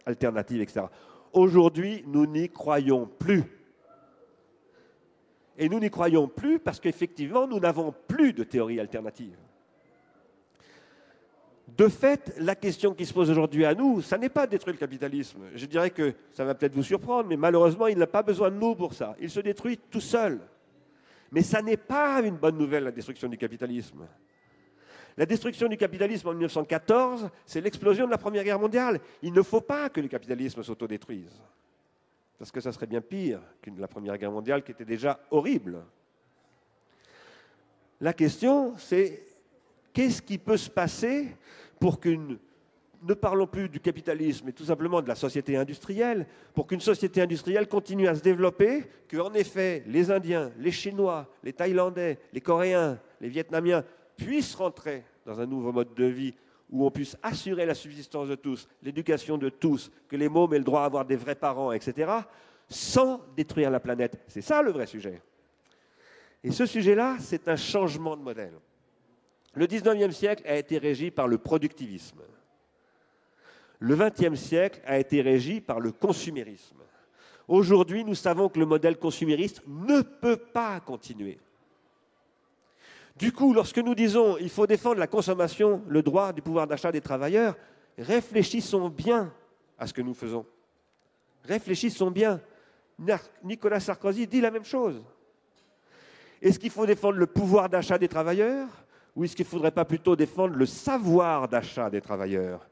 alternatives, 0.05 0.61
etc. 0.61 0.85
Aujourd'hui, 1.33 2.05
nous 2.07 2.25
n'y 2.25 2.47
croyons 2.47 3.05
plus. 3.19 3.43
Et 5.57 5.69
nous 5.69 5.79
n'y 5.79 5.89
croyons 5.89 6.27
plus 6.27 6.59
parce 6.59 6.79
qu'effectivement, 6.79 7.47
nous 7.47 7.59
n'avons 7.59 7.93
plus 8.07 8.33
de 8.33 8.43
théorie 8.43 8.79
alternative. 8.79 9.37
De 11.67 11.87
fait, 11.87 12.33
la 12.37 12.55
question 12.55 12.93
qui 12.93 13.05
se 13.05 13.13
pose 13.13 13.29
aujourd'hui 13.29 13.65
à 13.65 13.73
nous, 13.73 14.01
ça 14.01 14.17
n'est 14.17 14.29
pas 14.29 14.45
de 14.45 14.51
détruire 14.51 14.75
le 14.75 14.79
capitalisme. 14.79 15.39
Je 15.55 15.65
dirais 15.65 15.89
que 15.89 16.13
ça 16.31 16.45
va 16.45 16.53
peut-être 16.53 16.75
vous 16.75 16.83
surprendre, 16.83 17.27
mais 17.27 17.37
malheureusement, 17.37 17.87
il 17.87 17.97
n'a 17.97 18.07
pas 18.07 18.21
besoin 18.21 18.51
de 18.51 18.57
nous 18.57 18.75
pour 18.75 18.93
ça. 18.93 19.15
Il 19.19 19.29
se 19.29 19.39
détruit 19.39 19.79
tout 19.89 20.01
seul. 20.01 20.39
Mais 21.31 21.41
ça 21.41 21.61
n'est 21.61 21.77
pas 21.77 22.21
une 22.21 22.35
bonne 22.35 22.57
nouvelle, 22.57 22.83
la 22.83 22.91
destruction 22.91 23.27
du 23.27 23.37
capitalisme. 23.37 24.07
La 25.17 25.25
destruction 25.25 25.67
du 25.67 25.77
capitalisme 25.77 26.27
en 26.27 26.33
1914, 26.33 27.29
c'est 27.45 27.61
l'explosion 27.61 28.05
de 28.05 28.11
la 28.11 28.17
Première 28.17 28.43
Guerre 28.43 28.59
mondiale. 28.59 28.99
Il 29.21 29.33
ne 29.33 29.41
faut 29.41 29.61
pas 29.61 29.89
que 29.89 30.01
le 30.01 30.07
capitalisme 30.07 30.61
s'autodétruise. 30.61 31.41
Parce 32.37 32.51
que 32.51 32.59
ça 32.59 32.71
serait 32.71 32.87
bien 32.87 33.01
pire 33.01 33.39
que 33.61 33.69
la 33.77 33.87
Première 33.87 34.17
Guerre 34.17 34.31
mondiale 34.31 34.63
qui 34.63 34.71
était 34.71 34.85
déjà 34.85 35.19
horrible. 35.31 35.83
La 38.01 38.13
question, 38.13 38.77
c'est 38.77 39.25
qu'est-ce 39.93 40.21
qui 40.21 40.37
peut 40.37 40.57
se 40.57 40.69
passer 40.69 41.35
pour 41.79 41.99
qu'une... 41.99 42.37
Ne 43.03 43.13
parlons 43.13 43.45
plus 43.45 43.69
du 43.69 43.79
capitalisme, 43.79 44.47
mais 44.47 44.51
tout 44.51 44.63
simplement 44.63 44.99
de 44.99 45.07
la 45.07 45.13
société 45.13 45.55
industrielle, 45.57 46.25
pour 46.55 46.65
qu'une 46.65 46.79
société 46.79 47.21
industrielle 47.21 47.67
continue 47.67 48.07
à 48.07 48.15
se 48.15 48.21
développer, 48.21 48.83
qu'en 49.11 49.31
effet 49.33 49.83
les 49.85 50.09
Indiens, 50.09 50.51
les 50.57 50.71
Chinois, 50.71 51.29
les 51.43 51.53
Thaïlandais, 51.53 52.17
les 52.33 52.41
Coréens, 52.41 52.99
les 53.21 53.29
Vietnamiens 53.29 53.83
puissent 54.17 54.55
rentrer 54.55 55.03
dans 55.23 55.39
un 55.39 55.45
nouveau 55.45 55.71
mode 55.71 55.93
de 55.93 56.05
vie 56.05 56.33
où 56.69 56.85
on 56.85 56.91
puisse 56.91 57.17
assurer 57.21 57.65
la 57.65 57.75
subsistance 57.75 58.27
de 58.27 58.35
tous, 58.35 58.67
l'éducation 58.81 59.37
de 59.37 59.49
tous, 59.49 59.91
que 60.07 60.15
les 60.15 60.29
mômes 60.29 60.53
aient 60.53 60.59
le 60.59 60.63
droit 60.63 60.81
à 60.81 60.85
avoir 60.85 61.05
des 61.05 61.15
vrais 61.15 61.35
parents, 61.35 61.71
etc., 61.71 62.11
sans 62.67 63.21
détruire 63.35 63.69
la 63.69 63.79
planète. 63.79 64.19
C'est 64.27 64.41
ça 64.41 64.61
le 64.61 64.71
vrai 64.71 64.87
sujet. 64.87 65.21
Et 66.43 66.51
ce 66.51 66.65
sujet-là, 66.65 67.17
c'est 67.19 67.47
un 67.47 67.55
changement 67.55 68.17
de 68.17 68.21
modèle. 68.21 68.53
Le 69.53 69.67
19e 69.67 70.11
siècle 70.11 70.43
a 70.47 70.57
été 70.57 70.77
régi 70.77 71.11
par 71.11 71.27
le 71.27 71.37
productivisme. 71.37 72.21
Le 73.79 73.95
20e 73.95 74.35
siècle 74.35 74.81
a 74.85 74.99
été 74.99 75.21
régi 75.21 75.61
par 75.61 75.79
le 75.79 75.91
consumérisme. 75.91 76.77
Aujourd'hui, 77.47 78.03
nous 78.03 78.15
savons 78.15 78.49
que 78.49 78.59
le 78.59 78.65
modèle 78.65 78.97
consumériste 78.97 79.61
ne 79.67 80.01
peut 80.01 80.37
pas 80.37 80.79
continuer. 80.79 81.37
Du 83.15 83.31
coup, 83.31 83.53
lorsque 83.53 83.77
nous 83.77 83.95
disons 83.95 84.37
il 84.37 84.49
faut 84.49 84.67
défendre 84.67 84.99
la 84.99 85.07
consommation, 85.07 85.81
le 85.87 86.01
droit 86.01 86.33
du 86.33 86.41
pouvoir 86.41 86.67
d'achat 86.67 86.91
des 86.91 87.01
travailleurs, 87.01 87.55
réfléchissons 87.97 88.89
bien 88.89 89.31
à 89.79 89.87
ce 89.87 89.93
que 89.93 90.01
nous 90.01 90.13
faisons. 90.13 90.45
Réfléchissons 91.45 92.11
bien. 92.11 92.41
Nicolas 93.43 93.79
Sarkozy 93.79 94.27
dit 94.27 94.41
la 94.41 94.51
même 94.51 94.65
chose. 94.65 95.01
Est-ce 96.41 96.59
qu'il 96.59 96.69
faut 96.69 96.85
défendre 96.85 97.17
le 97.17 97.25
pouvoir 97.25 97.69
d'achat 97.69 97.97
des 97.97 98.07
travailleurs 98.07 98.67
ou 99.15 99.23
est-ce 99.23 99.35
qu'il 99.35 99.45
ne 99.45 99.49
faudrait 99.49 99.71
pas 99.71 99.85
plutôt 99.85 100.17
défendre 100.17 100.55
le 100.55 100.65
savoir 100.65 101.47
d'achat 101.47 101.89
des 101.89 102.01
travailleurs? 102.01 102.67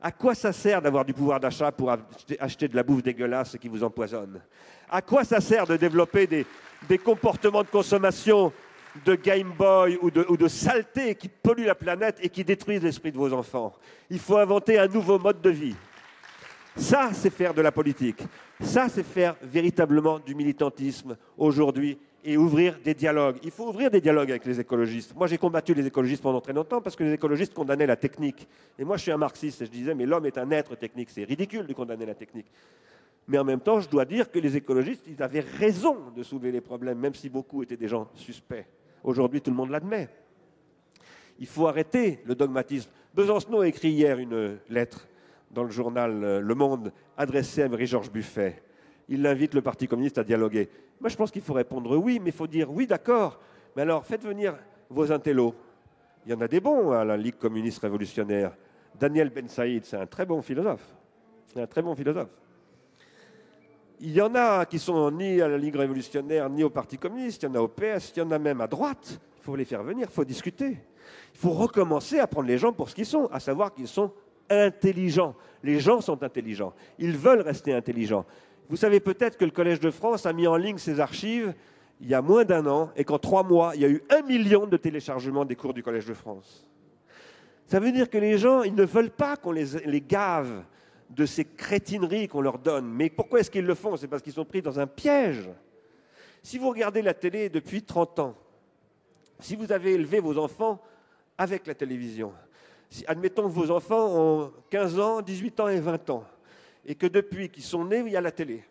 À 0.00 0.12
quoi 0.12 0.36
ça 0.36 0.52
sert 0.52 0.80
d'avoir 0.80 1.04
du 1.04 1.12
pouvoir 1.12 1.40
d'achat 1.40 1.72
pour 1.72 1.92
acheter 2.38 2.68
de 2.68 2.76
la 2.76 2.84
bouffe 2.84 3.02
dégueulasse 3.02 3.56
qui 3.60 3.66
vous 3.66 3.82
empoisonne? 3.82 4.40
À 4.88 5.02
quoi 5.02 5.24
ça 5.24 5.40
sert 5.40 5.66
de 5.66 5.76
développer 5.76 6.28
des, 6.28 6.46
des 6.88 6.98
comportements 6.98 7.64
de 7.64 7.68
consommation 7.68 8.52
de 9.04 9.14
Game 9.14 9.52
Boy 9.56 9.98
ou 10.00 10.10
de, 10.10 10.48
saleté 10.48 11.14
qui 11.14 11.28
polluent 11.28 11.66
la 11.66 11.74
planète 11.74 12.18
et 12.22 12.28
qui 12.28 12.44
détruisent 12.44 12.82
l'esprit 12.82 13.12
de 13.12 13.18
vos 13.18 13.32
enfants. 13.32 13.74
Il 14.10 14.18
faut 14.18 14.36
inventer 14.36 14.78
un 14.78 14.88
nouveau 14.88 15.18
mode 15.18 15.40
de 15.40 15.50
vie. 15.50 15.74
Ça, 16.76 17.10
c'est 17.12 17.30
faire 17.30 17.54
de 17.54 17.60
la 17.60 17.72
politique. 17.72 18.22
Ça, 18.60 18.88
c'est 18.88 19.02
faire 19.02 19.34
véritablement 19.42 20.18
du 20.18 20.34
militantisme 20.34 21.16
aujourd'hui 21.36 21.98
et 22.24 22.36
ouvrir 22.36 22.78
des 22.84 22.94
dialogues. 22.94 23.38
Il 23.42 23.50
faut 23.50 23.68
ouvrir 23.68 23.90
des 23.90 24.00
dialogues 24.00 24.30
avec 24.30 24.44
les 24.44 24.60
écologistes. 24.60 25.14
Moi, 25.16 25.26
j'ai 25.26 25.38
combattu 25.38 25.74
les 25.74 25.86
écologistes 25.86 26.22
pendant 26.22 26.40
très 26.40 26.52
longtemps 26.52 26.80
parce 26.80 26.94
que 26.94 27.04
les 27.04 27.12
écologistes 27.12 27.54
condamnaient 27.54 27.86
la 27.86 27.96
technique. 27.96 28.46
Et 28.78 28.84
moi, 28.84 28.96
je 28.96 29.02
suis 29.02 29.12
un 29.12 29.16
marxiste 29.16 29.62
et 29.62 29.66
je 29.66 29.70
disais, 29.70 29.94
mais 29.94 30.06
l'homme 30.06 30.26
est 30.26 30.38
un 30.38 30.50
être 30.50 30.76
technique. 30.76 31.10
C'est 31.10 31.24
ridicule 31.24 31.66
de 31.66 31.72
condamner 31.72 32.06
la 32.06 32.14
technique. 32.14 32.46
Mais 33.28 33.38
en 33.38 33.44
même 33.44 33.60
temps, 33.60 33.80
je 33.80 33.88
dois 33.88 34.06
dire 34.06 34.30
que 34.30 34.38
les 34.38 34.56
écologistes, 34.56 35.04
ils 35.06 35.22
avaient 35.22 35.40
raison 35.40 35.96
de 36.16 36.22
soulever 36.22 36.50
les 36.50 36.62
problèmes, 36.62 36.98
même 36.98 37.14
si 37.14 37.28
beaucoup 37.28 37.62
étaient 37.62 37.76
des 37.76 37.88
gens 37.88 38.08
suspects. 38.14 38.66
Aujourd'hui, 39.04 39.40
tout 39.40 39.50
le 39.50 39.56
monde 39.56 39.70
l'admet. 39.70 40.08
Il 41.38 41.46
faut 41.46 41.66
arrêter 41.66 42.20
le 42.24 42.34
dogmatisme. 42.34 42.90
Besancenot 43.14 43.60
a 43.60 43.68
écrit 43.68 43.90
hier 43.90 44.18
une 44.18 44.58
lettre 44.68 45.06
dans 45.50 45.62
le 45.62 45.70
journal 45.70 46.24
euh, 46.24 46.40
Le 46.40 46.54
Monde 46.54 46.92
adressée 47.16 47.62
à 47.62 47.68
Marie-Georges 47.68 48.10
Buffet. 48.10 48.62
Il 49.08 49.26
invite 49.26 49.54
le 49.54 49.62
Parti 49.62 49.88
communiste 49.88 50.18
à 50.18 50.24
dialoguer. 50.24 50.68
Moi, 51.00 51.08
je 51.08 51.16
pense 51.16 51.30
qu'il 51.30 51.42
faut 51.42 51.54
répondre 51.54 51.96
oui, 51.96 52.18
mais 52.20 52.30
il 52.30 52.36
faut 52.36 52.46
dire 52.46 52.70
oui, 52.70 52.86
d'accord. 52.86 53.40
Mais 53.74 53.82
alors, 53.82 54.04
faites 54.04 54.22
venir 54.22 54.56
vos 54.90 55.10
intellos. 55.10 55.54
Il 56.26 56.32
y 56.32 56.34
en 56.34 56.40
a 56.40 56.48
des 56.48 56.60
bons 56.60 56.90
à 56.90 57.04
la 57.04 57.16
Ligue 57.16 57.36
communiste 57.36 57.80
révolutionnaire. 57.80 58.52
Daniel 58.98 59.30
Ben 59.30 59.48
Saïd, 59.48 59.84
c'est 59.84 59.96
un 59.96 60.06
très 60.06 60.26
bon 60.26 60.42
philosophe. 60.42 60.84
C'est 61.46 61.62
un 61.62 61.66
très 61.66 61.80
bon 61.80 61.94
philosophe 61.94 62.28
il 64.00 64.12
y 64.12 64.20
en 64.20 64.34
a 64.34 64.64
qui 64.66 64.78
sont 64.78 65.10
ni 65.10 65.40
à 65.40 65.48
la 65.48 65.58
Ligue 65.58 65.76
révolutionnaire, 65.76 66.48
ni 66.48 66.62
au 66.62 66.70
Parti 66.70 66.98
communiste, 66.98 67.42
il 67.42 67.46
y 67.46 67.48
en 67.48 67.54
a 67.56 67.60
au 67.60 67.68
PS, 67.68 68.12
il 68.14 68.20
y 68.20 68.22
en 68.22 68.30
a 68.30 68.38
même 68.38 68.60
à 68.60 68.66
droite. 68.66 69.20
Il 69.38 69.42
faut 69.42 69.56
les 69.56 69.64
faire 69.64 69.82
venir, 69.82 70.06
il 70.10 70.14
faut 70.14 70.24
discuter. 70.24 70.78
Il 71.34 71.38
faut 71.38 71.50
recommencer 71.50 72.18
à 72.18 72.26
prendre 72.26 72.48
les 72.48 72.58
gens 72.58 72.72
pour 72.72 72.88
ce 72.88 72.94
qu'ils 72.94 73.06
sont, 73.06 73.26
à 73.32 73.40
savoir 73.40 73.72
qu'ils 73.72 73.88
sont 73.88 74.12
intelligents. 74.50 75.34
Les 75.62 75.80
gens 75.80 76.00
sont 76.00 76.22
intelligents. 76.22 76.72
Ils 76.98 77.16
veulent 77.16 77.40
rester 77.40 77.74
intelligents. 77.74 78.24
Vous 78.68 78.76
savez 78.76 79.00
peut-être 79.00 79.36
que 79.36 79.44
le 79.44 79.50
Collège 79.50 79.80
de 79.80 79.90
France 79.90 80.26
a 80.26 80.32
mis 80.32 80.46
en 80.46 80.56
ligne 80.56 80.78
ses 80.78 81.00
archives 81.00 81.54
il 82.00 82.08
y 82.08 82.14
a 82.14 82.22
moins 82.22 82.44
d'un 82.44 82.66
an 82.66 82.90
et 82.96 83.04
qu'en 83.04 83.18
trois 83.18 83.42
mois, 83.42 83.72
il 83.74 83.80
y 83.80 83.84
a 83.84 83.88
eu 83.88 84.02
un 84.10 84.22
million 84.22 84.66
de 84.66 84.76
téléchargements 84.76 85.44
des 85.44 85.56
cours 85.56 85.74
du 85.74 85.82
Collège 85.82 86.06
de 86.06 86.14
France. 86.14 86.64
Ça 87.66 87.80
veut 87.80 87.90
dire 87.90 88.08
que 88.08 88.18
les 88.18 88.38
gens, 88.38 88.62
ils 88.62 88.74
ne 88.74 88.84
veulent 88.84 89.10
pas 89.10 89.36
qu'on 89.36 89.52
les, 89.52 89.66
les 89.84 90.00
gave 90.00 90.62
de 91.10 91.26
ces 91.26 91.44
crétineries 91.44 92.28
qu'on 92.28 92.40
leur 92.40 92.58
donne. 92.58 92.88
Mais 92.90 93.10
pourquoi 93.10 93.40
est-ce 93.40 93.50
qu'ils 93.50 93.64
le 93.64 93.74
font? 93.74 93.96
C'est 93.96 94.08
parce 94.08 94.22
qu'ils 94.22 94.32
sont 94.32 94.44
pris 94.44 94.62
dans 94.62 94.78
un 94.78 94.86
piège. 94.86 95.48
Si 96.42 96.58
vous 96.58 96.68
regardez 96.68 97.02
la 97.02 97.14
télé 97.14 97.48
depuis 97.48 97.82
30 97.82 98.18
ans, 98.18 98.34
si 99.40 99.56
vous 99.56 99.72
avez 99.72 99.92
élevé 99.92 100.20
vos 100.20 100.38
enfants 100.38 100.80
avec 101.36 101.66
la 101.66 101.74
télévision, 101.74 102.32
si, 102.90 103.04
admettons 103.06 103.44
que 103.44 103.54
vos 103.54 103.70
enfants 103.70 104.08
ont 104.08 104.52
15 104.70 104.98
ans, 104.98 105.20
18 105.20 105.60
ans 105.60 105.68
et 105.68 105.80
20 105.80 106.10
ans, 106.10 106.24
et 106.84 106.94
que 106.94 107.06
depuis 107.06 107.48
qu'ils 107.48 107.62
sont 107.62 107.84
nés, 107.84 108.02
il 108.04 108.12
y 108.12 108.16
a 108.16 108.20
la 108.20 108.32
télé, 108.32 108.64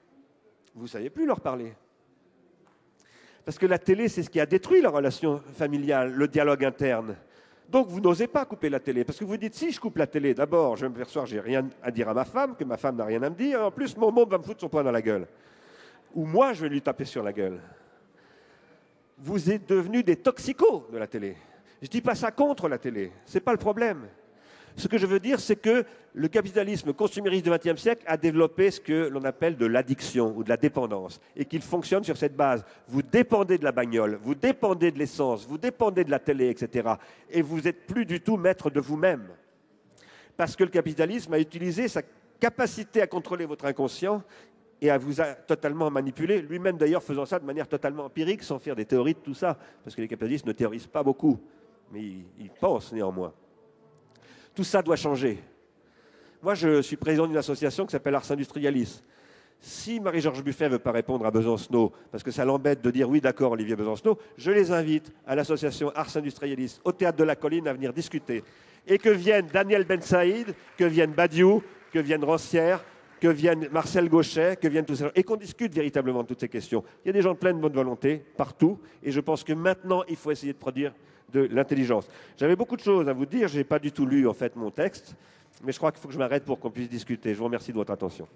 vous 0.75 0.83
ne 0.83 0.87
savez 0.87 1.09
plus 1.09 1.25
leur 1.25 1.39
parler. 1.39 1.73
Parce 3.45 3.57
que 3.57 3.65
la 3.65 3.79
télé, 3.79 4.09
c'est 4.09 4.23
ce 4.23 4.29
qui 4.29 4.41
a 4.41 4.45
détruit 4.45 4.81
la 4.81 4.89
relation 4.89 5.39
familiale, 5.55 6.11
le 6.11 6.27
dialogue 6.27 6.65
interne. 6.65 7.15
Donc 7.69 7.87
vous 7.87 7.99
n'osez 7.99 8.27
pas 8.27 8.45
couper 8.45 8.69
la 8.69 8.79
télé, 8.79 9.03
parce 9.03 9.19
que 9.19 9.25
vous 9.25 9.35
dites, 9.35 9.53
si 9.53 9.71
je 9.71 9.79
coupe 9.79 9.97
la 9.97 10.07
télé, 10.07 10.33
d'abord, 10.33 10.77
je 10.77 10.85
vais 10.85 10.89
me 10.89 10.95
perçois 10.95 11.23
que 11.23 11.29
j'ai 11.29 11.39
rien 11.39 11.67
à 11.83 11.91
dire 11.91 12.07
à 12.07 12.13
ma 12.13 12.23
femme, 12.23 12.55
que 12.55 12.63
ma 12.63 12.77
femme 12.77 12.95
n'a 12.95 13.05
rien 13.05 13.21
à 13.23 13.29
me 13.29 13.35
dire, 13.35 13.61
en 13.61 13.71
plus, 13.71 13.97
mon 13.97 14.11
môme 14.11 14.29
va 14.29 14.37
me 14.37 14.43
foutre 14.43 14.61
son 14.61 14.69
poing 14.69 14.83
dans 14.83 14.91
la 14.91 15.01
gueule. 15.01 15.27
Ou 16.15 16.25
moi, 16.25 16.53
je 16.53 16.61
vais 16.61 16.69
lui 16.69 16.81
taper 16.81 17.03
sur 17.03 17.23
la 17.23 17.33
gueule. 17.33 17.59
Vous 19.17 19.51
êtes 19.51 19.67
devenus 19.67 20.05
des 20.05 20.15
toxicos 20.15 20.83
de 20.91 20.97
la 20.97 21.07
télé. 21.07 21.35
Je 21.81 21.87
ne 21.87 21.91
dis 21.91 22.01
pas 22.01 22.15
ça 22.15 22.31
contre 22.31 22.69
la 22.69 22.77
télé, 22.77 23.11
ce 23.25 23.35
n'est 23.35 23.41
pas 23.41 23.51
le 23.51 23.57
problème. 23.57 24.07
Ce 24.77 24.87
que 24.87 24.99
je 24.99 25.07
veux 25.07 25.19
dire, 25.19 25.39
c'est 25.39 25.55
que 25.55 25.83
le 26.13 26.27
capitalisme 26.27 26.93
consumériste 26.93 27.45
du 27.45 27.51
XXe 27.51 27.81
siècle 27.81 28.03
a 28.05 28.15
développé 28.15 28.69
ce 28.69 28.79
que 28.79 29.07
l'on 29.07 29.23
appelle 29.23 29.57
de 29.57 29.65
l'addiction 29.65 30.33
ou 30.37 30.43
de 30.43 30.49
la 30.49 30.57
dépendance, 30.57 31.19
et 31.35 31.45
qu'il 31.45 31.63
fonctionne 31.63 32.03
sur 32.03 32.15
cette 32.15 32.35
base. 32.35 32.63
Vous 32.87 33.01
dépendez 33.01 33.57
de 33.57 33.63
la 33.63 33.71
bagnole, 33.71 34.19
vous 34.21 34.35
dépendez 34.35 34.91
de 34.91 34.99
l'essence, 34.99 35.47
vous 35.47 35.57
dépendez 35.57 36.03
de 36.03 36.11
la 36.11 36.19
télé, 36.19 36.49
etc. 36.49 36.89
Et 37.29 37.41
vous 37.41 37.61
n'êtes 37.61 37.87
plus 37.87 38.05
du 38.05 38.21
tout 38.21 38.37
maître 38.37 38.69
de 38.69 38.79
vous-même. 38.79 39.27
Parce 40.37 40.55
que 40.55 40.63
le 40.63 40.69
capitalisme 40.69 41.33
a 41.33 41.39
utilisé 41.39 41.87
sa 41.87 42.03
capacité 42.39 43.01
à 43.01 43.07
contrôler 43.07 43.45
votre 43.45 43.65
inconscient 43.65 44.21
et 44.79 44.91
à 44.91 44.97
vous 44.99 45.15
totalement 45.47 45.89
manipuler, 45.89 46.41
lui-même 46.41 46.77
d'ailleurs 46.77 47.01
faisant 47.01 47.25
ça 47.25 47.39
de 47.39 47.45
manière 47.45 47.67
totalement 47.67 48.05
empirique, 48.05 48.43
sans 48.43 48.59
faire 48.59 48.75
des 48.75 48.85
théories 48.85 49.15
de 49.15 49.19
tout 49.19 49.33
ça, 49.33 49.57
parce 49.83 49.95
que 49.95 50.01
les 50.01 50.07
capitalistes 50.07 50.45
ne 50.45 50.51
théorisent 50.51 50.85
pas 50.85 51.01
beaucoup, 51.01 51.39
mais 51.91 52.01
ils, 52.39 52.51
pensent 52.59 52.93
néanmoins. 52.93 53.33
Tout 54.57 54.63
ça 54.63 54.81
doit 54.81 54.95
changer. 54.95 55.37
Moi, 56.41 56.55
je 56.55 56.81
suis 56.81 56.95
président 56.95 57.27
d'une 57.27 57.37
association 57.37 57.85
qui 57.85 57.91
s'appelle 57.91 58.15
Ars 58.15 58.31
Industrialis. 58.31 59.03
Si 59.59 59.99
Marie-Georges 59.99 60.43
Buffet 60.43 60.65
ne 60.65 60.71
veut 60.71 60.79
pas 60.79 60.91
répondre 60.91 61.27
à 61.27 61.29
Besancenot, 61.29 61.93
parce 62.11 62.23
que 62.23 62.31
ça 62.31 62.43
l'embête 62.43 62.81
de 62.81 62.89
dire 62.89 63.07
oui, 63.07 63.21
d'accord, 63.21 63.51
Olivier 63.51 63.75
Besancenot, 63.75 64.17
je 64.35 64.49
les 64.49 64.71
invite 64.71 65.13
à 65.27 65.35
l'association 65.35 65.91
Ars 65.93 66.17
Industrialis, 66.17 66.79
au 66.83 66.91
Théâtre 66.91 67.19
de 67.19 67.23
la 67.23 67.35
Colline, 67.35 67.67
à 67.67 67.73
venir 67.73 67.93
discuter. 67.93 68.43
Et 68.87 68.97
que 68.97 69.09
viennent 69.09 69.45
Daniel 69.45 69.83
Ben 69.83 70.01
Saïd, 70.01 70.55
que 70.75 70.85
viennent 70.85 71.13
Badiou, 71.13 71.61
que 71.93 71.99
viennent 71.99 72.23
Rancière, 72.23 72.83
que 73.21 73.27
vienne 73.27 73.69
Marcel 73.71 74.09
Gauchet, 74.09 74.55
que 74.55 74.67
viennent 74.67 74.85
tous 74.85 74.95
ces 74.95 75.03
gens, 75.03 75.11
et 75.13 75.21
qu'on 75.21 75.35
discute 75.35 75.75
véritablement 75.75 76.23
de 76.23 76.29
toutes 76.29 76.39
ces 76.39 76.49
questions. 76.49 76.83
Il 77.05 77.09
y 77.09 77.11
a 77.11 77.13
des 77.13 77.21
gens 77.21 77.33
de 77.33 77.37
pleine 77.37 77.59
bonne 77.61 77.73
volonté 77.73 78.25
partout, 78.35 78.79
et 79.03 79.11
je 79.11 79.19
pense 79.19 79.43
que 79.43 79.53
maintenant, 79.53 80.01
il 80.09 80.15
faut 80.15 80.31
essayer 80.31 80.53
de 80.53 80.57
produire 80.57 80.93
de 81.33 81.41
l'intelligence. 81.51 82.07
J'avais 82.37 82.55
beaucoup 82.55 82.75
de 82.75 82.81
choses 82.81 83.07
à 83.09 83.13
vous 83.13 83.25
dire, 83.25 83.47
je 83.47 83.57
n'ai 83.57 83.63
pas 83.63 83.79
du 83.79 83.91
tout 83.91 84.05
lu 84.05 84.27
en 84.27 84.33
fait 84.33 84.55
mon 84.55 84.71
texte, 84.71 85.15
mais 85.63 85.71
je 85.71 85.77
crois 85.77 85.91
qu'il 85.91 86.01
faut 86.01 86.07
que 86.07 86.13
je 86.13 86.19
m'arrête 86.19 86.45
pour 86.45 86.59
qu'on 86.59 86.71
puisse 86.71 86.89
discuter. 86.89 87.33
Je 87.33 87.39
vous 87.39 87.45
remercie 87.45 87.71
de 87.71 87.77
votre 87.77 87.91
attention. 87.91 88.27